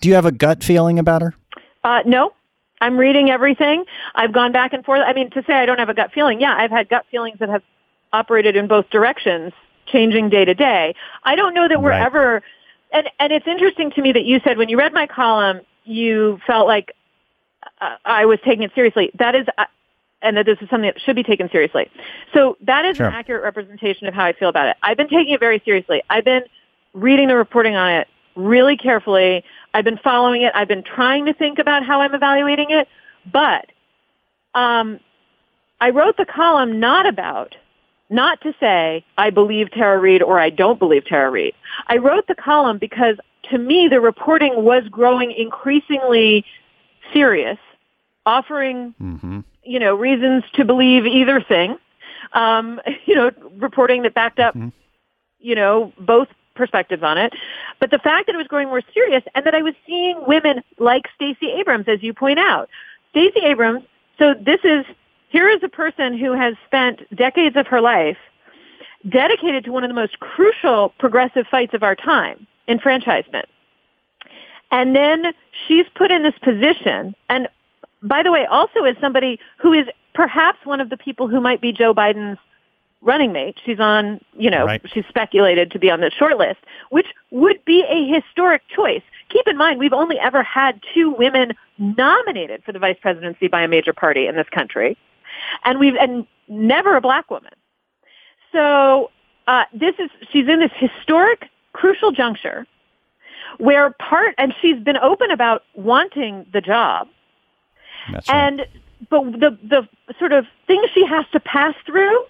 Do 0.00 0.08
you 0.08 0.14
have 0.16 0.26
a 0.26 0.32
gut 0.32 0.64
feeling 0.64 0.98
about 0.98 1.22
her? 1.22 1.34
Uh, 1.84 2.02
no. 2.04 2.32
I'm 2.80 2.96
reading 2.96 3.28
everything. 3.28 3.84
I've 4.14 4.32
gone 4.32 4.52
back 4.52 4.72
and 4.72 4.84
forth. 4.84 5.00
I 5.04 5.12
mean, 5.12 5.30
to 5.30 5.42
say 5.44 5.54
I 5.54 5.66
don't 5.66 5.78
have 5.78 5.88
a 5.88 5.94
gut 5.94 6.12
feeling, 6.12 6.40
yeah, 6.40 6.54
I've 6.56 6.70
had 6.70 6.88
gut 6.88 7.06
feelings 7.10 7.38
that 7.40 7.48
have 7.48 7.62
operated 8.12 8.54
in 8.54 8.68
both 8.68 8.88
directions, 8.90 9.52
changing 9.86 10.28
day 10.28 10.44
to 10.44 10.54
day. 10.54 10.94
I 11.24 11.34
don't 11.34 11.54
know 11.54 11.66
that 11.66 11.82
we're 11.82 11.90
right. 11.90 12.06
ever, 12.06 12.42
and, 12.92 13.10
and 13.18 13.32
it's 13.32 13.46
interesting 13.48 13.90
to 13.92 14.02
me 14.02 14.12
that 14.12 14.24
you 14.24 14.40
said 14.44 14.58
when 14.58 14.68
you 14.68 14.78
read 14.78 14.92
my 14.92 15.06
column, 15.06 15.60
you 15.84 16.38
felt 16.46 16.68
like 16.68 16.92
uh, 17.80 17.96
I 18.04 18.26
was 18.26 18.38
taking 18.44 18.62
it 18.62 18.70
seriously. 18.74 19.10
That 19.18 19.34
is, 19.34 19.46
uh, 19.56 19.64
and 20.22 20.36
that 20.36 20.46
this 20.46 20.58
is 20.60 20.68
something 20.68 20.90
that 20.90 21.00
should 21.00 21.16
be 21.16 21.22
taken 21.22 21.48
seriously. 21.50 21.90
So 22.34 22.56
that 22.62 22.84
is 22.84 22.96
sure. 22.96 23.06
an 23.06 23.14
accurate 23.14 23.42
representation 23.42 24.06
of 24.06 24.14
how 24.14 24.24
I 24.24 24.32
feel 24.32 24.48
about 24.48 24.68
it. 24.68 24.76
I've 24.82 24.96
been 24.96 25.08
taking 25.08 25.34
it 25.34 25.40
very 25.40 25.62
seriously. 25.64 26.02
I've 26.10 26.24
been 26.24 26.42
reading 26.92 27.28
the 27.28 27.36
reporting 27.36 27.76
on 27.76 27.90
it 27.92 28.08
really 28.34 28.76
carefully. 28.76 29.44
I've 29.74 29.84
been 29.84 29.98
following 29.98 30.42
it. 30.42 30.52
I've 30.54 30.68
been 30.68 30.82
trying 30.82 31.26
to 31.26 31.34
think 31.34 31.58
about 31.58 31.84
how 31.84 32.00
I'm 32.00 32.14
evaluating 32.14 32.70
it. 32.70 32.88
But 33.30 33.66
um, 34.54 34.98
I 35.80 35.90
wrote 35.90 36.16
the 36.16 36.26
column 36.26 36.80
not 36.80 37.06
about, 37.06 37.54
not 38.10 38.40
to 38.42 38.54
say 38.58 39.04
I 39.16 39.30
believe 39.30 39.70
Tara 39.70 39.98
Reade 39.98 40.22
or 40.22 40.40
I 40.40 40.50
don't 40.50 40.78
believe 40.78 41.04
Tara 41.04 41.30
Reade. 41.30 41.54
I 41.86 41.98
wrote 41.98 42.26
the 42.26 42.34
column 42.34 42.78
because 42.78 43.16
to 43.50 43.58
me 43.58 43.86
the 43.88 44.00
reporting 44.00 44.64
was 44.64 44.84
growing 44.90 45.30
increasingly 45.32 46.44
serious, 47.12 47.58
offering 48.26 48.94
mm-hmm 49.00 49.40
you 49.68 49.78
know, 49.78 49.94
reasons 49.94 50.44
to 50.54 50.64
believe 50.64 51.06
either 51.06 51.40
thing. 51.40 51.76
Um, 52.32 52.80
you 53.06 53.14
know, 53.14 53.30
reporting 53.58 54.02
that 54.02 54.14
backed 54.14 54.38
up, 54.38 54.54
mm-hmm. 54.54 54.68
you 55.38 55.54
know, 55.54 55.92
both 56.00 56.28
perspectives 56.54 57.02
on 57.02 57.18
it. 57.18 57.32
But 57.78 57.90
the 57.90 57.98
fact 57.98 58.26
that 58.26 58.34
it 58.34 58.38
was 58.38 58.48
growing 58.48 58.68
more 58.68 58.82
serious 58.92 59.22
and 59.34 59.46
that 59.46 59.54
I 59.54 59.62
was 59.62 59.74
seeing 59.86 60.20
women 60.26 60.62
like 60.78 61.04
Stacey 61.14 61.52
Abrams, 61.52 61.86
as 61.86 62.02
you 62.02 62.12
point 62.12 62.38
out. 62.38 62.68
Stacey 63.10 63.40
Abrams, 63.44 63.84
so 64.18 64.34
this 64.34 64.60
is, 64.64 64.84
here 65.28 65.48
is 65.48 65.62
a 65.62 65.68
person 65.68 66.18
who 66.18 66.32
has 66.32 66.54
spent 66.66 67.02
decades 67.14 67.56
of 67.56 67.66
her 67.68 67.80
life 67.80 68.18
dedicated 69.08 69.64
to 69.64 69.72
one 69.72 69.84
of 69.84 69.88
the 69.88 69.94
most 69.94 70.18
crucial 70.18 70.90
progressive 70.98 71.46
fights 71.46 71.74
of 71.74 71.82
our 71.82 71.94
time, 71.94 72.46
enfranchisement. 72.66 73.46
And 74.70 74.94
then 74.94 75.32
she's 75.66 75.86
put 75.94 76.10
in 76.10 76.22
this 76.22 76.38
position, 76.42 77.14
and 77.30 77.48
by 78.02 78.22
the 78.22 78.32
way, 78.32 78.46
also 78.46 78.84
as 78.84 78.96
somebody 79.00 79.38
who 79.58 79.72
is 79.72 79.86
perhaps 80.14 80.58
one 80.64 80.80
of 80.80 80.90
the 80.90 80.96
people 80.96 81.28
who 81.28 81.40
might 81.40 81.60
be 81.60 81.72
Joe 81.72 81.94
Biden's 81.94 82.38
running 83.00 83.32
mate. 83.32 83.58
She's 83.64 83.78
on, 83.78 84.20
you 84.36 84.50
know, 84.50 84.64
right. 84.64 84.82
she's 84.92 85.04
speculated 85.08 85.70
to 85.70 85.78
be 85.78 85.90
on 85.90 86.00
the 86.00 86.10
short 86.10 86.36
list, 86.36 86.58
which 86.90 87.06
would 87.30 87.64
be 87.64 87.84
a 87.88 88.12
historic 88.12 88.62
choice. 88.68 89.02
Keep 89.28 89.46
in 89.46 89.56
mind, 89.56 89.78
we've 89.78 89.92
only 89.92 90.18
ever 90.18 90.42
had 90.42 90.80
two 90.94 91.10
women 91.10 91.52
nominated 91.78 92.64
for 92.64 92.72
the 92.72 92.78
vice 92.78 92.96
presidency 93.00 93.46
by 93.46 93.62
a 93.62 93.68
major 93.68 93.92
party 93.92 94.26
in 94.26 94.34
this 94.34 94.48
country, 94.48 94.96
and 95.64 95.78
we've 95.78 95.94
and 95.94 96.26
never 96.48 96.96
a 96.96 97.00
black 97.00 97.30
woman. 97.30 97.52
So 98.52 99.10
uh, 99.46 99.64
this 99.72 99.94
is 99.98 100.10
she's 100.32 100.48
in 100.48 100.60
this 100.60 100.72
historic, 100.76 101.48
crucial 101.72 102.10
juncture 102.10 102.66
where 103.58 103.90
part, 103.98 104.34
and 104.38 104.54
she's 104.60 104.78
been 104.82 104.96
open 104.98 105.30
about 105.30 105.64
wanting 105.74 106.46
the 106.52 106.60
job. 106.60 107.08
That's 108.12 108.28
right. 108.28 108.36
And, 108.36 108.66
but 109.10 109.22
the, 109.32 109.58
the 109.62 109.88
sort 110.18 110.32
of 110.32 110.46
thing 110.66 110.84
she 110.94 111.06
has 111.06 111.24
to 111.32 111.40
pass 111.40 111.74
through 111.86 112.24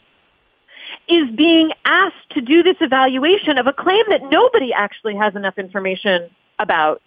is 1.09 1.31
being 1.35 1.73
asked 1.85 2.31
to 2.31 2.41
do 2.41 2.63
this 2.63 2.77
evaluation 2.81 3.59
of 3.59 3.67
a 3.67 3.73
claim 3.73 4.05
that 4.09 4.23
nobody 4.31 4.73
actually 4.73 5.17
has 5.17 5.35
enough 5.35 5.59
information 5.59 6.31
about 6.59 7.03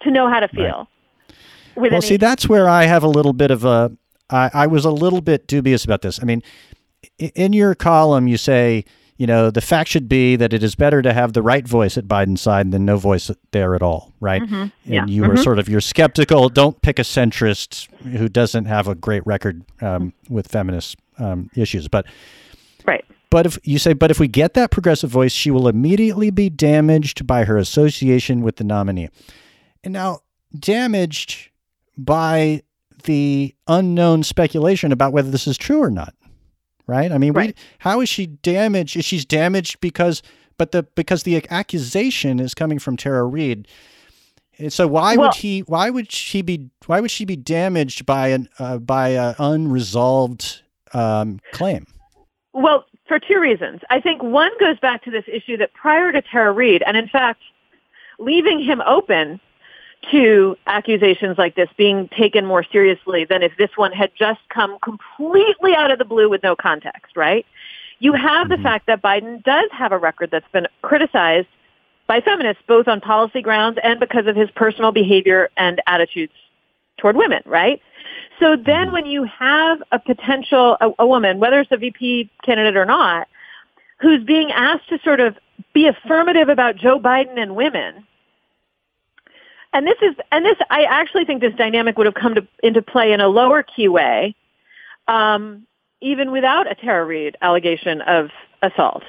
to 0.00 0.10
know 0.10 0.28
how 0.28 0.40
to 0.40 0.48
feel. 0.48 0.88
with 1.76 1.92
Well, 1.92 2.02
see, 2.02 2.16
that's 2.16 2.48
where 2.48 2.68
I 2.68 2.84
have 2.84 3.02
a 3.02 3.08
little 3.08 3.32
bit 3.32 3.50
of 3.50 3.64
a. 3.64 3.92
I, 4.28 4.50
I 4.52 4.66
was 4.66 4.84
a 4.84 4.90
little 4.90 5.20
bit 5.20 5.46
dubious 5.46 5.84
about 5.84 6.02
this. 6.02 6.20
I 6.20 6.24
mean, 6.24 6.42
in 7.18 7.52
your 7.52 7.74
column, 7.74 8.26
you 8.26 8.36
say, 8.36 8.84
you 9.18 9.26
know, 9.26 9.50
the 9.50 9.60
fact 9.60 9.88
should 9.90 10.08
be 10.08 10.36
that 10.36 10.52
it 10.52 10.62
is 10.62 10.74
better 10.74 11.00
to 11.02 11.12
have 11.12 11.32
the 11.32 11.42
right 11.42 11.66
voice 11.66 11.96
at 11.96 12.06
Biden's 12.06 12.40
side 12.42 12.70
than 12.70 12.84
no 12.84 12.96
voice 12.98 13.30
there 13.52 13.74
at 13.74 13.82
all, 13.82 14.12
right? 14.20 14.42
And 14.42 14.72
Yeah. 14.84 15.06
you 15.06 15.24
were 15.24 15.36
sort 15.36 15.58
of 15.58 15.68
you're 15.68 15.80
skeptical. 15.80 16.48
Don't 16.48 16.80
pick 16.82 16.98
a 16.98 17.02
centrist 17.02 17.88
who 18.16 18.28
doesn't 18.28 18.66
have 18.66 18.88
a 18.88 18.94
great 18.94 19.26
record 19.26 19.64
um, 19.80 20.12
with 20.28 20.48
feminist 20.48 20.96
um, 21.18 21.50
issues, 21.56 21.88
but. 21.88 22.06
right. 22.86 23.04
But 23.28 23.44
if 23.44 23.58
you 23.64 23.78
say, 23.80 23.92
but 23.92 24.10
if 24.12 24.20
we 24.20 24.28
get 24.28 24.54
that 24.54 24.70
progressive 24.70 25.10
voice, 25.10 25.32
she 25.32 25.50
will 25.50 25.66
immediately 25.66 26.30
be 26.30 26.48
damaged 26.48 27.26
by 27.26 27.44
her 27.44 27.56
association 27.58 28.40
with 28.40 28.56
the 28.56 28.64
nominee. 28.64 29.08
And 29.82 29.92
now, 29.92 30.20
damaged 30.56 31.50
by 31.98 32.62
the 33.04 33.54
unknown 33.66 34.22
speculation 34.22 34.92
about 34.92 35.12
whether 35.12 35.30
this 35.30 35.46
is 35.46 35.58
true 35.58 35.82
or 35.82 35.90
not. 35.90 36.14
Right? 36.86 37.10
I 37.10 37.18
mean, 37.18 37.32
we, 37.32 37.54
how 37.80 38.00
is 38.00 38.08
she 38.08 38.26
damaged? 38.26 38.96
Is 38.96 39.04
she's 39.04 39.24
damaged 39.24 39.80
because, 39.80 40.22
but 40.56 40.70
the 40.72 40.84
because 40.94 41.24
the 41.24 41.44
accusation 41.50 42.38
is 42.38 42.54
coming 42.54 42.78
from 42.78 42.96
Tara 42.96 43.24
Reade. 43.24 43.66
And 44.58 44.72
so 44.72 44.86
why 44.86 45.16
Well- 45.16 45.28
would 45.28 45.34
he? 45.34 45.60
Why 45.60 45.90
would 45.90 46.12
she 46.12 46.42
be? 46.42 46.70
Why 46.86 47.00
would 47.00 47.10
she 47.10 47.24
be 47.24 47.36
damaged 47.36 48.06
by 48.06 48.28
an 48.28 48.48
uh, 48.58 48.78
by 48.78 49.10
an 49.10 49.34
unresolved 49.38 50.62
um, 50.94 51.40
claim? 51.52 51.86
Well, 52.52 52.86
for 53.06 53.18
two 53.18 53.38
reasons. 53.38 53.80
I 53.90 54.00
think 54.00 54.22
one 54.22 54.50
goes 54.58 54.78
back 54.80 55.04
to 55.04 55.10
this 55.10 55.24
issue 55.26 55.56
that 55.58 55.74
prior 55.74 56.12
to 56.12 56.22
Tara 56.22 56.52
Reade, 56.52 56.82
and 56.86 56.96
in 56.96 57.08
fact, 57.08 57.40
leaving 58.18 58.60
him 58.62 58.80
open 58.86 59.40
to 60.10 60.56
accusations 60.66 61.36
like 61.38 61.54
this 61.54 61.68
being 61.76 62.08
taken 62.16 62.46
more 62.46 62.64
seriously 62.64 63.24
than 63.24 63.42
if 63.42 63.52
this 63.58 63.70
one 63.76 63.92
had 63.92 64.10
just 64.16 64.40
come 64.48 64.78
completely 64.80 65.74
out 65.74 65.90
of 65.90 65.98
the 65.98 66.04
blue 66.04 66.28
with 66.28 66.42
no 66.42 66.54
context, 66.54 67.16
right? 67.16 67.44
You 67.98 68.12
have 68.12 68.48
the 68.48 68.54
mm-hmm. 68.54 68.62
fact 68.62 68.86
that 68.86 69.02
Biden 69.02 69.42
does 69.42 69.68
have 69.72 69.92
a 69.92 69.98
record 69.98 70.30
that's 70.30 70.48
been 70.52 70.66
criticized 70.82 71.48
by 72.06 72.20
feminists, 72.20 72.62
both 72.68 72.86
on 72.86 73.00
policy 73.00 73.42
grounds 73.42 73.78
and 73.82 73.98
because 73.98 74.26
of 74.26 74.36
his 74.36 74.50
personal 74.52 74.92
behavior 74.92 75.50
and 75.56 75.82
attitudes 75.86 76.32
toward 76.98 77.16
women, 77.16 77.42
right? 77.44 77.80
So 78.38 78.56
then 78.56 78.64
mm-hmm. 78.64 78.92
when 78.92 79.06
you 79.06 79.24
have 79.24 79.82
a 79.92 79.98
potential, 79.98 80.76
a, 80.80 80.90
a 81.00 81.06
woman, 81.06 81.40
whether 81.40 81.60
it's 81.60 81.72
a 81.72 81.76
VP 81.76 82.30
candidate 82.44 82.76
or 82.76 82.84
not, 82.84 83.28
who's 83.98 84.22
being 84.24 84.52
asked 84.52 84.88
to 84.90 84.98
sort 85.02 85.20
of 85.20 85.36
be 85.72 85.86
affirmative 85.86 86.48
about 86.48 86.76
Joe 86.76 87.00
Biden 87.00 87.38
and 87.38 87.56
women, 87.56 88.06
and 89.76 89.86
this 89.86 89.98
is, 90.00 90.16
and 90.32 90.42
this, 90.42 90.56
I 90.70 90.84
actually 90.84 91.26
think 91.26 91.42
this 91.42 91.52
dynamic 91.54 91.98
would 91.98 92.06
have 92.06 92.14
come 92.14 92.34
to, 92.34 92.46
into 92.62 92.80
play 92.80 93.12
in 93.12 93.20
a 93.20 93.28
lower 93.28 93.62
key 93.62 93.88
way, 93.88 94.34
um, 95.06 95.66
even 96.00 96.30
without 96.30 96.70
a 96.70 96.74
Tara 96.74 97.04
Reade 97.04 97.36
allegation 97.42 98.00
of 98.00 98.30
assault, 98.62 99.02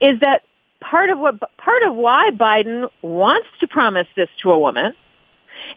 is 0.00 0.18
that 0.20 0.44
part 0.80 1.10
of 1.10 1.18
what, 1.18 1.38
part 1.58 1.82
of 1.82 1.94
why 1.94 2.30
Biden 2.32 2.88
wants 3.02 3.48
to 3.60 3.68
promise 3.68 4.06
this 4.16 4.30
to 4.40 4.50
a 4.50 4.58
woman 4.58 4.94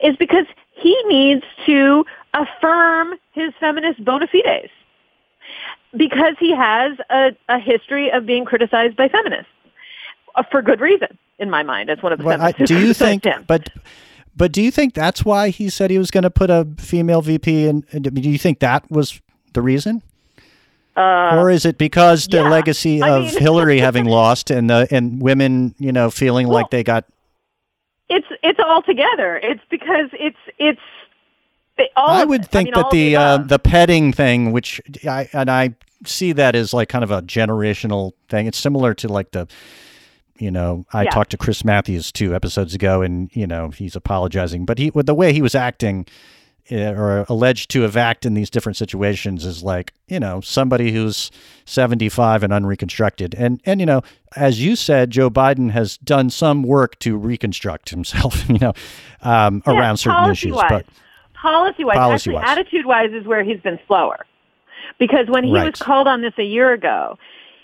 is 0.02 0.16
because 0.16 0.46
he 0.76 0.98
needs 1.08 1.44
to 1.66 2.06
affirm 2.34 3.16
his 3.34 3.52
feminist 3.60 4.04
bona 4.06 4.28
fides 4.28 4.72
because 5.98 6.36
he 6.40 6.56
has 6.56 6.98
a, 7.10 7.36
a 7.50 7.60
history 7.60 8.10
of 8.14 8.26
being 8.26 8.46
criticized 8.46 8.96
by 8.96 9.10
feminists 9.10 9.52
uh, 10.36 10.44
for 10.50 10.62
good 10.62 10.80
reason, 10.80 11.18
in 11.38 11.50
my 11.50 11.64
mind, 11.64 11.90
as 11.90 12.02
one 12.02 12.14
of 12.14 12.20
the 12.20 12.24
Well, 12.24 12.42
I, 12.42 12.54
do 12.54 12.80
you 12.80 12.94
think? 12.94 13.26
him. 13.26 13.44
But 13.46 13.68
but 14.36 14.52
do 14.52 14.62
you 14.62 14.72
think 14.72 14.94
that's 14.94 15.24
why 15.26 15.50
he 15.50 15.70
said 15.70 15.92
he 15.92 15.98
was 15.98 16.12
going 16.12 16.24
to 16.24 16.30
put 16.30 16.50
a 16.50 16.68
female 16.78 17.22
VP 17.22 17.66
in? 17.68 17.86
and 17.92 18.14
Do 18.14 18.30
you 18.30 18.38
think 18.38 18.60
that 18.60 18.90
was 18.92 19.22
the 19.54 19.62
reason, 19.62 20.02
Uh, 20.96 21.36
or 21.38 21.50
is 21.50 21.66
it 21.66 21.78
because 21.78 22.28
the 22.28 22.38
yeah, 22.38 22.50
legacy 22.50 23.02
I 23.02 23.10
of 23.10 23.24
mean- 23.26 23.40
Hillary 23.46 23.80
having 23.80 24.06
lost 24.06 24.50
and 24.52 24.70
the 24.70 24.88
and 24.92 25.22
women, 25.22 25.76
you 25.80 25.92
know, 25.92 26.10
feeling 26.10 26.48
Well, 26.48 26.58
like 26.60 26.70
they 26.70 26.84
got? 26.84 27.06
it's 28.10 28.28
it's 28.44 28.60
all 28.60 28.82
together. 28.82 29.38
It's 29.42 29.62
because 29.70 30.10
it's 30.14 30.38
it's 30.58 30.82
all. 31.96 32.10
I 32.10 32.24
would 32.26 32.46
think 32.46 32.68
mean, 32.68 32.74
that 32.76 32.92
the 32.92 33.16
uh, 33.16 33.38
the 33.38 33.58
petting 33.60 34.14
thing, 34.14 34.52
which 34.52 34.82
I 35.08 35.30
and 35.34 35.50
I 35.50 35.76
see 36.06 36.32
that 36.34 36.56
as 36.56 36.74
like 36.74 36.90
kind 36.90 37.04
of 37.04 37.12
a 37.12 37.22
generational 37.22 38.12
thing. 38.30 38.48
It's 38.48 38.58
similar 38.58 38.94
to 38.96 39.08
like 39.08 39.32
the, 39.32 39.48
you 40.42 40.52
know, 40.52 40.86
I 40.92 41.04
Yeah. 41.04 41.12
talked 41.12 41.32
to 41.32 41.38
Chris 41.38 41.64
Matthews 41.64 42.12
two 42.12 42.34
episodes 42.36 42.74
ago, 42.76 43.02
and 43.02 43.30
you 43.34 43.46
know 43.48 43.70
he's 43.70 43.96
apologizing, 43.96 44.66
but 44.66 44.78
he 44.80 44.90
with 44.90 45.06
the 45.06 45.16
way 45.16 45.32
he 45.34 45.42
was 45.42 45.56
acting. 45.56 46.06
uh, 46.72 46.94
Or 46.94 47.26
alleged 47.28 47.72
to 47.72 47.82
have 47.82 47.98
acted 47.98 48.28
in 48.28 48.34
these 48.36 48.50
different 48.50 48.78
situations 48.78 49.46
is 49.46 49.62
like 49.64 49.94
you 50.08 50.20
know 50.20 50.40
somebody 50.42 50.92
who's 50.92 51.32
seventy 51.66 52.08
five 52.08 52.44
and 52.44 52.54
unreconstructed, 52.54 53.34
and 53.38 53.60
and 53.66 53.80
you 53.80 53.86
know 53.86 54.02
as 54.38 54.64
you 54.64 54.76
said, 54.76 55.10
Joe 55.12 55.30
Biden 55.30 55.72
has 55.72 55.98
done 55.98 56.30
some 56.30 56.62
work 56.64 56.98
to 57.00 57.18
reconstruct 57.18 57.90
himself, 57.90 58.48
you 58.50 58.60
know, 58.60 58.74
um, 59.24 59.62
Yeah, 59.66 59.74
around 59.74 59.98
certain 59.98 60.30
issues. 60.30 60.52
policy-wise. 60.54 60.70
But 60.70 60.86
policy-wise, 61.34 61.98
actually 61.98 62.34
Policy-wise. 62.36 62.44
attitude-wise 62.48 63.12
is 63.14 63.26
where 63.26 63.44
he's 63.44 63.60
been 63.62 63.80
slower. 63.88 64.26
Because 65.00 65.26
when 65.28 65.44
he 65.44 65.52
Right. 65.54 65.66
was 65.66 65.80
called 65.80 66.08
on 66.08 66.22
this 66.22 66.34
a 66.38 66.44
year 66.44 66.72
ago, 66.74 67.18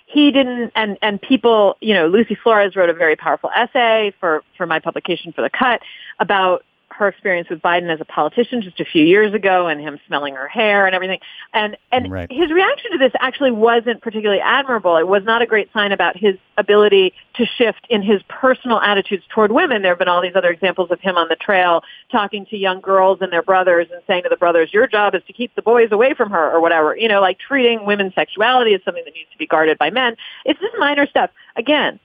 he 0.08 0.32
didn't, 0.32 0.72
and, 0.74 0.97
and 1.01 1.22
people, 1.22 1.76
you 1.82 1.93
know, 1.93 2.08
Lucy 2.08 2.34
Flores 2.34 2.78
wrote 2.78 2.89
a 2.89 2.93
very 2.93 3.18
powerful 3.18 3.51
essay 3.53 4.14
for, 4.22 4.41
for 4.55 4.66
my 4.66 4.80
publication 4.80 5.34
for 5.34 5.41
The 5.41 5.49
Cut 5.49 5.82
about 6.18 6.64
her 6.98 7.08
experience 7.08 7.48
with 7.50 7.62
Biden 7.62 7.93
as 7.93 8.02
a 8.02 8.06
politician 8.06 8.62
just 8.62 8.80
a 8.80 8.86
few 8.86 9.04
years 9.04 9.34
ago 9.34 9.68
and 9.68 9.80
him 9.80 10.00
smelling 10.08 10.34
her 10.34 10.48
hair 10.48 10.88
and 10.88 10.95
everything. 10.95 11.20
And, 11.54 11.78
and 11.91 12.12
Right. 12.12 12.32
his 12.32 12.52
reaction 12.52 12.91
to 12.91 12.98
this 12.98 13.12
actually 13.20 13.52
wasn't 13.52 14.02
particularly 14.02 14.41
admirable. 14.41 14.98
It 14.98 15.08
was 15.08 15.24
not 15.24 15.43
a 15.43 15.45
great 15.45 15.72
sign 15.74 15.91
about 15.91 16.18
his 16.18 16.38
ability 16.58 17.14
to 17.36 17.45
shift 17.45 17.86
in 17.89 18.02
his 18.02 18.22
personal 18.24 18.80
attitudes 18.80 19.24
toward 19.30 19.52
women. 19.52 19.84
There 19.84 19.91
have 19.91 20.00
been 20.00 20.08
all 20.08 20.22
these 20.22 20.36
other 20.36 20.50
examples 20.50 20.89
of 20.89 21.00
him 21.00 21.18
on 21.18 21.28
the 21.30 21.36
trail 21.36 21.84
talking 22.12 22.48
to 22.48 22.58
young 22.58 22.82
girls 22.82 23.20
and 23.22 23.32
their 23.32 23.43
brothers 23.43 23.88
and 23.91 24.02
saying 24.08 24.24
to 24.24 24.30
the 24.30 24.38
brothers, 24.38 24.74
your 24.74 24.88
job 24.88 25.14
is 25.14 25.22
to 25.28 25.34
keep 25.34 25.54
the 25.56 25.62
boys 25.62 25.91
away 25.91 26.16
from 26.16 26.32
her 26.32 26.52
or 26.52 26.60
whatever. 26.60 26.98
You 26.98 27.10
know, 27.10 27.22
like 27.22 27.38
treating 27.38 27.86
women's 27.86 28.16
sexuality 28.16 28.74
as 28.74 28.82
something 28.84 29.04
that 29.06 29.14
needs 29.14 29.30
to 29.32 29.38
be 29.38 29.45
guarded 29.45 29.78
by 29.78 29.91
men. 29.91 30.16
It's 30.45 30.60
just 30.60 30.74
minor 30.80 31.06
stuff. 31.06 31.30
Again, 31.56 32.00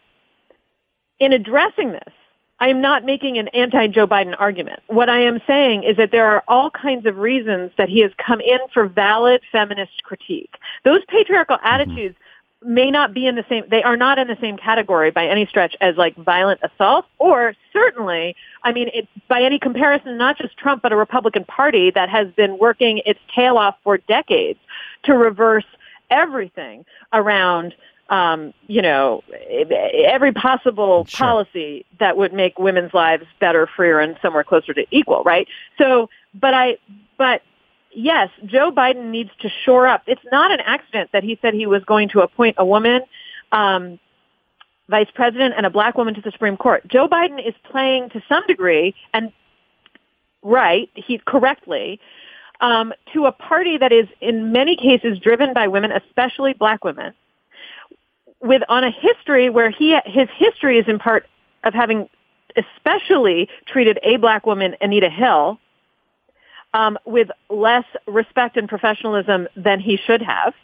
in 1.19 1.33
addressing 1.33 1.93
this, 1.93 2.13
I 2.63 2.69
am 2.69 2.81
not 2.81 3.05
making 3.05 3.39
an 3.39 3.49
anti-Joe 3.49 4.07
Biden 4.07 4.37
argument. 4.39 4.85
What 4.87 5.09
I 5.09 5.21
am 5.23 5.41
saying 5.49 5.83
is 5.83 5.97
that 5.97 6.13
there 6.13 6.27
are 6.27 6.45
all 6.47 6.71
kinds 6.71 7.07
of 7.07 7.17
reasons 7.17 7.73
that 7.77 7.89
he 7.89 7.99
has 8.03 8.13
come 8.25 8.41
in 8.41 8.61
for 8.73 8.87
valid 8.87 9.41
feminist 9.51 10.05
critique. 10.05 10.55
Those 10.85 11.01
patriarchal 11.09 11.57
mm-hmm. 11.57 11.67
attitudes 11.67 12.17
may 12.65 12.89
not 12.89 13.13
be 13.13 13.27
in 13.27 13.35
the 13.35 13.45
same, 13.49 13.65
they 13.69 13.83
are 13.83 13.97
not 13.97 14.21
in 14.21 14.29
the 14.29 14.37
same 14.41 14.57
category 14.57 15.11
by 15.11 15.27
any 15.27 15.45
stretch 15.45 15.75
as 15.81 15.97
like 15.97 16.15
violent 16.15 16.61
assault 16.63 17.05
or 17.19 17.55
certainly, 17.73 18.37
I 18.63 18.73
mean, 18.73 18.91
it, 18.95 19.09
by 19.27 19.43
any 19.43 19.59
comparison, 19.59 20.17
not 20.17 20.39
just 20.39 20.57
Trump, 20.57 20.83
but 20.83 20.93
a 20.93 20.97
Republican 20.97 21.45
Party 21.45 21.91
that 21.91 22.11
has 22.11 22.29
been 22.37 22.59
working 22.59 23.03
its 23.05 23.19
tail 23.35 23.59
off 23.59 23.75
for 23.83 23.99
decades 23.99 24.61
to 25.03 25.15
reverse 25.15 25.67
everything 26.13 26.85
around 27.13 27.75
um, 28.09 28.53
you 28.67 28.83
know, 28.83 29.23
every 30.07 30.33
possible 30.33 31.07
Sure. 31.07 31.27
policy 31.27 31.87
that 31.99 32.17
would 32.17 32.33
make 32.33 32.59
women's 32.59 32.93
lives 32.93 33.25
better, 33.41 33.67
freer, 33.67 34.01
and 34.01 34.17
somewhere 34.21 34.45
closer 34.45 34.75
to 34.75 34.85
equal, 34.91 35.23
right? 35.25 35.49
So, 35.79 36.11
but 36.35 36.53
I, 36.53 36.79
but 37.17 37.43
yes, 37.95 38.29
Joe 38.45 38.71
Biden 38.71 39.11
needs 39.11 39.31
to 39.41 39.49
shore 39.65 39.87
up. 39.87 40.03
It's 40.07 40.25
not 40.31 40.51
an 40.51 40.61
accident 40.61 41.11
that 41.13 41.23
he 41.25 41.39
said 41.41 41.55
he 41.55 41.67
was 41.67 41.85
going 41.85 42.09
to 42.11 42.21
appoint 42.21 42.57
a 42.59 42.67
woman, 42.67 43.03
um, 43.51 43.99
vice 44.89 45.11
president 45.15 45.55
and 45.57 45.65
a 45.65 45.71
black 45.71 45.97
woman 45.97 46.15
to 46.15 46.21
the 46.21 46.33
Supreme 46.33 46.57
Court. 46.57 46.87
Joe 46.89 47.09
Biden 47.09 47.47
is 47.47 47.55
playing 47.65 48.11
to 48.11 48.23
some 48.29 48.47
degree, 48.47 48.95
and 49.15 49.33
right, 50.43 50.91
he 50.95 51.19
correctly, 51.19 51.99
um, 52.61 52.93
to 53.15 53.27
a 53.27 53.33
party 53.33 53.79
that 53.79 53.93
is 53.93 54.07
in 54.21 54.53
many 54.53 54.77
cases 54.77 55.19
driven 55.19 55.55
by 55.55 55.69
women, 55.69 55.93
especially 55.93 56.53
black 56.53 56.85
women 56.85 57.15
with 58.43 58.63
on 58.69 58.85
a 58.85 58.91
history 58.91 59.49
where 59.49 59.71
he 59.71 59.99
his 60.05 60.29
history 60.37 60.79
is 60.79 60.87
in 60.89 60.99
part 60.99 61.27
of 61.65 61.73
having 61.73 62.09
especially 62.57 63.49
treated 63.67 63.99
a 64.03 64.17
black 64.17 64.45
woman 64.45 64.77
Anita 64.81 65.09
Hill 65.09 65.59
um, 66.75 66.99
with 67.05 67.29
less 67.49 67.85
respect 68.07 68.57
and 68.57 68.69
professionalism 68.69 69.49
than 69.57 69.79
he 69.81 69.97
should 69.97 70.23
have, 70.23 70.55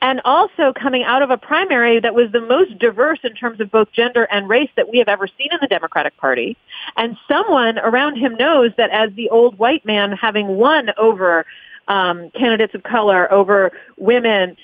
and 0.00 0.20
also 0.24 0.72
coming 0.72 1.02
out 1.02 1.22
of 1.22 1.30
a 1.30 1.36
primary 1.36 2.00
that 2.00 2.14
was 2.14 2.30
the 2.32 2.40
most 2.40 2.78
diverse 2.78 3.18
in 3.24 3.34
terms 3.34 3.60
of 3.60 3.70
both 3.70 3.90
gender 3.92 4.24
and 4.30 4.48
race 4.48 4.70
that 4.76 4.90
we 4.90 4.98
have 4.98 5.08
ever 5.08 5.26
seen 5.26 5.48
in 5.50 5.58
the 5.60 5.66
Democratic 5.66 6.16
Party. 6.18 6.56
And 6.96 7.16
someone 7.28 7.78
around 7.78 8.16
him 8.16 8.34
knows 8.36 8.72
that 8.76 8.90
as 8.90 9.12
the 9.14 9.28
old 9.30 9.58
white 9.58 9.84
man 9.84 10.12
having 10.12 10.48
won 10.48 10.90
over 10.98 11.46
um, 11.88 12.30
candidates 12.30 12.74
of 12.74 12.82
color, 12.82 13.30
over 13.32 13.72
women, 13.96 14.56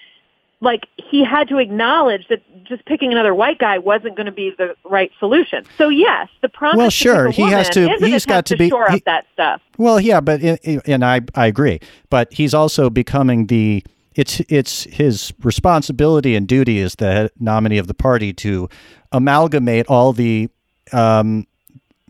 like 0.61 0.87
he 0.97 1.25
had 1.25 1.49
to 1.49 1.59
acknowledge 1.59 2.27
that 2.29 2.43
just 2.65 2.85
picking 2.85 3.13
another 3.13 3.35
white 3.35 3.59
guy 3.59 3.79
wasn't 3.79 4.17
going 4.17 4.27
to 4.27 4.33
be 4.33 4.53
the 4.57 4.75
right 4.85 5.11
solution. 5.19 5.65
So 5.77 5.89
yes, 5.89 6.29
the 6.43 6.49
promise. 6.49 6.77
Well, 6.77 6.91
sure, 6.91 7.31
he 7.31 7.43
has 7.43 7.69
to. 7.71 7.97
He's 7.99 8.27
got 8.27 8.47
to, 8.47 8.55
to 8.55 8.59
be 8.59 8.69
shore 8.69 8.89
he, 8.91 8.97
up 8.97 9.05
that 9.05 9.27
stuff. 9.33 9.63
Well, 9.77 10.01
yeah, 10.01 10.21
but 10.21 10.43
and 10.43 11.05
I 11.05 11.21
I 11.35 11.47
agree, 11.47 11.81
but 12.11 12.33
he's 12.33 12.55
also 12.55 12.91
becoming 12.91 13.47
the. 13.47 13.85
It's 14.15 14.41
it's 14.49 14.83
his 14.85 15.33
responsibility 15.45 16.35
and 16.35 16.49
duty 16.49 16.81
as 16.81 16.97
the 16.97 17.31
nominee 17.39 17.79
of 17.79 17.87
the 17.87 17.95
party 17.95 18.33
to 18.33 18.69
amalgamate 19.13 19.87
all 19.87 20.13
the, 20.13 20.49
um, 20.93 21.47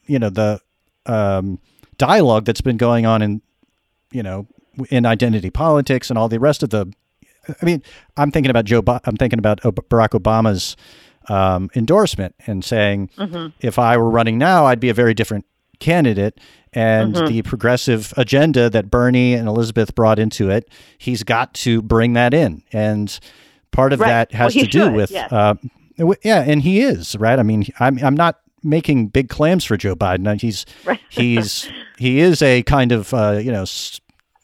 you 0.07 0.19
know, 0.19 0.31
the 0.31 0.59
um, 1.05 1.59
dialogue 1.99 2.47
that's 2.47 2.63
been 2.63 2.79
going 2.79 3.05
on 3.05 3.21
in, 3.21 3.43
you 4.11 4.23
know, 4.23 4.47
in 4.89 5.05
identity 5.05 5.51
politics 5.51 6.09
and 6.09 6.19
all 6.19 6.31
the 6.31 6.41
rest 6.41 6.63
of 6.63 6.71
the 6.71 6.91
I 7.49 7.65
mean, 7.65 7.83
I'm 8.17 8.31
thinking 8.31 8.51
about 8.51 8.65
Joe. 8.65 8.83
I'm 9.05 9.17
thinking 9.17 9.39
about 9.39 9.61
Barack 9.61 10.19
Obama's 10.19 10.77
um, 11.29 11.71
endorsement 11.75 12.35
and 12.47 12.65
saying, 12.65 13.11
mm-hmm. 13.17 13.49
if 13.61 13.79
I 13.79 13.97
were 13.97 14.11
running 14.11 14.39
now, 14.39 14.67
I'd 14.67 14.81
be 14.81 14.89
a 14.89 14.95
very 14.95 15.15
different 15.15 15.45
candidate. 15.79 16.39
And 16.73 17.15
mm-hmm. 17.15 17.27
the 17.27 17.43
progressive 17.43 18.13
agenda 18.17 18.69
that 18.71 18.91
Bernie 18.91 19.35
and 19.35 19.49
Elizabeth 19.49 19.95
brought 19.95 20.19
into 20.19 20.51
it, 20.51 20.71
he's 20.99 21.23
got 21.23 21.55
to 21.55 21.81
bring 21.83 22.13
that 22.15 22.35
in. 22.35 22.63
And 22.73 23.19
part 23.71 23.93
of 23.93 24.01
right. 24.01 24.09
that 24.09 24.33
has 24.33 24.55
well, 24.55 24.65
to 24.65 24.71
do 24.71 24.85
should, 24.85 24.93
with, 24.93 25.11
yes. 25.11 25.33
uh, 25.33 25.55
yeah, 26.23 26.43
and 26.43 26.63
he 26.63 26.81
is 26.81 27.17
right. 27.17 27.39
I 27.39 27.43
mean, 27.43 27.67
I'm 27.81 27.99
I'm 28.05 28.15
not 28.15 28.41
making 28.63 29.09
big 29.09 29.29
claims 29.29 29.65
for 29.65 29.77
Joe 29.77 29.97
Biden. 29.97 30.41
He's 30.41 30.65
right. 30.85 31.01
he's 31.09 31.71
he 31.99 32.21
is 32.21 32.43
a 32.43 32.63
kind 32.65 32.93
of 32.93 33.13
uh, 33.13 33.41
you 33.43 33.51
know 33.51 33.65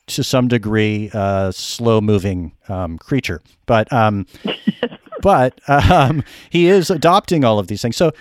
to 0.06 0.24
some 0.24 0.48
degree 0.48 1.10
uh, 1.12 1.50
slow 1.50 2.00
moving 2.00 2.52
um, 2.68 2.98
creature, 2.98 3.40
but 3.66 3.92
um, 3.92 4.26
but 5.22 5.58
um, 5.68 6.22
he 6.50 6.66
is 6.66 6.90
adopting 6.90 7.44
all 7.44 7.58
of 7.58 7.68
these 7.68 7.82
things. 7.82 7.96
So, 7.96 8.12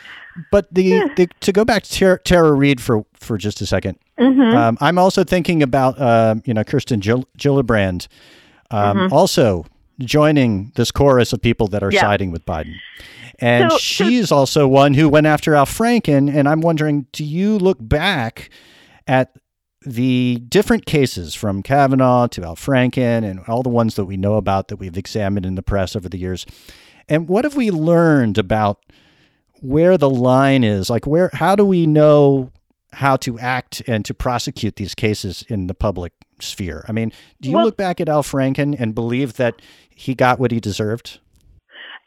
but 0.51 0.73
the, 0.73 0.83
yeah. 0.83 1.07
the 1.15 1.29
to 1.41 1.51
go 1.51 1.65
back 1.65 1.83
to 1.83 1.91
Tara, 1.91 2.19
Tara, 2.19 2.53
Reade 2.53 2.81
for 2.81 3.05
for 3.13 3.37
just 3.37 3.61
a 3.61 3.63
2nd 3.63 3.95
i 4.17 4.21
mm-hmm. 4.21 4.57
Um, 4.57 4.77
I'm 4.81 4.97
also 4.97 5.23
thinking 5.23 5.63
about 5.63 5.99
uh, 5.99 6.35
you 6.45 6.53
know 6.53 6.63
Kirsten 6.63 6.99
Gill- 6.99 7.27
Gillibrand 7.37 8.07
um, 8.71 8.97
mm-hmm. 8.97 9.13
also 9.13 9.65
joining 9.99 10.71
this 10.75 10.91
chorus 10.91 11.33
of 11.33 11.41
people 11.41 11.67
that 11.67 11.83
are 11.83 11.91
yeah. 11.91 12.01
siding 12.01 12.31
with 12.31 12.45
Biden. 12.45 12.75
And 13.39 13.71
so, 13.71 13.77
she's 13.77 14.29
so- 14.29 14.37
also 14.37 14.67
one 14.67 14.93
who 14.93 15.09
went 15.09 15.27
after 15.27 15.55
Al 15.55 15.65
Franken. 15.65 16.33
And 16.33 16.47
I'm 16.47 16.61
wondering, 16.61 17.07
do 17.11 17.23
you 17.23 17.57
look 17.57 17.77
back 17.79 18.49
at 19.07 19.35
the 19.85 20.41
different 20.49 20.85
cases 20.85 21.33
from 21.33 21.61
Kavanaugh 21.61 22.27
to 22.27 22.43
Al 22.43 22.55
Franken 22.55 23.23
and 23.23 23.39
all 23.47 23.63
the 23.63 23.69
ones 23.69 23.95
that 23.95 24.05
we 24.05 24.17
know 24.17 24.35
about 24.35 24.67
that 24.67 24.77
we've 24.77 24.97
examined 24.97 25.45
in 25.45 25.55
the 25.55 25.63
press 25.63 25.95
over 25.95 26.09
the 26.09 26.17
years. 26.17 26.45
And 27.09 27.27
what 27.27 27.43
have 27.43 27.55
we 27.55 27.71
learned 27.71 28.37
about 28.37 28.79
where 29.61 29.97
the 29.97 30.09
line 30.09 30.63
is? 30.63 30.89
Like 30.89 31.05
where 31.05 31.29
how 31.33 31.55
do 31.55 31.65
we 31.65 31.85
know 31.85 32.51
how 32.93 33.17
to 33.17 33.39
act 33.39 33.81
and 33.87 34.05
to 34.05 34.13
prosecute 34.13 34.75
these 34.75 34.95
cases 34.95 35.43
in 35.49 35.67
the 35.67 35.73
public 35.73 36.13
sphere? 36.39 36.85
I 36.87 36.91
mean, 36.91 37.11
do 37.41 37.49
you 37.49 37.55
well, 37.55 37.65
look 37.65 37.77
back 37.77 37.99
at 37.99 38.07
Al 38.07 38.23
Franken 38.23 38.75
and 38.79 38.95
believe 38.95 39.33
that 39.33 39.61
he 39.89 40.15
got 40.15 40.39
what 40.39 40.51
he 40.51 40.59
deserved? 40.59 41.19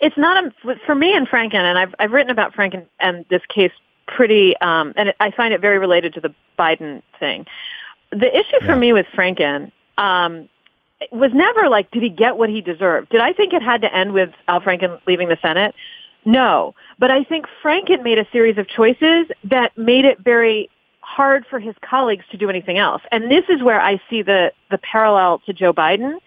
It's 0.01 0.17
not 0.19 0.45
a, 0.45 0.77
for 0.85 0.95
me 0.95 1.15
and 1.15 1.27
Franken, 1.27 1.55
and 1.55 1.79
I've 1.79 1.95
I've 1.99 2.13
written 2.13 2.31
about 2.31 2.55
Franken 2.55 2.87
and 3.01 3.25
this 3.31 3.43
case 3.55 3.73
pretty, 4.07 4.57
um, 4.59 4.93
and 4.97 5.13
I 5.21 5.31
find 5.31 5.53
it 5.53 5.61
very 5.61 5.79
related 5.79 6.15
to 6.15 6.21
the 6.21 6.35
Biden 6.59 7.03
thing. 7.19 7.47
The 8.11 8.35
issue 8.37 8.65
for 8.65 8.77
me 8.77 8.93
with 8.93 9.07
Franken 9.15 9.73
um, 9.99 10.49
was 11.11 11.33
never 11.35 11.69
like, 11.69 11.91
did 11.91 12.03
he 12.03 12.09
get 12.09 12.37
what 12.37 12.49
he 12.49 12.61
deserved? 12.61 13.11
Did 13.11 13.21
I 13.21 13.33
think 13.33 13.53
it 13.53 13.63
had 13.63 13.83
to 13.83 13.95
end 13.95 14.13
with 14.13 14.31
Al 14.49 14.61
Franken 14.61 15.01
leaving 15.07 15.29
the 15.29 15.39
Senate? 15.43 15.75
No, 16.25 16.75
but 16.99 17.11
I 17.11 17.23
think 17.25 17.47
Franken 17.63 18.03
made 18.03 18.19
a 18.19 18.27
series 18.33 18.59
of 18.59 18.67
choices 18.69 19.29
that 19.45 19.77
made 19.79 20.05
it 20.05 20.19
very 20.19 20.69
hard 21.01 21.47
for 21.47 21.61
his 21.61 21.75
colleagues 21.83 22.25
to 22.33 22.37
do 22.37 22.51
anything 22.51 22.79
else. 22.79 23.01
And 23.13 23.31
this 23.31 23.45
is 23.49 23.63
where 23.63 23.81
I 23.81 24.01
see 24.11 24.23
the 24.23 24.53
the 24.71 24.79
parallel 24.79 25.39
to 25.47 25.53
Joe 25.53 25.73
Biden. 25.73 26.19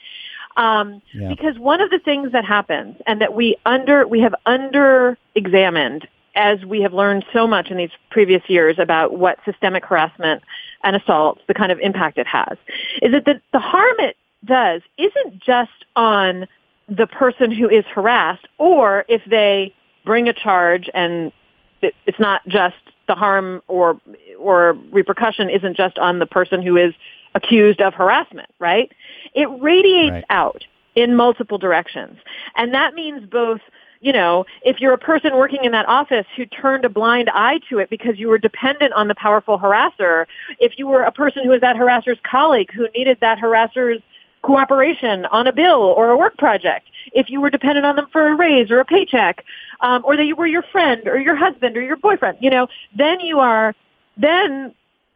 Um, 0.56 1.02
yeah. 1.14 1.28
Because 1.30 1.60
one 1.60 1.82
of 1.82 1.90
the 1.90 2.00
things 2.00 2.32
that 2.32 2.46
happens 2.46 2.96
and 3.06 3.22
that 3.22 3.34
we 3.34 3.58
under 3.66 4.08
we 4.08 4.22
have 4.22 4.34
under 4.46 5.18
examined 5.36 6.08
as 6.40 6.64
we 6.64 6.82
have 6.82 6.94
learned 6.94 7.26
so 7.34 7.46
much 7.46 7.70
in 7.70 7.76
these 7.76 7.90
previous 8.10 8.42
years 8.48 8.80
about 8.80 9.20
what 9.20 9.38
systemic 9.44 9.86
harassment 9.86 10.42
and 10.84 10.96
assault, 10.96 11.38
the 11.48 11.54
kind 11.54 11.70
of 11.70 11.80
impact 11.82 12.18
it 12.18 12.26
has, 12.26 12.58
is 13.02 13.12
that 13.12 13.26
the, 13.26 13.42
the 13.52 13.60
harm 13.60 13.96
it 14.00 14.16
does 14.46 14.82
isn't 14.98 15.38
just 15.44 15.86
on 15.98 16.48
the 16.88 17.06
person 17.06 17.52
who 17.52 17.70
is 17.70 17.84
harassed 17.94 18.48
or 18.58 19.04
if 19.10 19.22
they 19.30 19.76
bring 20.06 20.30
a 20.30 20.34
charge 20.34 20.90
and 20.94 21.34
it, 21.82 21.94
it's 22.06 22.20
not 22.20 22.42
just 22.48 22.78
the 23.10 23.16
harm 23.16 23.62
or 23.68 24.00
or 24.40 24.78
repercussion 24.92 25.50
isn't 25.50 25.76
just 25.76 26.00
on 26.00 26.20
the 26.20 26.26
person 26.26 26.62
who 26.62 26.78
is 26.78 26.94
accused 27.36 27.82
of 27.82 27.94
harassment, 27.94 28.50
right? 28.60 28.92
It 29.36 29.48
radiates 29.62 30.12
right. 30.12 30.26
out 30.30 30.64
in 30.96 31.16
multiple 31.16 31.58
directions. 31.58 32.18
And 32.56 32.74
that 32.74 32.94
means 32.94 33.30
both 33.30 33.62
you 34.02 34.14
know, 34.14 34.46
if 34.64 34.80
you're 34.80 34.94
a 34.94 34.98
person 34.98 35.36
working 35.36 35.64
in 35.64 35.72
that 35.74 35.88
office 35.88 36.26
who 36.38 36.46
turned 36.46 36.86
a 36.86 36.90
blind 36.90 37.30
eye 37.34 37.60
to 37.70 37.80
it 37.80 37.90
because 37.90 38.18
you 38.18 38.30
were 38.30 38.38
dependent 38.38 38.94
on 38.94 39.08
the 39.08 39.16
powerful 39.16 39.60
harasser, 39.60 40.26
if 40.60 40.74
you 40.78 40.88
were 40.88 41.04
a 41.04 41.12
person 41.12 41.44
who 41.44 41.50
was 41.50 41.62
that 41.62 41.76
harasser's 41.76 42.20
colleague 42.24 42.72
who 42.72 42.88
needed 42.96 43.18
that 43.20 43.38
harasser's 43.38 44.02
cooperation 44.42 45.26
on 45.26 45.48
a 45.48 45.52
bill 45.52 45.82
or 45.82 46.12
a 46.12 46.18
work 46.18 46.38
project, 46.38 46.88
if 47.12 47.30
you 47.30 47.42
were 47.42 47.50
dependent 47.50 47.86
on 47.86 47.98
them 47.98 48.08
for 48.12 48.28
a 48.28 48.36
raise 48.36 48.72
or 48.72 48.80
a 48.80 48.86
paycheck, 48.86 49.44
um, 49.82 50.02
or 50.06 50.16
that 50.16 50.26
you 50.26 50.36
were 50.36 50.48
your 50.48 50.64
friend 50.64 51.06
or 51.08 51.20
your 51.20 51.36
husband 51.36 51.76
or 51.76 51.82
your 51.82 51.98
boyfriend, 51.98 52.38
you 52.40 52.50
know, 52.50 52.68
then 52.98 53.20
you 53.20 53.40
are, 53.40 53.76
then 54.16 54.74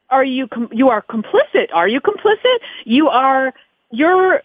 are 0.10 0.26
you, 0.26 0.48
com- 0.48 0.70
you 0.74 0.90
are 0.90 1.02
complicit. 1.02 1.68
Are 1.74 1.88
you 1.88 2.02
complicit? 2.02 2.58
You 2.84 3.08
are, 3.08 3.54
you're 3.92 4.42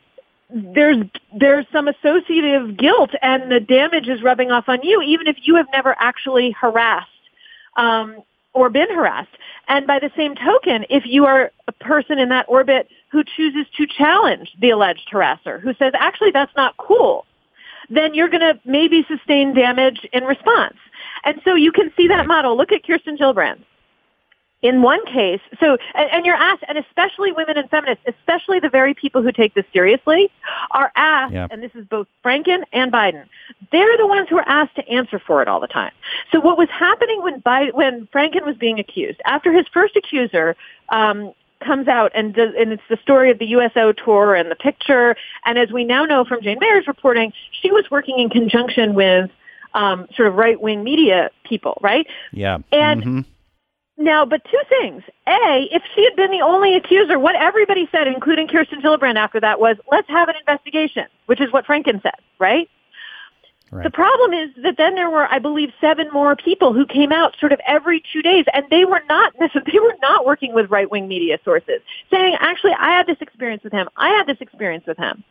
there's 0.50 0.96
there's 1.38 1.66
some 1.72 1.88
associative 1.88 2.76
guilt 2.76 3.10
and 3.20 3.50
the 3.50 3.60
damage 3.60 4.08
is 4.08 4.22
rubbing 4.22 4.50
off 4.50 4.68
on 4.68 4.80
you 4.82 5.02
even 5.02 5.26
if 5.26 5.36
you 5.42 5.56
have 5.56 5.66
never 5.72 5.94
actually 5.98 6.52
harassed 6.52 7.10
um, 7.76 8.16
or 8.54 8.70
been 8.70 8.88
harassed. 8.88 9.28
And 9.68 9.86
by 9.86 9.98
the 9.98 10.10
same 10.16 10.34
token 10.34 10.86
if 10.88 11.04
you 11.04 11.26
are 11.26 11.52
a 11.66 11.72
person 11.72 12.18
in 12.18 12.30
that 12.30 12.46
orbit 12.48 12.88
who 13.10 13.22
chooses 13.24 13.66
to 13.76 13.86
challenge 13.86 14.54
the 14.60 14.70
alleged 14.70 15.08
harasser 15.12 15.60
who 15.60 15.74
says 15.74 15.92
actually 15.98 16.30
that's 16.30 16.54
not 16.56 16.76
cool 16.78 17.26
then 17.90 18.14
you're 18.14 18.28
going 18.28 18.40
to 18.40 18.58
maybe 18.64 19.04
sustain 19.08 19.54
damage 19.54 20.06
in 20.12 20.24
response. 20.24 20.76
And 21.24 21.40
so 21.44 21.54
you 21.54 21.72
can 21.72 21.90
see 21.96 22.06
that 22.08 22.26
model. 22.26 22.56
Look 22.56 22.70
at 22.70 22.84
kirsten 22.86 23.16
gillibrand 23.16 23.64
in 24.60 24.82
one 24.82 25.04
case, 25.06 25.40
so, 25.60 25.78
and, 25.94 26.10
and, 26.10 26.26
you're 26.26 26.34
asked, 26.34 26.64
and 26.66 26.76
especially 26.78 27.30
women 27.30 27.56
and 27.56 27.70
feminists, 27.70 28.02
especially 28.06 28.58
the 28.58 28.68
very 28.68 28.92
people 28.92 29.22
who 29.22 29.30
take 29.30 29.54
this 29.54 29.64
seriously, 29.72 30.30
are 30.72 30.90
asked, 30.96 31.32
and 31.52 31.62
this 31.62 31.70
is 31.74 31.86
both 31.86 32.08
Franken 32.24 32.64
and 32.72 32.92
Biden, 32.92 33.24
they're 33.70 33.96
the 33.96 34.06
ones 34.06 34.28
who 34.28 34.36
are 34.36 34.48
asked 34.48 34.74
to 34.74 34.88
answer 34.88 35.20
for 35.20 35.42
it 35.42 35.48
all 35.48 35.60
the 35.60 35.68
time. 35.68 35.92
So 36.32 36.40
what 36.40 36.58
was 36.58 36.68
happening 36.70 37.22
when 37.22 37.40
Biden, 37.40 37.72
when 37.74 38.08
Franken 38.08 38.44
was 38.44 38.56
being 38.56 38.80
accused, 38.80 39.20
after 39.24 39.52
his 39.52 39.66
first 39.72 39.96
accuser, 39.96 40.56
um, 40.88 41.32
comes 41.60 41.88
out 41.88 42.10
and 42.14 42.34
does, 42.34 42.52
and 42.58 42.72
it's 42.72 42.82
the 42.88 42.98
story 43.02 43.30
of 43.30 43.38
the 43.38 43.46
USO 43.46 43.92
tour 43.92 44.34
and 44.34 44.50
the 44.50 44.56
picture. 44.56 45.16
And 45.44 45.58
as 45.58 45.70
we 45.70 45.84
now 45.84 46.04
know 46.04 46.24
from 46.24 46.40
Jane 46.42 46.58
Mayer's 46.60 46.86
reporting, 46.86 47.32
she 47.50 47.70
was 47.70 47.90
working 47.90 48.18
in 48.18 48.28
conjunction 48.30 48.94
with 48.94 49.30
um, 49.74 50.06
sort 50.14 50.28
of 50.28 50.34
right 50.34 50.60
wing 50.60 50.82
media 50.84 51.30
people, 51.44 51.78
right? 51.80 52.06
Yeah. 52.32 52.58
And 52.72 53.02
mm-hmm 53.02 53.20
now, 53.98 54.24
but 54.24 54.44
two 54.44 54.60
things. 54.68 55.02
A, 55.26 55.68
if 55.70 55.82
she 55.94 56.04
had 56.04 56.16
been 56.16 56.30
the 56.30 56.40
only 56.40 56.76
accuser, 56.76 57.18
what 57.18 57.36
everybody 57.36 57.88
said, 57.90 58.06
including 58.06 58.48
Kirsten 58.48 58.80
Gillibrand 58.80 59.16
after 59.16 59.40
that, 59.40 59.60
was, 59.60 59.76
let's 59.90 60.08
have 60.08 60.28
an 60.28 60.36
investigation, 60.36 61.06
which 61.26 61.40
is 61.40 61.52
what 61.52 61.66
Franken 61.66 62.02
said, 62.02 62.14
right? 62.38 62.68
Right. 63.70 63.84
The 63.84 63.90
problem 63.90 64.32
is 64.32 64.50
that 64.62 64.76
then 64.78 64.94
there 64.94 65.10
were, 65.10 65.26
I 65.26 65.38
believe, 65.38 65.72
seven 65.78 66.08
more 66.10 66.34
people 66.34 66.72
who 66.72 66.86
came 66.86 67.12
out 67.12 67.36
sort 67.38 67.52
of 67.52 67.60
every 67.66 68.02
two 68.12 68.22
days, 68.22 68.46
and 68.54 68.64
they 68.70 68.86
were 68.86 69.02
not 69.08 69.34
they 69.38 69.78
were 69.78 69.94
not 70.00 70.24
working 70.24 70.54
with 70.54 70.70
right 70.70 70.90
wing 70.90 71.06
media 71.06 71.38
sources, 71.44 71.82
saying, 72.10 72.36
"Actually, 72.40 72.72
I 72.78 72.92
had 72.92 73.06
this 73.06 73.18
experience 73.20 73.62
with 73.62 73.74
him. 73.74 73.88
I 73.94 74.08
had 74.08 74.26
this 74.26 74.38
experience 74.40 74.86
with 74.86 74.96
him," 74.96 75.22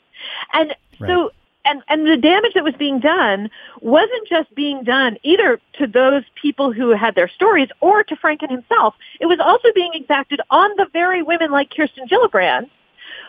and 0.53 0.75
right. 0.99 1.09
so 1.09 1.31
and, 1.67 1.81
and 1.87 2.07
the 2.07 2.17
damage 2.17 2.53
that 2.53 2.63
was 2.63 2.75
being 2.75 2.99
done 2.99 3.49
wasn't 3.81 4.27
just 4.27 4.53
being 4.55 4.83
done 4.83 5.17
either 5.23 5.59
to 5.73 5.87
those 5.87 6.23
people 6.41 6.71
who 6.71 6.95
had 6.95 7.15
their 7.15 7.27
stories 7.27 7.69
or 7.81 8.03
to 8.03 8.15
Franken 8.15 8.49
himself. 8.49 8.95
It 9.19 9.25
was 9.25 9.39
also 9.39 9.69
being 9.75 9.91
exacted 9.93 10.41
on 10.49 10.71
the 10.77 10.87
very 10.91 11.21
women 11.23 11.51
like 11.51 11.69
Kirsten 11.75 12.07
Gillibrand 12.07 12.69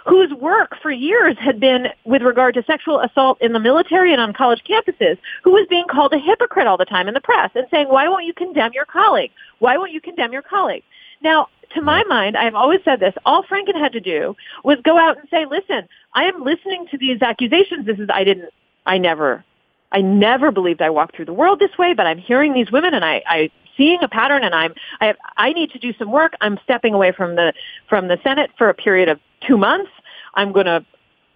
whose 0.07 0.32
work 0.32 0.74
for 0.80 0.91
years 0.91 1.36
had 1.39 1.61
been 1.61 1.89
with 2.05 2.22
regard 2.22 2.55
to 2.55 2.62
sexual 2.64 3.01
assault 3.01 3.36
in 3.43 3.53
the 3.53 3.61
military 3.61 4.12
and 4.12 4.20
on 4.20 4.32
college 4.32 4.62
campuses, 4.68 5.18
who 5.45 5.53
was 5.53 5.66
being 5.68 5.84
called 5.86 6.12
a 6.14 6.18
hypocrite 6.18 6.66
all 6.66 6.78
the 6.78 6.84
time 6.84 7.09
in 7.09 7.14
the 7.14 7.20
press 7.20 7.51
and 7.55 7.66
saying, 7.70 7.89
why 7.89 8.09
won't 8.09 8.24
you 8.24 8.32
condemn 8.32 8.72
your 8.72 8.86
colleague? 8.86 9.30
Why 9.59 9.76
won't 9.76 9.93
you 9.93 10.01
condemn 10.01 10.32
your 10.32 10.43
colleague? 10.43 10.82
Now, 11.23 11.49
to 11.75 11.83
my 11.83 12.03
mind, 12.05 12.37
I've 12.37 12.55
always 12.55 12.81
said 12.85 13.01
this, 13.01 13.14
all 13.27 13.43
Franken 13.43 13.79
had 13.79 13.93
to 13.93 14.01
do 14.01 14.37
was 14.64 14.79
go 14.83 14.99
out 14.99 15.19
and 15.19 15.29
say, 15.29 15.45
listen, 15.47 15.89
I 16.14 16.25
am 16.25 16.43
listening 16.43 16.87
to 16.91 16.99
these 16.99 17.21
accusations. 17.21 17.87
This 17.87 17.99
is, 17.99 18.09
I 18.12 18.25
didn't, 18.25 18.51
I 18.87 18.99
never, 18.99 19.45
I 19.93 20.01
never 20.01 20.51
believed 20.51 20.81
I 20.81 20.91
walked 20.91 21.16
through 21.16 21.27
the 21.27 21.33
world 21.33 21.59
this 21.59 21.77
way, 21.79 21.93
but 21.95 22.07
I'm 22.07 22.19
hearing 22.19 22.55
these 22.55 22.71
women 22.71 22.95
and 22.95 23.05
I, 23.05 23.23
I 23.27 23.51
seeing 23.77 24.03
a 24.03 24.09
pattern 24.09 24.43
and 24.43 24.55
I'm, 24.55 24.75
I, 25.01 25.14
I 25.37 25.53
need 25.53 25.71
to 25.73 25.79
do 25.79 25.93
some 25.99 26.11
work. 26.11 26.35
I'm 26.41 26.59
stepping 26.64 26.95
away 26.95 27.12
from 27.12 27.37
the, 27.37 27.53
from 27.89 28.09
the 28.09 28.19
Senate 28.23 28.51
for 28.57 28.69
a 28.69 28.75
period 28.75 29.09
of 29.09 29.21
two 29.47 29.59
months. 29.59 29.91
I'm 30.35 30.53
going 30.53 30.66
to, 30.66 30.85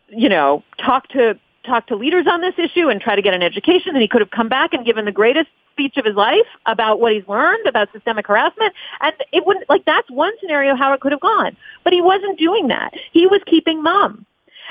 you 0.09 0.29
know, 0.29 0.65
talk 0.79 1.09
to, 1.09 1.39
talk 1.65 1.87
to 1.87 1.97
leaders 1.97 2.27
on 2.27 2.41
this 2.41 2.55
issue 2.59 2.89
and 2.89 3.01
try 3.01 3.15
to 3.15 3.23
get 3.23 3.35
an 3.35 3.43
education. 3.43 3.91
And 3.95 4.03
he 4.03 4.09
could 4.09 4.21
have 4.21 4.31
come 4.31 4.49
back 4.49 4.75
and 4.75 4.85
given 4.85 5.05
the 5.05 5.13
greatest 5.13 5.49
speech 5.73 5.97
of 5.97 6.05
his 6.05 6.15
life 6.15 6.47
about 6.67 7.01
what 7.01 7.13
he's 7.13 7.27
learned 7.27 7.67
about 7.67 7.91
systemic 7.93 8.27
harassment. 8.27 8.73
And 9.01 9.15
it 9.33 9.45
wouldn't, 9.47 9.69
like, 9.69 9.85
that's 9.85 10.11
one 10.11 10.33
scenario 10.41 10.77
how 10.77 10.93
it 10.93 11.01
could 11.01 11.13
have 11.13 11.21
gone. 11.21 11.57
But 11.85 11.93
he 11.93 12.01
wasn't 12.01 12.39
doing 12.39 12.69
that. 12.69 12.95
He 13.13 13.27
was 13.27 13.41
keeping 13.47 13.83
mum. 13.83 14.25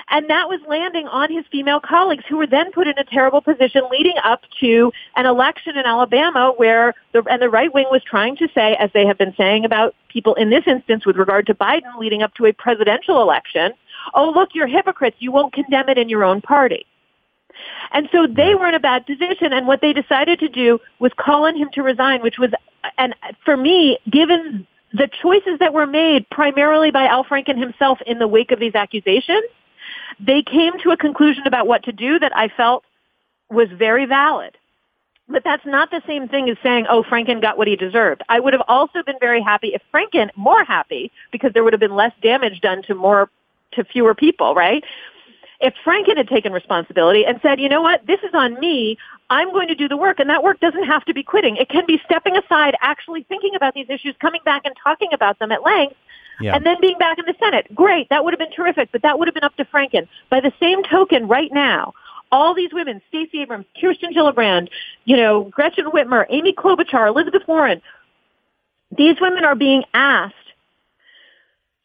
And 0.09 0.29
that 0.29 0.49
was 0.49 0.59
landing 0.67 1.07
on 1.07 1.31
his 1.31 1.45
female 1.51 1.79
colleagues 1.79 2.23
who 2.27 2.37
were 2.37 2.47
then 2.47 2.71
put 2.71 2.87
in 2.87 2.97
a 2.97 3.03
terrible 3.03 3.41
position 3.41 3.83
leading 3.91 4.15
up 4.23 4.41
to 4.59 4.91
an 5.15 5.25
election 5.25 5.77
in 5.77 5.85
Alabama 5.85 6.53
where 6.57 6.93
the, 7.13 7.23
and 7.29 7.41
the 7.41 7.49
right 7.49 7.73
wing 7.73 7.87
was 7.91 8.03
trying 8.03 8.35
to 8.37 8.47
say, 8.53 8.75
as 8.75 8.89
they 8.93 9.05
have 9.05 9.17
been 9.17 9.33
saying 9.35 9.63
about 9.63 9.95
people 10.09 10.33
in 10.35 10.49
this 10.49 10.63
instance 10.67 11.05
with 11.05 11.17
regard 11.17 11.45
to 11.47 11.53
Biden 11.53 11.97
leading 11.97 12.23
up 12.23 12.33
to 12.35 12.45
a 12.45 12.53
presidential 12.53 13.21
election, 13.21 13.73
oh, 14.13 14.31
look, 14.31 14.49
you're 14.53 14.67
hypocrites. 14.67 15.17
You 15.19 15.31
won't 15.31 15.53
condemn 15.53 15.87
it 15.89 15.97
in 15.97 16.09
your 16.09 16.23
own 16.23 16.41
party. 16.41 16.85
And 17.91 18.09
so 18.11 18.27
they 18.27 18.55
were 18.55 18.67
in 18.67 18.75
a 18.75 18.79
bad 18.79 19.05
position. 19.05 19.53
And 19.53 19.67
what 19.67 19.81
they 19.81 19.93
decided 19.93 20.39
to 20.39 20.49
do 20.49 20.79
was 20.99 21.11
call 21.17 21.45
on 21.45 21.55
him 21.55 21.69
to 21.73 21.83
resign, 21.83 22.21
which 22.21 22.37
was, 22.39 22.51
and 22.97 23.15
for 23.43 23.57
me, 23.57 23.97
given 24.09 24.65
the 24.93 25.07
choices 25.21 25.59
that 25.59 25.73
were 25.73 25.87
made 25.87 26.29
primarily 26.29 26.91
by 26.91 27.05
Al 27.05 27.23
Franken 27.23 27.57
himself 27.57 27.99
in 28.05 28.19
the 28.19 28.27
wake 28.27 28.51
of 28.51 28.59
these 28.59 28.75
accusations, 28.75 29.43
they 30.19 30.41
came 30.41 30.77
to 30.79 30.91
a 30.91 30.97
conclusion 30.97 31.47
about 31.47 31.67
what 31.67 31.83
to 31.83 31.91
do 31.91 32.19
that 32.19 32.35
I 32.35 32.49
felt 32.49 32.83
was 33.49 33.69
very 33.69 34.05
valid. 34.05 34.57
But 35.27 35.43
that's 35.45 35.65
not 35.65 35.91
the 35.91 36.01
same 36.05 36.27
thing 36.27 36.49
as 36.49 36.57
saying, 36.61 36.87
oh, 36.89 37.03
Franken 37.03 37.41
got 37.41 37.57
what 37.57 37.67
he 37.67 37.75
deserved. 37.77 38.21
I 38.27 38.39
would 38.39 38.53
have 38.53 38.63
also 38.67 39.01
been 39.03 39.15
very 39.19 39.41
happy 39.41 39.69
if 39.73 39.81
Franken, 39.93 40.29
more 40.35 40.63
happy, 40.63 41.11
because 41.31 41.53
there 41.53 41.63
would 41.63 41.73
have 41.73 41.79
been 41.79 41.95
less 41.95 42.11
damage 42.21 42.59
done 42.59 42.83
to 42.83 42.95
more, 42.95 43.29
to 43.73 43.85
fewer 43.85 44.13
people, 44.13 44.53
right? 44.55 44.83
If 45.61 45.73
Franken 45.85 46.17
had 46.17 46.27
taken 46.27 46.51
responsibility 46.51 47.25
and 47.25 47.39
said, 47.41 47.59
you 47.59 47.69
know 47.69 47.81
what, 47.81 48.05
this 48.07 48.19
is 48.23 48.31
on 48.33 48.59
me, 48.59 48.97
I'm 49.29 49.51
going 49.51 49.67
to 49.67 49.75
do 49.75 49.87
the 49.87 49.97
work, 49.97 50.19
and 50.19 50.29
that 50.29 50.43
work 50.43 50.59
doesn't 50.59 50.83
have 50.83 51.05
to 51.05 51.13
be 51.13 51.23
quitting. 51.23 51.55
It 51.55 51.69
can 51.69 51.85
be 51.85 52.01
stepping 52.05 52.35
aside, 52.35 52.75
actually 52.81 53.23
thinking 53.23 53.55
about 53.55 53.73
these 53.73 53.89
issues, 53.89 54.15
coming 54.19 54.41
back 54.43 54.63
and 54.65 54.75
talking 54.83 55.09
about 55.13 55.39
them 55.39 55.51
at 55.51 55.63
length, 55.63 55.95
yeah. 56.39 56.55
and 56.55 56.65
then 56.65 56.77
being 56.81 56.97
back 56.97 57.19
in 57.19 57.25
the 57.25 57.35
Senate. 57.39 57.73
Great, 57.73 58.09
that 58.09 58.23
would 58.23 58.33
have 58.33 58.39
been 58.39 58.51
terrific, 58.51 58.91
but 58.91 59.03
that 59.03 59.19
would 59.19 59.27
have 59.27 59.35
been 59.35 59.43
up 59.43 59.55
to 59.57 59.65
Franken. 59.65 60.07
By 60.29 60.41
the 60.41 60.51
same 60.59 60.83
token, 60.83 61.27
right 61.27 61.51
now, 61.53 61.93
all 62.31 62.53
these 62.53 62.73
women, 62.73 63.01
Stacey 63.09 63.41
Abrams, 63.41 63.65
Kirsten 63.79 64.13
Gillibrand, 64.13 64.69
you 65.05 65.17
know, 65.17 65.43
Gretchen 65.43 65.85
Whitmer, 65.85 66.25
Amy 66.29 66.53
Klobuchar, 66.53 67.07
Elizabeth 67.07 67.47
Warren, 67.47 67.81
these 68.97 69.17
women 69.21 69.45
are 69.45 69.55
being 69.55 69.83
asked 69.93 70.35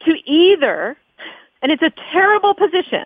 to 0.05 0.15
either, 0.25 0.97
and 1.63 1.73
it's 1.73 1.83
a 1.83 1.93
terrible 2.13 2.55
position, 2.55 3.05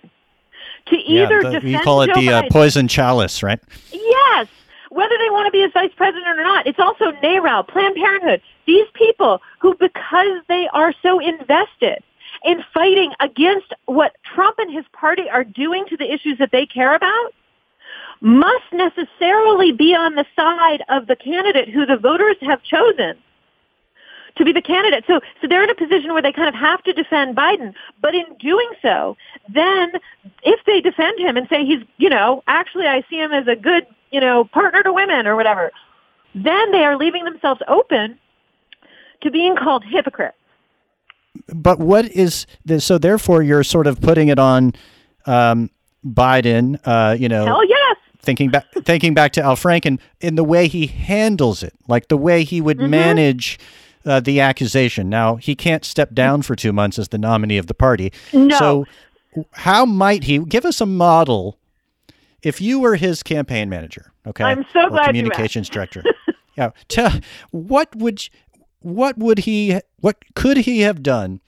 to 0.86 0.96
either 0.96 1.42
yeah, 1.42 1.48
the, 1.48 1.50
defend 1.52 1.72
you 1.72 1.80
call 1.80 2.02
it 2.02 2.08
Joe 2.08 2.20
the 2.20 2.32
uh, 2.32 2.42
poison 2.50 2.88
chalice, 2.88 3.42
right? 3.42 3.60
Yes, 3.92 4.48
whether 4.90 5.16
they 5.18 5.30
want 5.30 5.46
to 5.46 5.52
be 5.52 5.62
as 5.62 5.72
vice 5.72 5.92
president 5.96 6.38
or 6.38 6.44
not. 6.44 6.66
It's 6.66 6.78
also 6.78 7.12
NARAL, 7.22 7.68
Planned 7.68 7.96
Parenthood. 7.96 8.42
These 8.66 8.86
people 8.94 9.40
who, 9.60 9.74
because 9.74 10.42
they 10.48 10.68
are 10.72 10.92
so 11.02 11.18
invested 11.18 12.02
in 12.44 12.64
fighting 12.72 13.12
against 13.20 13.72
what 13.86 14.16
Trump 14.34 14.58
and 14.58 14.72
his 14.72 14.84
party 14.92 15.28
are 15.28 15.44
doing 15.44 15.84
to 15.86 15.96
the 15.96 16.12
issues 16.12 16.38
that 16.38 16.50
they 16.52 16.66
care 16.66 16.94
about, 16.94 17.32
must 18.20 18.64
necessarily 18.72 19.72
be 19.72 19.94
on 19.94 20.14
the 20.14 20.26
side 20.36 20.82
of 20.88 21.06
the 21.06 21.16
candidate 21.16 21.68
who 21.68 21.86
the 21.86 21.96
voters 21.96 22.36
have 22.40 22.62
chosen 22.62 23.16
to 24.40 24.44
be 24.44 24.52
the 24.52 24.62
candidate. 24.62 25.04
So, 25.06 25.20
so 25.40 25.46
they're 25.46 25.62
in 25.62 25.70
a 25.70 25.74
position 25.74 26.12
where 26.14 26.22
they 26.22 26.32
kind 26.32 26.48
of 26.48 26.54
have 26.54 26.82
to 26.84 26.92
defend 26.94 27.36
Biden. 27.36 27.74
But 28.00 28.14
in 28.14 28.24
doing 28.40 28.70
so, 28.80 29.16
then 29.48 29.92
if 30.42 30.64
they 30.64 30.80
defend 30.80 31.20
him 31.20 31.36
and 31.36 31.46
say 31.48 31.64
he's, 31.64 31.84
you 31.98 32.08
know, 32.08 32.42
actually 32.46 32.86
I 32.86 33.04
see 33.10 33.16
him 33.16 33.32
as 33.32 33.46
a 33.46 33.54
good, 33.54 33.86
you 34.10 34.18
know, 34.18 34.44
partner 34.44 34.82
to 34.82 34.92
women 34.92 35.26
or 35.26 35.36
whatever, 35.36 35.70
then 36.34 36.72
they 36.72 36.84
are 36.84 36.96
leaving 36.96 37.24
themselves 37.24 37.60
open 37.68 38.18
to 39.20 39.30
being 39.30 39.56
called 39.56 39.84
hypocrites. 39.84 40.36
But 41.54 41.78
what 41.78 42.06
is 42.06 42.46
this? 42.64 42.86
So 42.86 42.96
therefore, 42.96 43.42
you're 43.42 43.62
sort 43.62 43.86
of 43.86 44.00
putting 44.00 44.28
it 44.28 44.38
on 44.38 44.72
um, 45.26 45.70
Biden. 46.04 46.80
Uh, 46.84 47.14
you 47.18 47.28
know, 47.28 47.44
hell 47.44 47.68
yes. 47.68 47.96
Thinking 48.22 48.50
back, 48.50 48.64
thinking 48.84 49.12
back 49.14 49.32
to 49.32 49.42
Al 49.42 49.56
Franken 49.56 50.00
in 50.20 50.34
the 50.34 50.44
way 50.44 50.66
he 50.66 50.86
handles 50.86 51.62
it, 51.62 51.74
like 51.88 52.08
the 52.08 52.16
way 52.16 52.42
he 52.42 52.60
would 52.60 52.78
mm-hmm. 52.78 52.90
manage 52.90 53.58
uh, 54.04 54.20
the 54.20 54.40
accusation. 54.40 55.08
Now, 55.08 55.36
he 55.36 55.54
can't 55.54 55.84
step 55.84 56.14
down 56.14 56.42
for 56.42 56.56
two 56.56 56.72
months 56.72 56.98
as 56.98 57.08
the 57.08 57.18
nominee 57.18 57.58
of 57.58 57.66
the 57.66 57.74
party. 57.74 58.12
No. 58.32 58.58
So, 58.58 58.84
how 59.52 59.84
might 59.84 60.24
he 60.24 60.38
give 60.38 60.64
us 60.64 60.80
a 60.80 60.86
model 60.86 61.58
if 62.42 62.60
you 62.60 62.80
were 62.80 62.96
his 62.96 63.22
campaign 63.22 63.68
manager? 63.68 64.12
Okay, 64.26 64.44
I'm 64.44 64.64
so 64.72 64.88
glad 64.88 65.06
communications 65.06 65.68
director. 65.68 66.02
yeah, 66.56 66.70
tell, 66.88 67.12
what 67.50 67.94
would 67.96 68.28
what 68.80 69.16
would 69.18 69.40
he 69.40 69.78
what 70.00 70.16
could 70.34 70.58
he 70.58 70.80
have 70.80 71.02
done 71.02 71.40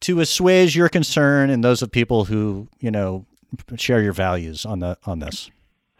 to 0.00 0.20
assuage 0.20 0.74
your 0.74 0.88
concern 0.88 1.50
and 1.50 1.62
those 1.62 1.82
of 1.82 1.90
people 1.90 2.24
who 2.24 2.68
you 2.80 2.90
know 2.90 3.26
share 3.76 4.02
your 4.02 4.12
values 4.12 4.64
on 4.64 4.78
the 4.80 4.96
on 5.04 5.18
this? 5.18 5.50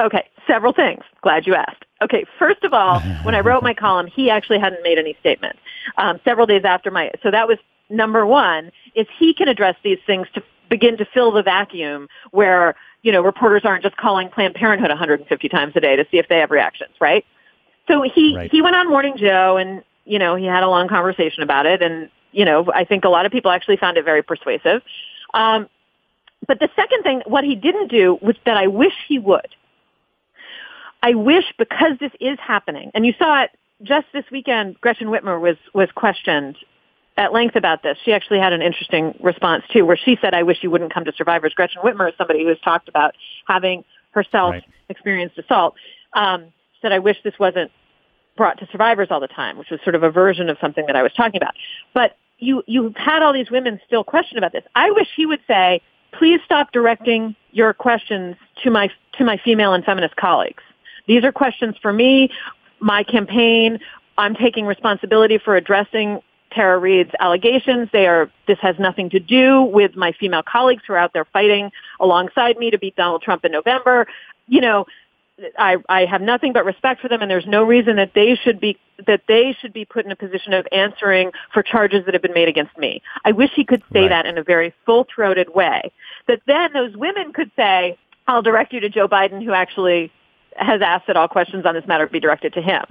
Okay, 0.01 0.27
several 0.53 0.73
things. 0.75 1.03
Glad 1.23 1.47
you 1.47 1.55
asked. 1.55 1.85
Okay, 2.03 2.25
first 2.39 2.63
of 2.63 2.75
all, 2.75 3.01
when 3.23 3.35
I 3.35 3.41
wrote 3.41 3.63
my 3.63 3.75
column, 3.75 4.07
he 4.07 4.29
actually 4.29 4.59
hadn't 4.59 4.83
made 4.83 4.99
any 4.99 5.17
statement. 5.21 5.57
Um, 5.97 6.21
several 6.25 6.47
days 6.47 6.63
after 6.65 6.91
my, 6.91 7.11
so 7.23 7.31
that 7.31 7.49
was 7.49 7.59
number 7.89 8.27
one, 8.27 8.71
is 8.95 9.07
he 9.19 9.33
can 9.33 9.49
address 9.49 9.77
these 9.83 9.99
things 10.07 10.27
to 10.35 10.43
begin 10.69 10.97
to 10.99 11.07
fill 11.07 11.33
the 11.33 11.43
vacuum 11.43 12.09
where, 12.31 12.75
you 13.03 13.13
know, 13.13 13.23
reporters 13.23 13.63
aren't 13.65 13.83
just 13.83 13.97
calling 13.97 14.29
Planned 14.29 14.55
Parenthood 14.55 14.91
150 14.91 15.49
times 15.49 15.73
a 15.77 15.81
day 15.81 15.97
to 15.97 16.05
see 16.11 16.19
if 16.19 16.29
they 16.29 16.39
have 16.39 16.51
reactions, 16.51 16.93
right? 17.01 17.25
So 17.89 18.03
he, 18.03 18.37
right. 18.37 18.51
he 18.51 18.63
went 18.63 18.77
on 18.77 18.89
Morning 18.89 19.15
Joe 19.17 19.57
and, 19.57 19.83
you 20.05 20.19
know, 20.19 20.35
he 20.35 20.47
had 20.47 20.63
a 20.63 20.69
long 20.69 20.89
conversation 20.89 21.43
about 21.43 21.67
it 21.67 21.83
and, 21.83 22.11
you 22.33 22.45
know, 22.45 22.71
I 22.75 22.85
think 22.85 23.05
a 23.05 23.09
lot 23.09 23.27
of 23.27 23.33
people 23.33 23.51
actually 23.51 23.77
found 23.77 23.97
it 23.97 24.05
very 24.05 24.23
persuasive. 24.23 24.83
Um, 25.35 25.69
but 26.47 26.59
the 26.59 26.69
second 26.75 27.03
thing, 27.03 27.23
what 27.27 27.45
he 27.45 27.55
didn't 27.55 27.89
do, 27.89 28.19
which 28.21 28.39
that 28.47 28.57
I 28.57 28.67
wish 28.67 28.95
he 29.07 29.19
would, 29.19 29.55
I 31.03 31.15
wish 31.15 31.45
because 31.59 31.99
this 32.01 32.13
is 32.21 32.39
happening, 32.41 32.91
and 32.95 33.05
you 33.05 33.15
saw 33.19 33.43
it 33.43 33.51
just 33.83 34.07
this 34.13 34.25
weekend, 34.31 34.81
Gretchen 34.81 35.09
Whitmer 35.09 35.41
was, 35.41 35.57
was 35.75 35.89
questioned 35.95 36.57
at 37.17 37.33
length 37.33 37.57
about 37.57 37.83
this. 37.83 37.99
She 38.05 38.13
actually 38.13 38.39
had 38.39 38.53
an 38.53 38.63
interesting 38.63 39.15
response 39.21 39.65
too, 39.73 39.85
where 39.85 39.97
she 39.97 40.17
said, 40.21 40.35
I 40.35 40.43
wish 40.43 40.59
you 40.63 40.71
wouldn't 40.71 40.95
come 40.95 41.05
to 41.05 41.13
survivors. 41.13 41.53
Gretchen 41.55 41.83
Whitmer 41.83 42.09
is 42.09 42.15
somebody 42.17 42.43
who 42.43 42.49
has 42.49 42.59
talked 42.65 42.89
about 42.89 43.15
having 43.47 43.85
herself 44.13 44.53
right. 44.53 44.65
experienced 44.89 45.37
assault. 45.39 45.75
Um, 46.15 46.47
said, 46.81 46.93
I 46.93 46.99
wish 46.99 47.17
this 47.23 47.39
wasn't 47.39 47.71
brought 48.37 48.59
to 48.59 48.69
survivors 48.71 49.09
all 49.11 49.21
the 49.21 49.29
time, 49.29 49.59
which 49.59 49.71
was 49.71 49.81
sort 49.83 49.95
of 49.95 50.03
a 50.03 50.11
version 50.11 50.49
of 50.49 50.57
something 50.61 50.87
that 50.87 50.97
I 50.97 51.03
was 51.03 51.13
talking 51.13 51.37
about. 51.37 51.55
But 51.93 52.17
you, 52.39 52.63
you've 52.67 52.97
had 52.97 53.23
all 53.23 53.33
these 53.33 53.51
women 53.51 53.81
still 53.87 54.05
question 54.05 54.39
about 54.39 54.53
this. 54.53 54.65
I 54.75 54.91
wish 54.91 55.09
he 55.15 55.27
would 55.27 55.41
say, 55.47 55.81
please 56.13 56.41
stop 56.45 56.73
directing 56.73 57.37
your 57.53 57.73
questions 57.73 58.37
to 58.63 58.71
my, 58.71 58.91
to 59.19 59.25
my 59.25 59.39
female 59.45 59.75
and 59.75 59.85
feminist 59.85 60.17
colleagues. 60.17 60.63
These 61.07 61.25
are 61.25 61.33
questions 61.33 61.77
for 61.81 61.93
me, 61.93 62.31
my 62.81 63.03
campaign. 63.03 63.79
I'm 64.19 64.35
taking 64.35 64.67
responsibility 64.67 65.39
for 65.39 65.57
addressing 65.57 66.21
Tara 66.53 66.79
Reade's 66.79 67.11
allegations. 67.19 67.89
They 67.93 68.07
are, 68.07 68.31
this 68.47 68.59
has 68.61 68.79
nothing 68.79 69.11
to 69.11 69.21
do 69.21 69.63
with 69.63 69.97
my 69.97 70.13
female 70.13 70.43
colleagues 70.43 70.83
who 70.87 70.93
are 70.93 70.99
out 70.99 71.13
there 71.13 71.25
fighting 71.25 71.71
alongside 71.99 72.59
me 72.59 72.71
to 72.71 72.79
beat 72.79 72.97
Donald 72.97 73.23
Trump 73.23 73.45
in 73.45 73.53
November. 73.53 74.07
You 74.47 74.61
know, 74.61 74.87
I, 75.59 75.77
I 75.89 76.05
have 76.05 76.21
nothing 76.21 76.53
but 76.53 76.65
respect 76.65 77.01
for 77.01 77.09
them 77.09 77.23
and 77.23 77.31
there's 77.31 77.47
no 77.47 77.65
reason 77.65 77.97
that 77.97 78.13
they 78.15 78.39
should 78.43 78.61
be 78.61 78.79
that 79.07 79.23
they 79.27 79.57
should 79.61 79.73
be 79.73 79.85
put 79.85 80.05
in 80.05 80.13
a 80.13 80.17
position 80.17 80.53
of 80.53 80.67
answering 80.71 81.33
for 81.53 81.63
charges 81.63 82.05
that 82.05 82.15
have 82.15 82.23
been 82.23 82.35
made 82.35 82.49
against 82.49 82.77
me. 82.79 83.03
I 83.25 83.33
wish 83.33 83.51
he 83.57 83.65
could 83.65 83.83
say 83.93 84.03
right. 84.03 84.11
that 84.11 84.27
in 84.27 84.39
a 84.39 84.45
very 84.45 84.73
full-throated 84.87 85.55
way. 85.55 85.91
That 86.29 86.43
then 86.47 86.73
those 86.73 86.97
women 86.97 87.33
could 87.33 87.51
say, 87.57 87.99
I'll 88.29 88.43
direct 88.43 88.73
you 88.73 88.79
to 88.81 88.89
Joe 88.89 89.09
Biden 89.09 89.45
who 89.45 89.53
actually 89.53 90.13
has 90.57 90.81
asked 90.83 91.07
that 91.07 91.17
all 91.17 91.29
questions 91.29 91.67
on 91.67 91.75
this 91.75 91.87
matter 91.87 92.07
be 92.07 92.21
directed 92.21 92.53
to 92.55 92.63
him. 92.63 92.85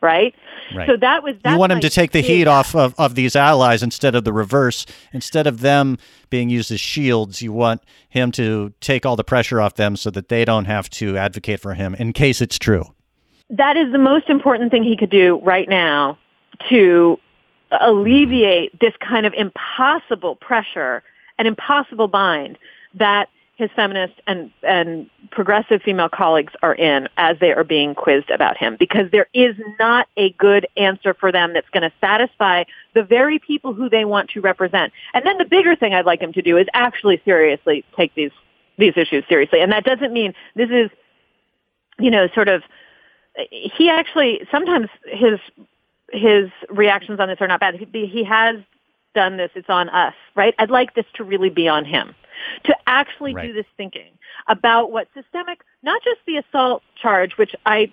right? 0.00 0.34
Right. 0.74 0.88
So 0.88 0.96
that 0.96 1.22
was 1.22 1.36
you 1.44 1.58
want 1.58 1.72
him 1.72 1.80
to 1.80 1.90
take 1.90 2.12
the 2.12 2.20
heat 2.22 2.46
off 2.48 2.74
of, 2.74 2.94
of 2.98 3.14
these 3.14 3.36
allies 3.36 3.82
instead 3.82 4.14
of 4.14 4.24
the 4.24 4.32
reverse. 4.32 4.86
Instead 5.12 5.46
of 5.46 5.60
them 5.60 5.98
being 6.30 6.48
used 6.50 6.70
as 6.70 6.80
shields, 6.80 7.42
you 7.42 7.52
want 7.52 7.82
him 8.08 8.32
to 8.32 8.72
take 8.80 9.04
all 9.04 9.16
the 9.16 9.24
pressure 9.24 9.60
off 9.60 9.74
them 9.74 9.96
so 9.96 10.10
that 10.10 10.28
they 10.28 10.44
don't 10.44 10.64
have 10.64 10.88
to 10.90 11.16
advocate 11.16 11.60
for 11.60 11.74
him 11.74 11.94
in 11.96 12.12
case 12.12 12.40
it's 12.40 12.58
true. 12.58 12.84
that 13.50 13.76
is 13.76 13.92
the 13.92 13.98
most 13.98 14.28
important 14.30 14.70
thing 14.70 14.82
he 14.82 14.96
could 14.96 15.10
do 15.10 15.38
right 15.42 15.68
now 15.68 16.16
to 16.70 17.18
alleviate 17.80 18.78
this 18.80 18.94
kind 19.06 19.26
of 19.26 19.34
impossible 19.34 20.36
pressure 20.36 21.02
and 21.38 21.46
impossible 21.48 22.08
bind 22.08 22.58
that 22.94 23.28
his 23.56 23.70
feminist 23.76 24.14
and, 24.26 24.50
and 24.62 25.10
progressive 25.30 25.82
female 25.82 26.08
colleagues 26.08 26.52
are 26.62 26.74
in 26.74 27.08
as 27.16 27.38
they 27.38 27.52
are 27.52 27.64
being 27.64 27.94
quizzed 27.94 28.30
about 28.30 28.56
him 28.56 28.76
because 28.78 29.10
there 29.10 29.28
is 29.34 29.54
not 29.78 30.08
a 30.16 30.30
good 30.32 30.66
answer 30.76 31.14
for 31.14 31.30
them 31.30 31.52
that's 31.52 31.68
going 31.68 31.82
to 31.82 31.92
satisfy 32.00 32.64
the 32.94 33.02
very 33.02 33.38
people 33.38 33.74
who 33.74 33.90
they 33.90 34.04
want 34.04 34.30
to 34.30 34.40
represent. 34.40 34.92
And 35.12 35.24
then 35.26 35.36
the 35.36 35.44
bigger 35.44 35.76
thing 35.76 35.92
I'd 35.92 36.06
like 36.06 36.20
him 36.20 36.32
to 36.32 36.42
do 36.42 36.56
is 36.56 36.66
actually 36.72 37.20
seriously 37.24 37.84
take 37.96 38.14
these 38.14 38.32
these 38.78 38.94
issues 38.96 39.22
seriously. 39.28 39.60
And 39.60 39.70
that 39.70 39.84
doesn't 39.84 40.12
mean 40.12 40.32
this 40.56 40.70
is 40.70 40.90
you 41.98 42.10
know 42.10 42.28
sort 42.34 42.48
of 42.48 42.62
he 43.50 43.90
actually 43.90 44.46
sometimes 44.50 44.88
his 45.04 45.38
his 46.10 46.50
reactions 46.70 47.20
on 47.20 47.28
this 47.28 47.38
are 47.40 47.48
not 47.48 47.60
bad. 47.60 47.74
He, 47.74 48.06
he 48.06 48.24
has 48.24 48.56
done 49.14 49.36
this. 49.36 49.50
It's 49.54 49.68
on 49.68 49.90
us, 49.90 50.14
right? 50.34 50.54
I'd 50.58 50.70
like 50.70 50.94
this 50.94 51.06
to 51.14 51.24
really 51.24 51.50
be 51.50 51.68
on 51.68 51.84
him 51.84 52.14
to 52.64 52.76
actually 52.86 53.34
Right. 53.34 53.48
do 53.48 53.52
this 53.52 53.66
thinking 53.76 54.12
about 54.48 54.90
what 54.90 55.08
systemic, 55.14 55.60
not 55.82 56.02
just 56.02 56.20
the 56.26 56.36
assault 56.36 56.82
charge, 57.00 57.36
which 57.36 57.54
I, 57.66 57.90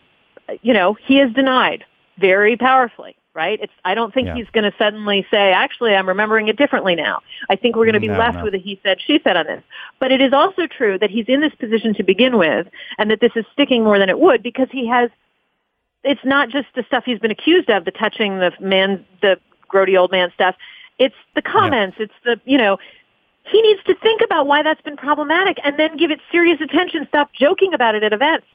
you 0.62 0.74
know, 0.74 0.94
he 0.94 1.18
has 1.18 1.32
denied 1.34 1.86
very 2.18 2.58
powerfully. 2.58 3.16
Right? 3.36 3.60
It's. 3.62 3.72
I 3.86 3.94
don't 3.94 4.12
think 4.14 4.28
Yeah. 4.28 4.34
he's 4.36 4.50
going 4.50 4.70
to 4.70 4.76
suddenly 4.78 5.26
say, 5.32 5.54
"Actually, 5.54 5.96
I'm 5.96 6.10
remembering 6.10 6.48
it 6.50 6.58
differently 6.58 6.96
now." 6.96 7.22
I 7.50 7.56
think 7.56 7.76
we're 7.76 7.86
going 7.86 7.94
to 7.94 8.00
be 8.00 8.08
No, 8.08 8.18
left 8.18 8.40
no. 8.40 8.44
with 8.44 8.56
a 8.56 8.58
he 8.58 8.80
said, 8.84 9.00
she 9.00 9.20
said 9.24 9.38
on 9.38 9.46
this. 9.46 9.64
But 10.00 10.12
it 10.12 10.20
is 10.20 10.34
also 10.34 10.66
true 10.68 10.98
that 10.98 11.10
he's 11.12 11.26
in 11.30 11.40
this 11.40 11.54
position 11.56 11.94
to 11.94 12.04
begin 12.04 12.38
with, 12.38 12.68
and 12.98 13.10
that 13.12 13.22
this 13.22 13.32
is 13.36 13.46
sticking 13.54 13.84
more 13.84 13.98
than 14.00 14.10
it 14.10 14.20
would 14.20 14.42
because 14.44 14.68
he 14.72 14.88
has 14.88 15.10
it's 16.04 16.24
not 16.26 16.50
just 16.50 16.68
the 16.76 16.84
stuff 16.84 17.06
he's 17.06 17.20
been 17.20 17.32
accused 17.32 17.70
of, 17.70 17.86
the 17.86 17.92
touching 17.92 18.40
the 18.40 18.52
man, 18.60 19.06
the 19.22 19.40
grody 19.72 19.98
old 19.98 20.12
man 20.12 20.32
stuff. 20.34 20.56
It's 20.98 21.16
the 21.36 21.42
comments. 21.42 21.98
It's 22.00 22.14
the, 22.26 22.42
you 22.46 22.58
know, 22.58 22.78
he 23.52 23.62
needs 23.62 23.84
to 23.84 23.96
think 23.96 24.22
about 24.22 24.48
why 24.48 24.64
that's 24.64 24.82
been 24.82 24.98
problematic 24.98 25.58
and 25.64 25.78
then 25.78 25.98
give 25.98 26.12
it 26.12 26.20
serious 26.32 26.62
attention. 26.62 27.06
Stop 27.08 27.32
joking 27.34 27.74
about 27.74 27.96
it 27.96 28.04
at 28.04 28.14
events. 28.14 28.46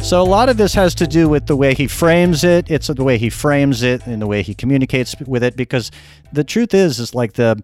So 0.00 0.22
a 0.22 0.24
lot 0.24 0.48
of 0.48 0.56
this 0.56 0.72
has 0.74 0.94
to 0.96 1.06
do 1.08 1.28
with 1.28 1.46
the 1.46 1.56
way 1.56 1.74
he 1.74 1.88
frames 1.88 2.44
it. 2.44 2.70
It's 2.70 2.86
the 2.86 3.02
way 3.02 3.18
he 3.18 3.28
frames 3.28 3.82
it 3.82 4.06
and 4.06 4.22
the 4.22 4.26
way 4.28 4.42
he 4.42 4.54
communicates 4.54 5.16
with 5.26 5.42
it. 5.42 5.56
Because 5.56 5.90
the 6.32 6.44
truth 6.44 6.74
is, 6.74 7.00
is 7.00 7.12
like 7.12 7.32
the 7.32 7.60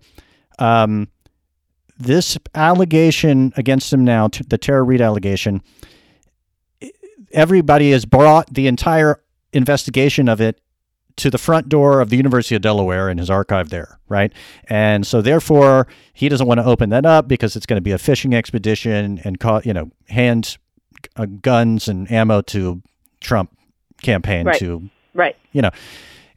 um, 0.59 1.07
this 1.99 2.37
allegation 2.57 3.53
against 3.57 3.93
him 3.93 4.05
now, 4.05 4.29
the 4.49 4.59
Tara 4.59 4.83
Reade 4.83 5.01
allegation. 5.01 5.63
Everybody 7.33 7.93
has 7.93 8.05
brought 8.05 8.53
the 8.53 8.67
entire 8.67 9.23
investigation 9.53 10.29
of 10.29 10.41
it 10.41 10.61
to 11.17 11.31
the 11.31 11.39
front 11.39 11.69
door 11.69 12.01
of 12.01 12.09
the 12.11 12.17
University 12.17 12.55
of 12.55 12.63
Delaware 12.63 13.09
in 13.11 13.19
his 13.19 13.29
archive 13.31 13.69
there, 13.71 13.99
right? 14.09 14.33
And 14.69 15.07
so 15.07 15.21
therefore 15.23 15.87
he 16.13 16.29
doesn't 16.29 16.47
want 16.47 16.59
to 16.61 16.65
open 16.65 16.91
that 16.91 17.05
up 17.07 17.29
because 17.29 17.55
it's 17.57 17.67
going 17.67 17.77
to 17.77 17.83
be 17.83 17.93
a 17.93 17.99
fishing 17.99 18.35
expedition 18.35 19.21
and 19.25 19.39
cause, 19.39 19.67
you 19.67 19.73
know, 19.75 19.91
hand 20.09 20.57
uh, 21.17 21.27
guns 21.27 21.89
and 21.89 22.11
ammo 22.11 22.41
to 22.43 22.83
Trump 23.21 23.57
campaign 24.03 24.47
Right. 24.47 24.59
to 24.59 24.89
Right. 25.15 25.37
you 25.53 25.63
know. 25.63 25.71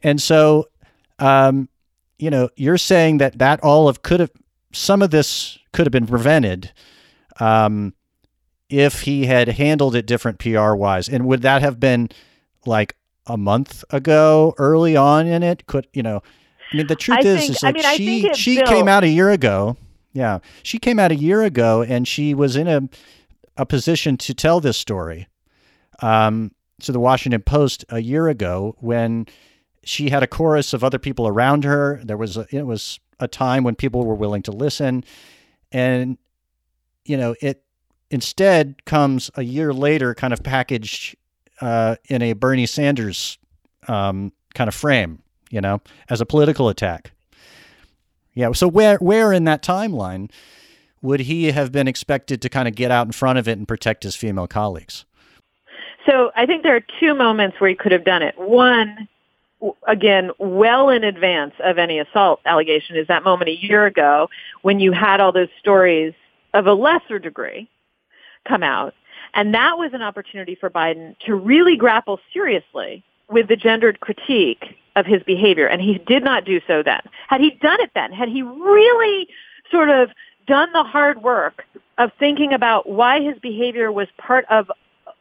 And 0.02 0.20
so 0.20 0.68
um 1.18 1.68
you 2.18 2.30
know, 2.30 2.48
you're 2.56 2.78
saying 2.78 3.18
that 3.18 3.38
that 3.38 3.60
all 3.62 3.88
of 3.88 4.02
could 4.02 4.20
have 4.20 4.30
some 4.72 5.02
of 5.02 5.10
this 5.10 5.58
could 5.72 5.86
have 5.86 5.92
been 5.92 6.06
prevented 6.06 6.72
um 7.40 7.94
if 8.68 9.02
he 9.02 9.26
had 9.26 9.48
handled 9.48 9.94
it 9.94 10.06
different 10.06 10.38
PR 10.38 10.74
wise. 10.74 11.08
And 11.08 11.26
would 11.26 11.42
that 11.42 11.62
have 11.62 11.78
been 11.80 12.08
like 12.64 12.96
a 13.26 13.36
month 13.36 13.84
ago 13.90 14.54
early 14.58 14.96
on 14.96 15.26
in 15.26 15.42
it? 15.42 15.66
Could, 15.66 15.86
you 15.92 16.02
know, 16.02 16.22
I 16.72 16.76
mean 16.76 16.86
the 16.86 16.96
truth 16.96 17.18
I 17.24 17.28
is 17.28 17.40
think- 17.40 17.50
is 17.52 17.64
I 17.64 17.72
that 17.72 17.98
mean, 17.98 18.32
she 18.32 18.34
she 18.34 18.56
built- 18.56 18.68
came 18.68 18.88
out 18.88 19.04
a 19.04 19.08
year 19.08 19.30
ago. 19.30 19.76
Yeah. 20.12 20.38
She 20.62 20.78
came 20.78 20.98
out 20.98 21.12
a 21.12 21.16
year 21.16 21.42
ago 21.42 21.82
and 21.82 22.08
she 22.08 22.34
was 22.34 22.56
in 22.56 22.66
a 22.68 22.88
a 23.58 23.64
position 23.66 24.16
to 24.18 24.34
tell 24.34 24.60
this 24.60 24.76
story 24.76 25.28
um, 26.02 26.52
to 26.82 26.92
the 26.92 27.00
Washington 27.00 27.40
Post 27.42 27.84
a 27.88 28.00
year 28.00 28.28
ago 28.28 28.76
when 28.80 29.26
she 29.84 30.10
had 30.10 30.22
a 30.22 30.26
chorus 30.26 30.72
of 30.74 30.82
other 30.84 30.98
people 30.98 31.26
around 31.26 31.64
her. 31.64 32.00
There 32.04 32.16
was 32.18 32.36
a, 32.36 32.46
it 32.50 32.66
was 32.66 33.00
a 33.20 33.26
time 33.28 33.64
when 33.64 33.74
people 33.74 34.04
were 34.04 34.14
willing 34.14 34.42
to 34.42 34.50
listen, 34.52 35.04
and 35.72 36.18
you 37.06 37.16
know 37.16 37.34
it 37.40 37.62
instead 38.10 38.84
comes 38.84 39.30
a 39.36 39.42
year 39.42 39.72
later, 39.72 40.14
kind 40.14 40.32
of 40.34 40.42
packaged 40.42 41.16
uh, 41.60 41.96
in 42.06 42.22
a 42.22 42.32
Bernie 42.32 42.66
Sanders 42.66 43.38
um, 43.88 44.32
kind 44.54 44.68
of 44.68 44.74
frame, 44.74 45.22
you 45.50 45.60
know, 45.60 45.80
as 46.08 46.20
a 46.20 46.26
political 46.26 46.68
attack. 46.68 47.12
Yeah. 48.34 48.52
So 48.52 48.68
where 48.68 48.98
where 48.98 49.32
in 49.32 49.44
that 49.44 49.62
timeline 49.62 50.30
would 51.02 51.20
he 51.20 51.52
have 51.52 51.72
been 51.72 51.88
expected 51.88 52.42
to 52.42 52.48
kind 52.48 52.68
of 52.68 52.74
get 52.74 52.90
out 52.90 53.06
in 53.06 53.12
front 53.12 53.38
of 53.38 53.48
it 53.48 53.58
and 53.58 53.66
protect 53.66 54.02
his 54.02 54.14
female 54.16 54.46
colleagues? 54.46 55.04
So 56.04 56.30
I 56.36 56.46
think 56.46 56.62
there 56.62 56.76
are 56.76 56.84
two 57.00 57.14
moments 57.14 57.60
where 57.60 57.70
he 57.70 57.76
could 57.76 57.92
have 57.92 58.04
done 58.04 58.22
it. 58.22 58.34
One, 58.38 59.08
again, 59.88 60.30
well 60.38 60.88
in 60.90 61.02
advance 61.02 61.54
of 61.64 61.78
any 61.78 61.98
assault 61.98 62.40
allegation 62.44 62.96
is 62.96 63.08
that 63.08 63.24
moment 63.24 63.48
a 63.48 63.56
year 63.56 63.86
ago 63.86 64.28
when 64.62 64.80
you 64.80 64.92
had 64.92 65.20
all 65.20 65.32
those 65.32 65.48
stories 65.58 66.14
of 66.54 66.66
a 66.66 66.74
lesser 66.74 67.18
degree 67.18 67.68
come 68.46 68.62
out. 68.62 68.94
And 69.34 69.54
that 69.54 69.78
was 69.78 69.92
an 69.92 70.02
opportunity 70.02 70.54
for 70.54 70.70
Biden 70.70 71.16
to 71.26 71.34
really 71.34 71.76
grapple 71.76 72.20
seriously 72.32 73.02
with 73.28 73.48
the 73.48 73.56
gendered 73.56 74.00
critique 74.00 74.76
of 74.94 75.06
his 75.06 75.22
behavior. 75.22 75.66
And 75.66 75.80
he 75.82 75.98
did 75.98 76.24
not 76.24 76.44
do 76.44 76.60
so 76.66 76.82
then. 76.82 77.00
Had 77.28 77.40
he 77.40 77.50
done 77.50 77.80
it 77.80 77.90
then, 77.94 78.12
had 78.12 78.28
he 78.28 78.42
really 78.42 79.28
sort 79.70 79.90
of 79.90 80.10
done 80.46 80.72
the 80.72 80.84
hard 80.84 81.22
work 81.22 81.64
of 81.98 82.12
thinking 82.18 82.52
about 82.52 82.88
why 82.88 83.20
his 83.20 83.38
behavior 83.38 83.90
was 83.90 84.08
part 84.16 84.44
of 84.48 84.70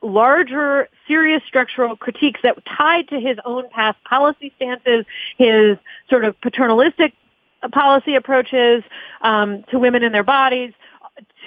larger, 0.01 0.87
serious 1.07 1.41
structural 1.47 1.95
critiques 1.95 2.39
that 2.43 2.57
tied 2.65 3.07
to 3.09 3.19
his 3.19 3.37
own 3.43 3.67
past 3.69 3.97
policy 4.03 4.53
stances, 4.55 5.05
his 5.37 5.77
sort 6.09 6.23
of 6.25 6.39
paternalistic 6.41 7.13
policy 7.71 8.15
approaches 8.15 8.83
um, 9.21 9.63
to 9.71 9.79
women 9.79 10.03
and 10.03 10.13
their 10.13 10.23
bodies, 10.23 10.73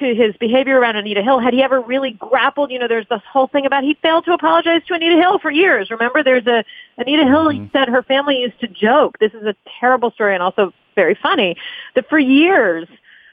to 0.01 0.15
his 0.15 0.37
behavior 0.37 0.79
around 0.79 0.97
Anita 0.97 1.23
Hill. 1.23 1.39
Had 1.39 1.53
he 1.53 1.63
ever 1.63 1.81
really 1.81 2.13
grappled? 2.13 2.71
You 2.71 2.79
know, 2.79 2.89
there's 2.89 3.09
this 3.09 3.21
whole 3.31 3.49
thing 3.49 3.67
about 3.67 3.85
he 3.85 3.95
failed 4.01 4.25
to 4.27 4.33
apologize 4.33 4.83
to 4.87 4.95
Anita 4.95 5.17
Hill 5.17 5.39
for 5.39 5.51
years. 5.51 5.91
Remember, 5.91 6.23
there's 6.23 6.47
a 6.47 6.65
Anita 6.97 7.25
Hill 7.25 7.47
mm-hmm. 7.47 7.67
said 7.73 7.89
her 7.89 8.03
family 8.03 8.39
used 8.41 8.59
to 8.61 8.69
joke. 8.69 9.19
This 9.19 9.35
is 9.35 9.45
a 9.45 9.55
terrible 9.81 10.11
story 10.11 10.35
and 10.35 10.43
also 10.43 10.73
very 10.95 11.15
funny. 11.15 11.57
That 11.95 12.09
for 12.09 12.19
years, 12.19 12.89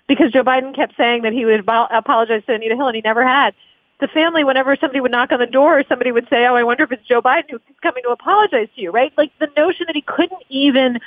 because 0.07 0.31
Joe 0.31 0.43
Biden 0.43 0.75
kept 0.75 0.97
saying 0.97 1.23
that 1.23 1.33
he 1.33 1.45
would 1.45 1.67
apo- 1.67 1.95
apologize 1.95 2.43
to 2.45 2.53
Anita 2.53 2.75
Hill 2.75 2.87
and 2.87 2.95
he 2.95 3.01
never 3.01 3.25
had. 3.25 3.53
The 4.01 4.07
family, 4.09 4.43
whenever 4.43 4.75
somebody 4.75 4.99
would 4.99 5.11
knock 5.11 5.31
on 5.31 5.39
the 5.39 5.45
door, 5.45 5.81
somebody 5.87 6.11
would 6.11 6.27
say, 6.29 6.45
"Oh, 6.45 6.55
I 6.55 6.63
wonder 6.63 6.83
if 6.83 6.91
it's 6.91 7.07
Joe 7.07 7.21
Biden 7.21 7.49
who's 7.49 7.61
coming 7.81 8.03
to 8.03 8.09
apologize 8.09 8.67
to 8.75 8.81
you." 8.81 8.91
Right? 8.91 9.13
Like 9.17 9.31
the 9.39 9.49
notion 9.55 9.85
that 9.87 9.95
he 9.95 10.01
couldn't 10.01 10.43
even 10.49 10.99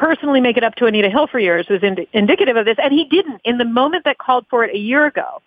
personally 0.00 0.40
make 0.40 0.56
it 0.56 0.64
up 0.64 0.74
to 0.76 0.86
Anita 0.86 1.08
Hill 1.10 1.26
for 1.26 1.38
years 1.38 1.68
was 1.68 1.82
ind- 1.82 2.06
indicative 2.12 2.56
of 2.56 2.64
this, 2.64 2.76
and 2.82 2.92
he 2.92 3.04
didn't. 3.04 3.40
In 3.44 3.58
the 3.58 3.64
moment 3.64 4.04
that 4.04 4.18
called 4.18 4.46
for 4.50 4.64
it 4.64 4.74
a 4.74 4.78
year 4.78 5.06
ago, 5.06 5.42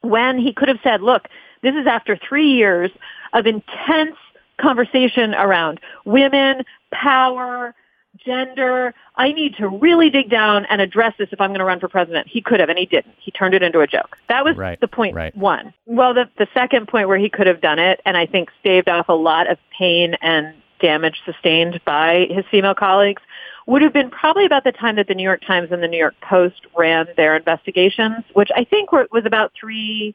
when 0.00 0.38
he 0.38 0.52
could 0.52 0.68
have 0.68 0.78
said, 0.82 1.00
look, 1.00 1.28
this 1.62 1.74
is 1.74 1.86
after 1.86 2.16
three 2.16 2.50
years 2.52 2.90
of 3.32 3.46
intense 3.46 4.16
conversation 4.60 5.34
around 5.34 5.80
women, 6.04 6.64
power, 6.92 7.74
gender. 8.24 8.94
I 9.16 9.32
need 9.32 9.56
to 9.56 9.68
really 9.68 10.10
dig 10.10 10.28
down 10.30 10.66
and 10.66 10.80
address 10.80 11.14
this 11.18 11.28
if 11.32 11.40
I'm 11.40 11.50
going 11.50 11.60
to 11.60 11.64
run 11.64 11.80
for 11.80 11.88
president. 11.88 12.28
He 12.28 12.40
could 12.40 12.60
have, 12.60 12.68
and 12.68 12.78
he 12.78 12.86
didn't. 12.86 13.14
He 13.18 13.30
turned 13.30 13.54
it 13.54 13.62
into 13.62 13.80
a 13.80 13.86
joke. 13.86 14.16
That 14.28 14.44
was 14.44 14.56
Right, 14.56 14.80
the 14.80 14.88
point 14.88 15.14
right. 15.14 15.36
one. 15.36 15.72
Well, 15.86 16.14
the, 16.14 16.28
the 16.38 16.46
second 16.52 16.88
point 16.88 17.08
where 17.08 17.18
he 17.18 17.28
could 17.30 17.46
have 17.46 17.60
done 17.60 17.78
it, 17.78 18.00
and 18.04 18.16
I 18.16 18.26
think 18.26 18.50
staved 18.60 18.88
off 18.88 19.08
a 19.08 19.14
lot 19.14 19.50
of 19.50 19.58
pain 19.76 20.14
and 20.20 20.54
damage 20.80 21.22
sustained 21.24 21.80
by 21.84 22.26
his 22.30 22.44
female 22.50 22.74
colleagues, 22.74 23.22
would 23.66 23.82
have 23.82 23.92
been 23.92 24.10
probably 24.10 24.44
about 24.44 24.64
the 24.64 24.72
time 24.72 24.96
that 24.96 25.08
the 25.08 25.14
New 25.14 25.22
York 25.22 25.42
Times 25.46 25.68
and 25.70 25.82
the 25.82 25.88
New 25.88 25.98
York 25.98 26.14
Post 26.20 26.62
ran 26.76 27.06
their 27.16 27.36
investigations, 27.36 28.24
which 28.34 28.50
I 28.54 28.64
think 28.64 28.92
were, 28.92 29.06
was 29.12 29.24
about 29.24 29.52
three 29.58 30.14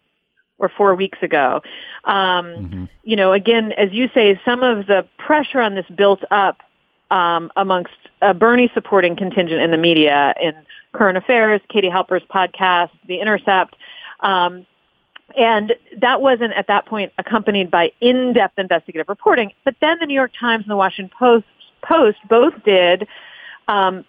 or 0.58 0.70
four 0.70 0.96
weeks 0.96 1.20
ago. 1.22 1.62
Um, 2.04 2.46
Mm-hmm. 2.46 2.86
You 3.04 3.16
know, 3.16 3.32
again, 3.32 3.72
as 3.74 3.92
you 3.94 4.10
say, 4.14 4.40
some 4.44 4.64
of 4.64 4.88
the 4.88 5.06
pressure 5.18 5.62
on 5.62 5.76
this 5.76 5.86
built 5.96 6.24
up 6.30 6.58
um, 7.10 7.52
amongst 7.56 7.94
a 8.22 8.34
Bernie 8.34 8.70
supporting 8.74 9.16
contingent 9.16 9.62
in 9.62 9.72
the 9.72 9.78
media, 9.78 10.34
in 10.42 10.54
Current 10.94 11.18
Affairs, 11.18 11.62
Katie 11.70 11.90
Halper's 11.90 12.24
podcast, 12.30 12.90
The 13.08 13.20
Intercept. 13.22 13.76
Um, 14.20 14.66
And 15.38 15.74
that 16.02 16.22
wasn't 16.22 16.54
at 16.54 16.68
that 16.68 16.86
point 16.86 17.12
accompanied 17.18 17.70
by 17.70 17.92
in-depth 18.02 18.58
investigative 18.58 19.08
reporting. 19.08 19.52
But 19.64 19.76
then 19.80 19.98
the 20.00 20.06
New 20.06 20.16
York 20.16 20.32
Times 20.38 20.64
and 20.64 20.72
the 20.72 20.76
Washington 20.76 21.12
Post, 21.18 21.46
Post 21.84 22.18
both 22.28 22.54
did 22.66 23.08
um, 23.68 24.06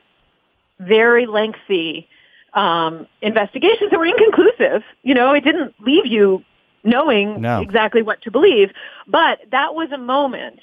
very 0.81 1.27
lengthy 1.27 2.09
um, 2.55 3.07
investigations 3.21 3.91
that 3.91 3.99
were 3.99 4.07
inconclusive. 4.07 4.83
You 5.03 5.15
know, 5.15 5.33
it 5.33 5.45
didn't 5.45 5.75
leave 5.81 6.07
you 6.07 6.45
knowing 6.85 7.41
No. 7.41 7.61
exactly 7.61 8.03
what 8.03 8.23
to 8.23 8.31
believe. 8.31 8.71
But 9.07 9.41
that 9.51 9.75
was 9.75 9.91
a 9.93 9.99
moment, 9.99 10.61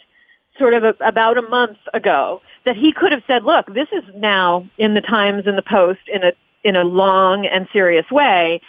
sort 0.58 0.74
of 0.74 0.84
a, 0.84 0.96
about 1.02 1.38
a 1.38 1.44
month 1.44 1.78
ago, 1.94 2.42
that 2.66 2.76
he 2.76 2.92
could 2.92 3.12
have 3.12 3.24
said, 3.28 3.44
"Look, 3.44 3.74
this 3.74 3.88
is 3.92 4.04
now 4.16 4.68
in 4.78 4.94
the 4.94 5.02
Times 5.02 5.44
and 5.46 5.58
the 5.58 5.62
Post 5.62 6.02
in 6.08 6.24
a 6.24 6.32
in 6.64 6.76
a 6.76 6.84
long 6.84 7.46
and 7.46 7.68
serious 7.72 8.10
way." 8.12 8.62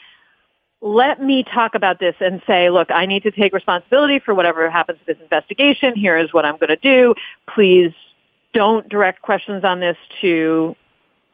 Let 0.83 1.23
me 1.23 1.43
talk 1.43 1.75
about 1.75 2.01
this 2.01 2.15
and 2.21 2.43
say, 2.47 2.69
look, 2.69 2.91
I 2.91 3.07
need 3.07 3.23
to 3.23 3.31
take 3.31 3.55
responsibility 3.55 4.19
for 4.19 4.35
whatever 4.35 4.69
happens 4.69 4.99
to 4.99 5.07
this 5.07 5.23
investigation. 5.23 5.97
Here 5.97 6.19
is 6.19 6.35
what 6.35 6.45
I'm 6.45 6.59
going 6.59 6.69
to 6.69 6.77
do. 6.77 7.15
Please 7.49 7.93
don't 8.53 8.89
direct 8.89 9.23
questions 9.23 9.65
on 9.65 9.81
this 9.81 9.97
to 10.21 10.77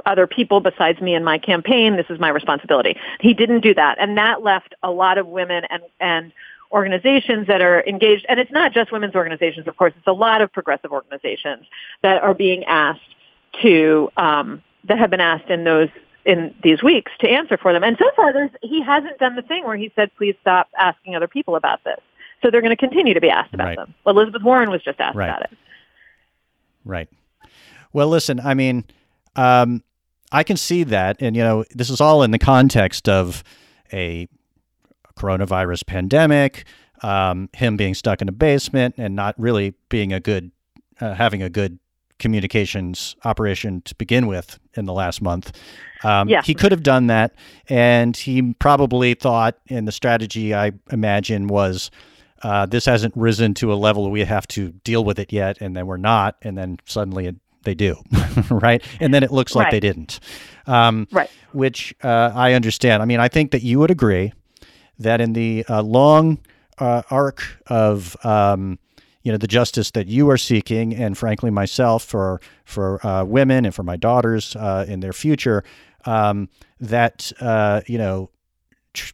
other 0.04 0.26
people 0.26 0.60
besides 0.60 1.00
me 1.00 1.14
and 1.14 1.24
my 1.24 1.38
campaign. 1.38 1.96
This 1.96 2.06
is 2.10 2.18
my 2.18 2.28
responsibility. 2.28 2.96
He 3.20 3.34
didn't 3.34 3.60
do 3.60 3.74
that. 3.74 3.98
And 4.00 4.16
that 4.18 4.42
left 4.42 4.74
a 4.82 4.90
lot 4.90 5.18
of 5.18 5.26
women 5.28 5.64
and, 5.70 5.82
and 6.00 6.32
organizations 6.72 7.46
that 7.46 7.60
are 7.60 7.84
engaged, 7.86 8.26
and 8.28 8.40
it's 8.40 8.50
not 8.50 8.72
just 8.72 8.90
women's 8.90 9.14
organizations, 9.14 9.68
of 9.68 9.76
course, 9.76 9.92
it's 9.96 10.06
a 10.06 10.12
lot 10.12 10.40
of 10.40 10.50
progressive 10.52 10.90
organizations 10.90 11.66
that 12.02 12.22
are 12.22 12.34
being 12.34 12.64
asked 12.64 13.14
to, 13.60 14.10
um, 14.16 14.62
that 14.84 14.98
have 14.98 15.10
been 15.10 15.20
asked 15.20 15.50
in 15.50 15.64
those, 15.64 15.90
in 16.24 16.54
these 16.62 16.82
weeks 16.82 17.12
to 17.20 17.28
answer 17.28 17.56
for 17.58 17.72
them. 17.72 17.84
And 17.84 17.96
so 17.98 18.10
far, 18.16 18.32
there's, 18.32 18.50
he 18.62 18.82
hasn't 18.82 19.18
done 19.18 19.36
the 19.36 19.42
thing 19.42 19.64
where 19.64 19.76
he 19.76 19.92
said, 19.94 20.10
please 20.16 20.34
stop 20.40 20.68
asking 20.78 21.14
other 21.14 21.28
people 21.28 21.56
about 21.56 21.84
this. 21.84 22.00
So 22.42 22.50
they're 22.50 22.62
going 22.62 22.70
to 22.70 22.76
continue 22.76 23.14
to 23.14 23.20
be 23.20 23.30
asked 23.30 23.54
about 23.54 23.66
Right. 23.66 23.76
them. 23.76 23.94
Elizabeth 24.06 24.42
Warren 24.42 24.70
was 24.70 24.82
just 24.82 24.98
asked 24.98 25.14
Right. 25.16 25.28
about 25.28 25.42
it. 25.42 25.50
Right. 26.85 27.09
Well, 27.93 28.09
listen, 28.09 28.41
I 28.41 28.55
mean, 28.55 28.85
um, 29.37 29.83
I 30.30 30.43
can 30.43 30.57
see 30.57 30.85
that. 30.85 31.16
And, 31.20 31.37
you 31.37 31.43
know, 31.43 31.64
this 31.70 31.91
is 31.91 32.01
all 32.01 32.22
in 32.22 32.30
the 32.30 32.39
context 32.39 33.09
of 33.09 33.45
a 33.93 34.28
coronavirus 35.16 35.87
pandemic, 35.87 36.64
um, 37.03 37.51
him 37.53 37.76
being 37.76 37.95
stuck 37.95 38.22
in 38.22 38.28
a 38.28 38.33
basement 38.33 38.95
and 38.97 39.14
not 39.14 39.39
really 39.39 39.74
being 39.89 40.12
a 40.12 40.20
good, 40.20 40.51
uh, 41.01 41.14
having 41.14 41.43
a 41.43 41.51
good 41.51 41.78
communications 42.18 43.16
operation 43.24 43.83
to 43.83 43.95
begin 43.97 44.26
with 44.26 44.59
in 44.74 44.87
the 44.87 44.93
last 44.93 45.20
month. 45.20 45.53
Um, 46.05 46.28
Yeah. 46.28 46.43
He 46.43 46.55
could 46.55 46.72
have 46.72 46.83
done 46.83 47.09
that. 47.09 47.35
And 47.68 48.16
he 48.16 48.55
probably 48.55 49.14
thought, 49.14 49.59
and 49.68 49.87
the 49.87 49.93
strategy 49.93 50.55
I 50.55 50.72
imagine 50.91 51.49
was, 51.49 51.91
uh, 52.43 52.66
this 52.66 52.84
hasn't 52.86 53.14
risen 53.16 53.55
to 53.55 53.72
a 53.72 53.76
level 53.76 54.11
we 54.11 54.24
have 54.24 54.47
to 54.49 54.70
deal 54.84 55.05
with 55.05 55.18
it 55.18 55.32
yet, 55.32 55.61
and 55.61 55.76
then 55.76 55.86
we're 55.86 55.97
not, 55.97 56.36
and 56.43 56.57
then 56.59 56.78
suddenly 56.86 57.26
it, 57.26 57.36
they 57.62 57.74
do, 57.74 57.97
right? 58.51 58.82
And 59.01 59.14
then 59.14 59.22
it 59.22 59.30
looks 59.30 59.55
like 59.55 59.66
Right. 59.66 59.70
they 59.72 59.80
didn't, 59.80 60.18
um, 60.66 61.07
Right. 61.12 61.30
which 61.53 61.95
uh, 62.03 62.32
I 62.34 62.55
understand. 62.55 63.03
I 63.03 63.07
mean, 63.07 63.20
I 63.20 63.28
think 63.28 63.51
that 63.53 63.62
you 63.62 63.78
would 63.78 63.90
agree 63.90 64.32
that 64.99 65.20
in 65.20 65.32
the 65.34 65.64
uh, 65.68 65.82
long 65.82 66.38
uh, 66.78 67.03
arc 67.11 67.43
of 67.68 68.16
um, 68.24 68.78
you 69.22 69.30
know 69.30 69.38
the 69.38 69.47
justice 69.47 69.93
that 69.93 70.09
you 70.09 70.28
are 70.30 70.36
seeking, 70.38 70.95
and 70.95 71.16
frankly 71.16 71.51
myself 71.51 72.03
for 72.05 72.40
for 72.64 73.05
uh, 73.07 73.22
women 73.24 73.64
and 73.64 73.72
for 73.74 73.84
my 73.84 73.97
daughters 73.97 74.57
uh, 74.57 74.84
in 74.88 74.99
their 75.01 75.12
future, 75.12 75.62
um, 76.07 76.49
that 76.80 77.30
uh, 77.40 77.82
you 77.86 77.99
know 77.99 78.30
tr- 78.95 79.12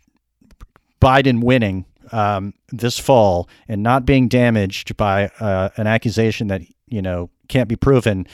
Biden 1.00 1.42
winning 1.42 1.84
um, 2.12 2.54
this 2.70 2.98
fall 2.98 3.48
and 3.68 3.82
not 3.82 4.04
being 4.04 4.28
damaged 4.28 4.96
by 4.96 5.30
uh, 5.40 5.70
an 5.76 5.86
accusation 5.86 6.48
that 6.48 6.62
you 6.86 7.02
know 7.02 7.30
can't 7.48 7.68
be 7.68 7.76
proven 7.76 8.26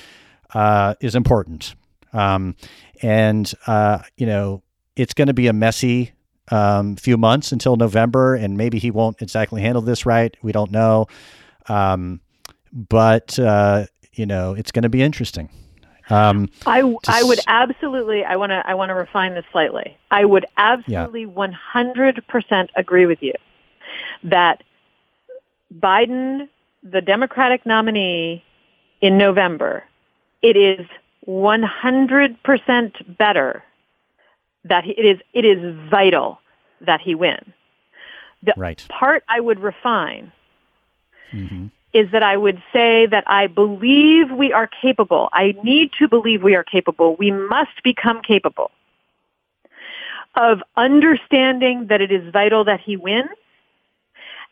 uh, 0.54 0.94
is 1.00 1.14
important. 1.14 1.74
Um, 2.12 2.56
and 3.02 3.52
uh, 3.66 4.00
you 4.16 4.26
know 4.26 4.62
it's 4.96 5.14
going 5.14 5.28
to 5.28 5.34
be 5.34 5.48
a 5.48 5.52
messy 5.52 6.12
um, 6.50 6.96
few 6.96 7.16
months 7.16 7.52
until 7.52 7.76
November, 7.76 8.34
and 8.34 8.56
maybe 8.56 8.78
he 8.78 8.90
won't 8.90 9.20
exactly 9.22 9.62
handle 9.62 9.82
this 9.82 10.06
right. 10.06 10.36
We 10.42 10.52
don't 10.52 10.70
know, 10.70 11.06
um, 11.68 12.20
but 12.72 13.38
uh, 13.38 13.86
you 14.12 14.26
know 14.26 14.54
it's 14.54 14.72
going 14.72 14.84
to 14.84 14.88
be 14.88 15.02
interesting. 15.02 15.50
Um, 16.10 16.50
I, 16.66 16.80
I 17.08 17.22
would 17.22 17.40
absolutely. 17.46 18.24
I 18.24 18.36
want 18.36 18.50
to. 18.50 18.62
I 18.66 18.74
want 18.74 18.90
to 18.90 18.94
refine 18.94 19.34
this 19.34 19.44
slightly. 19.52 19.96
I 20.10 20.24
would 20.24 20.44
absolutely 20.56 21.26
one 21.26 21.52
hundred 21.52 22.22
percent 22.28 22.70
agree 22.76 23.06
with 23.06 23.22
you 23.22 23.32
that 24.24 24.62
Biden, 25.72 26.48
the 26.82 27.00
Democratic 27.00 27.64
nominee 27.64 28.42
in 29.00 29.16
November, 29.18 29.84
it 30.42 30.56
is 30.56 30.86
one 31.20 31.62
hundred 31.62 32.42
percent 32.42 33.16
better 33.16 33.62
that 34.64 34.84
he, 34.84 34.92
it 34.92 35.04
is. 35.04 35.20
It 35.32 35.44
is 35.44 35.76
vital 35.90 36.40
that 36.80 37.00
he 37.00 37.14
win. 37.14 37.52
The 38.42 38.54
right. 38.56 38.84
part 38.88 39.24
I 39.28 39.40
would 39.40 39.60
refine 39.60 40.32
hmm 41.30 41.66
is 41.92 42.10
that 42.10 42.24
I 42.24 42.36
would 42.36 42.60
say 42.72 43.06
that 43.06 43.22
I 43.28 43.46
believe 43.46 44.32
we 44.32 44.52
are 44.52 44.66
capable. 44.66 45.28
I 45.32 45.54
need 45.62 45.92
to 46.00 46.08
believe 46.08 46.42
we 46.42 46.56
are 46.56 46.64
capable. 46.64 47.14
We 47.14 47.30
must 47.30 47.84
become 47.84 48.20
capable 48.20 48.72
of 50.34 50.60
understanding 50.76 51.86
that 51.90 52.00
it 52.00 52.10
is 52.10 52.32
vital 52.32 52.64
that 52.64 52.80
he 52.80 52.96
wins 52.96 53.28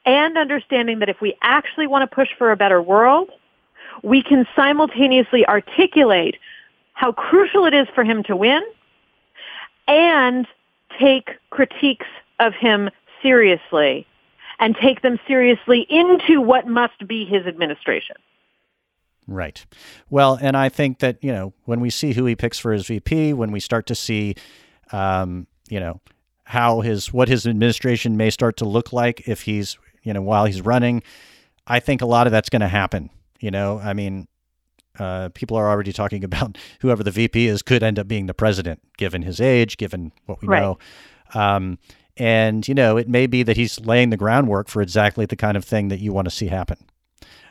and 0.05 0.37
understanding 0.37 0.99
that 1.01 1.09
if 1.09 1.21
we 1.21 1.37
actually 1.43 1.87
want 1.87 2.09
to 2.09 2.15
push 2.15 2.29
for 2.37 2.51
a 2.51 2.57
better 2.57 2.83
world, 2.83 3.31
we 4.03 4.23
can 4.23 4.47
simultaneously 4.57 5.47
articulate 5.47 6.37
how 6.95 7.13
crucial 7.13 7.65
it 7.65 7.75
is 7.75 7.87
for 7.95 8.05
him 8.05 8.23
to 8.25 8.37
win 8.37 8.63
and 9.89 10.47
take 10.99 11.31
critiques 11.51 12.07
of 12.39 12.55
him 12.55 12.91
seriously 13.23 14.07
and 14.59 14.77
take 14.77 15.03
them 15.03 15.19
seriously 15.27 15.87
into 15.89 16.41
what 16.41 16.67
must 16.67 17.07
be 17.07 17.25
his 17.25 17.47
administration. 17.47 18.17
Right. 19.27 19.65
Well, 20.11 20.39
and 20.41 20.57
I 20.57 20.69
think 20.69 20.99
that, 20.99 21.23
you 21.23 21.33
know, 21.33 21.53
when 21.65 21.81
we 21.81 21.91
see 21.91 22.13
who 22.13 22.27
he 22.27 22.37
picks 22.37 22.59
for 22.59 22.73
his 22.73 22.87
VP, 22.87 23.33
when 23.33 23.53
we 23.53 23.61
start 23.61 23.87
to 23.87 23.95
see, 23.95 24.35
um, 24.91 25.47
you 25.69 25.81
know, 25.81 26.01
how 26.45 26.81
his, 26.81 27.13
what 27.13 27.29
his 27.29 27.47
administration 27.47 28.17
may 28.17 28.31
start 28.31 28.57
to 28.59 28.65
look 28.65 28.93
like 28.93 29.29
if 29.29 29.43
he's, 29.43 29.79
you 30.03 30.13
know, 30.13 30.23
while 30.23 30.45
he's 30.45 30.61
running, 30.61 31.03
I 31.67 31.81
think 31.81 32.03
a 32.03 32.07
lot 32.07 32.27
of 32.27 32.31
that's 32.33 32.49
going 32.49 32.61
to 32.61 32.69
happen. 32.69 33.11
You 33.41 33.51
know, 33.51 33.79
I 33.79 33.93
mean, 33.93 34.29
uh, 34.99 35.31
people 35.35 35.57
are 35.57 35.69
already 35.69 35.93
talking 35.93 36.25
about 36.31 36.59
whoever 36.81 37.03
the 37.03 37.11
VP 37.11 37.47
is 37.47 37.63
could 37.63 37.83
end 37.83 37.99
up 37.99 38.09
being 38.09 38.27
the 38.27 38.35
president, 38.35 38.81
given 38.97 39.23
his 39.23 39.41
age, 39.41 39.77
given 39.77 40.13
what 40.27 40.41
we 40.43 40.49
Right. 40.49 40.61
know. 40.63 40.79
Um, 41.35 41.79
and, 42.19 42.67
you 42.69 42.75
know, 42.75 42.99
it 42.99 43.09
may 43.09 43.27
be 43.27 43.43
that 43.43 43.57
he's 43.57 43.81
laying 43.81 44.11
the 44.11 44.19
groundwork 44.19 44.69
for 44.69 44.83
exactly 44.83 45.25
the 45.25 45.37
kind 45.37 45.57
of 45.57 45.65
thing 45.65 45.89
that 45.89 45.99
you 45.99 46.13
want 46.13 46.27
to 46.27 46.31
see 46.31 46.47
happen. 46.49 46.77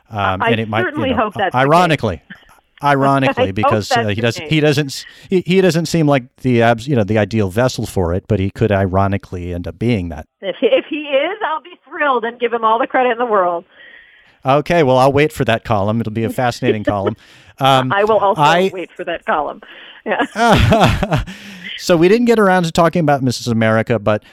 Um, 0.10 0.42
I 0.42 0.52
and 0.52 0.60
it 0.60 0.70
might, 0.70 0.82
certainly 0.84 1.10
you 1.10 1.16
know, 1.16 1.24
hope 1.24 1.34
that's 1.36 1.56
ironically, 1.56 2.22
ironically, 2.84 3.52
because 3.62 3.92
uh, 3.92 4.08
he 4.08 4.22
doesn't, 4.22 4.48
he 4.50 4.60
doesn't, 4.60 5.06
he, 5.30 5.42
he 5.42 5.62
doesn't 5.62 5.86
seem 5.88 6.08
like 6.08 6.36
the 6.38 6.62
abs, 6.62 6.88
you 6.88 6.96
know, 6.96 7.04
the 7.04 7.18
ideal 7.18 7.50
vessel 7.50 7.86
for 7.86 8.14
it, 8.14 8.26
but 8.28 8.40
he 8.40 8.52
could 8.52 8.72
ironically 8.72 9.54
end 9.54 9.68
up 9.68 9.78
being 9.80 10.10
that. 10.10 10.28
If 10.42 10.56
he, 10.60 10.68
if 10.68 10.86
he 10.90 11.02
is, 11.04 11.38
I'll 11.46 11.62
be 11.62 11.80
thrilled 11.88 12.26
and 12.26 12.40
give 12.40 12.54
him 12.54 12.64
all 12.64 12.80
the 12.80 12.88
credit 12.88 13.12
in 13.12 13.18
the 13.18 13.26
world. 13.26 13.66
Okay, 14.44 14.82
well, 14.84 14.98
I'll 14.98 15.14
wait 15.14 15.32
for 15.32 15.46
that 15.46 15.64
column. 15.64 16.00
It'll 16.02 16.12
be 16.12 16.24
a 16.24 16.30
fascinating 16.30 16.84
column. 16.84 17.16
Um, 17.60 17.92
I 17.94 18.06
will 18.06 18.18
also 18.18 18.42
I- 18.42 18.72
wait 18.74 18.92
for 18.92 19.04
that 19.04 19.24
column. 19.26 19.62
Yeah. 20.04 21.24
so 21.78 21.96
we 21.96 22.08
didn't 22.08 22.26
get 22.26 22.40
around 22.40 22.64
to 22.64 22.72
talking 22.72 23.02
about 23.02 23.22
Mrs. 23.22 23.52
America, 23.52 24.00
but 24.00 24.24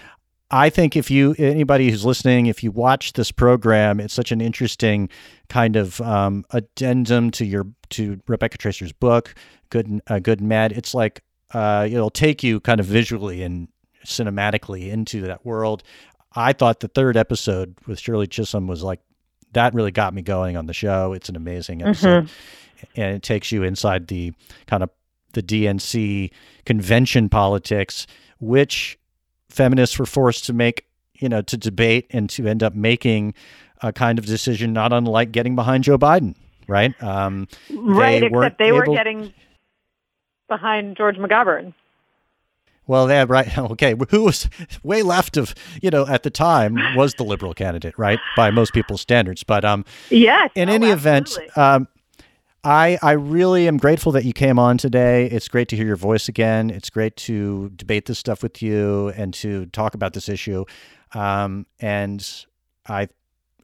I 0.51 0.70
think 0.70 0.96
if 0.96 1.11
you 1.11 1.34
anybody 1.38 1.90
who's 1.90 2.05
listening, 2.05 2.46
if 2.46 2.62
you 2.62 2.70
watch 2.70 3.12
this 3.12 3.30
program, 3.30 4.01
it's 4.01 4.14
such 4.14 4.32
an 4.32 4.40
interesting 4.40 5.11
kind 5.49 5.76
of 5.76 6.01
um, 6.01 6.44
addendum 6.51 7.30
to 7.32 7.44
your 7.44 7.66
to 7.90 8.20
Rebecca 8.26 8.57
Traister's 8.57 8.92
book, 8.92 9.34
Good 9.70 10.01
uh, 10.07 10.18
Good 10.20 10.40
and 10.40 10.49
Mad. 10.49 10.72
It's 10.72 10.94
like 10.94 11.22
uh, 11.53 11.86
it'll 11.90 12.11
take 12.11 12.42
you 12.42 12.61
kind 12.61 12.80
of 12.80 12.86
visually 12.86 13.42
and 13.42 13.68
cinematically 14.07 14.90
into 14.90 15.22
that 15.22 15.44
world. 15.44 15.82
I 16.34 16.53
thought 16.55 16.80
the 16.80 16.88
third 16.88 17.16
episode 17.16 17.76
with 17.86 17.99
Shirley 17.99 18.26
Chisholm 18.26 18.66
was 18.66 18.82
like 18.82 19.01
that 19.53 19.74
really 19.74 19.90
got 19.90 20.14
me 20.14 20.22
going 20.22 20.57
on 20.57 20.66
the 20.66 20.74
show. 20.74 21.12
It's 21.12 21.28
an 21.28 21.36
amazing 21.36 21.82
episode, 21.82 22.30
and 22.96 23.16
it 23.16 23.22
takes 23.22 23.53
you 23.53 23.64
inside 23.64 24.09
the 24.09 24.32
kind 24.66 24.82
of 24.82 24.90
the 25.34 25.42
DNC 25.42 26.30
convention 26.64 27.28
politics, 27.28 28.07
which 28.40 28.97
feminists 29.49 29.99
were 29.99 30.07
forced 30.07 30.44
to 30.46 30.53
make, 30.53 30.86
you 31.14 31.28
know, 31.28 31.42
to 31.42 31.57
debate 31.57 32.07
and 32.11 32.28
to 32.30 32.46
end 32.46 32.62
up 32.62 32.74
making 32.74 33.34
a 33.82 33.92
kind 33.92 34.18
of 34.18 34.26
decision 34.26 34.72
not 34.72 34.92
unlike 34.92 35.32
getting 35.32 35.55
behind 35.55 35.84
Joe 35.84 35.99
Biden, 35.99 36.34
right? 36.66 37.01
Um, 37.03 37.49
right, 37.70 38.22
weren't 38.30 38.46
except 38.46 38.59
they 38.59 38.72
were 38.72 38.84
able- 38.84 38.94
getting 38.94 39.32
behind 40.49 40.96
George 40.96 41.16
McGovern. 41.16 41.74
Well, 42.86 43.09
yeah, 43.11 43.26
right. 43.28 43.57
Okay, 43.59 43.94
who 44.11 44.24
was 44.24 44.49
way 44.82 45.03
left 45.03 45.36
of 45.36 45.55
you 45.82 45.90
know 45.90 46.07
at 46.07 46.22
the 46.22 46.30
time 46.30 46.76
was 46.96 47.14
the 47.14 47.22
liberal 47.22 47.55
candidate, 47.55 47.94
right, 47.99 48.18
by 48.34 48.51
most 48.51 48.72
people's 48.72 49.03
standards. 49.03 49.44
But 49.44 49.64
um, 49.64 49.84
yes. 50.11 50.51
In 50.55 50.70
oh, 50.70 50.72
any 50.72 50.90
absolutely. 50.90 51.44
event, 51.44 51.59
um, 51.59 51.88
I 52.68 52.98
I 53.00 53.12
really 53.12 53.66
am 53.66 53.78
grateful 53.78 54.12
that 54.12 54.26
you 54.26 54.34
came 54.34 54.58
on 54.58 54.76
today. 54.76 55.24
It's 55.24 55.48
great 55.48 55.68
to 55.68 55.76
hear 55.76 55.86
your 55.86 55.96
voice 55.96 56.28
again. 56.28 56.68
It's 56.68 56.90
great 56.90 57.16
to 57.16 57.70
debate 57.70 58.04
this 58.04 58.18
stuff 58.18 58.42
with 58.42 58.60
you 58.60 59.08
and 59.16 59.32
to 59.34 59.64
talk 59.66 59.94
about 59.94 60.12
this 60.12 60.28
issue. 60.28 60.66
Um, 61.14 61.64
and 61.80 62.28
I 62.86 63.08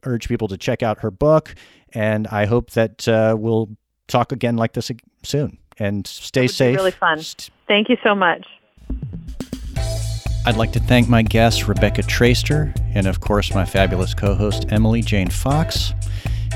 urge 0.05 0.27
people 0.27 0.47
to 0.47 0.57
check 0.57 0.81
out 0.81 1.01
her 1.01 1.11
book. 1.11 1.53
And 1.93 2.25
I 2.27 2.45
hope 2.47 2.71
that 2.71 3.07
uh, 3.07 3.35
we'll 3.37 3.69
talk 4.07 4.31
again 4.31 4.57
like 4.57 4.73
this 4.73 4.89
soon. 5.21 5.59
And 5.77 6.07
stay 6.07 6.47
safe. 6.47 6.75
really 6.75 6.89
fun. 6.89 7.21
Thank 7.67 7.89
you 7.89 7.97
so 8.03 8.15
much. 8.15 8.47
I'd 10.47 10.57
like 10.57 10.71
to 10.71 10.79
thank 10.79 11.07
my 11.07 11.21
guest, 11.21 11.67
Rebecca 11.67 12.01
Traister, 12.01 12.73
and 12.95 13.05
of 13.05 13.19
course, 13.19 13.53
my 13.53 13.65
fabulous 13.65 14.15
co 14.15 14.33
host, 14.33 14.65
Emily 14.69 15.01
Jane 15.01 15.29
Fox. 15.29 15.93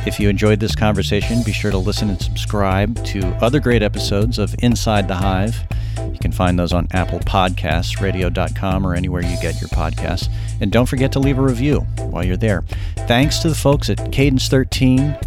If 0.06 0.20
you 0.20 0.30
enjoyed 0.30 0.60
this 0.60 0.76
conversation, 0.76 1.43
be 1.43 1.52
sure 1.52 1.72
to 1.72 1.78
listen 1.78 2.10
and 2.10 2.22
subscribe 2.22 3.04
to 3.06 3.28
other 3.41 3.60
great 3.60 3.84
episodes 3.84 4.39
of 4.39 4.56
Inside 4.60 5.08
the 5.08 5.16
Hive. 5.16 5.60
You 5.97 6.18
can 6.20 6.32
find 6.32 6.58
those 6.58 6.74
on 6.74 6.88
Apple 6.91 7.20
Podcasts, 7.20 8.02
radio.com, 8.02 8.88
or 8.88 8.95
anywhere 8.95 9.22
you 9.22 9.39
get 9.41 9.60
your 9.60 9.70
podcasts. 9.70 10.30
And 10.62 10.72
don't 10.72 10.86
forget 10.86 11.12
to 11.14 11.20
leave 11.20 11.38
a 11.38 11.41
review 11.41 11.82
while 11.97 12.24
you're 12.24 12.38
there. 12.38 12.64
Thanks 13.08 13.39
to 13.39 13.50
the 13.50 13.56
folks 13.56 13.89
at 13.89 14.12
Cadence 14.12 14.47
13, 14.47 15.18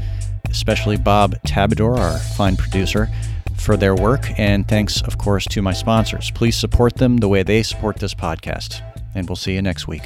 especially 0.50 0.96
Bob 0.96 1.34
Tabador, 1.46 1.98
our 1.98 2.18
fine 2.18 2.56
producer, 2.56 3.08
for 3.56 3.76
their 3.76 3.94
work. 3.94 4.38
And 4.38 4.66
thanks, 4.66 5.02
of 5.02 5.18
course, 5.18 5.46
to 5.46 5.62
my 5.62 5.72
sponsors. 5.72 6.30
Please 6.30 6.56
support 6.56 6.96
them 6.96 7.18
the 7.18 7.28
way 7.28 7.42
they 7.42 7.62
support 7.62 7.96
this 7.98 8.14
podcast. 8.14 8.80
And 9.14 9.28
we'll 9.28 9.36
see 9.36 9.54
you 9.54 9.62
next 9.62 9.86
week. 9.86 10.02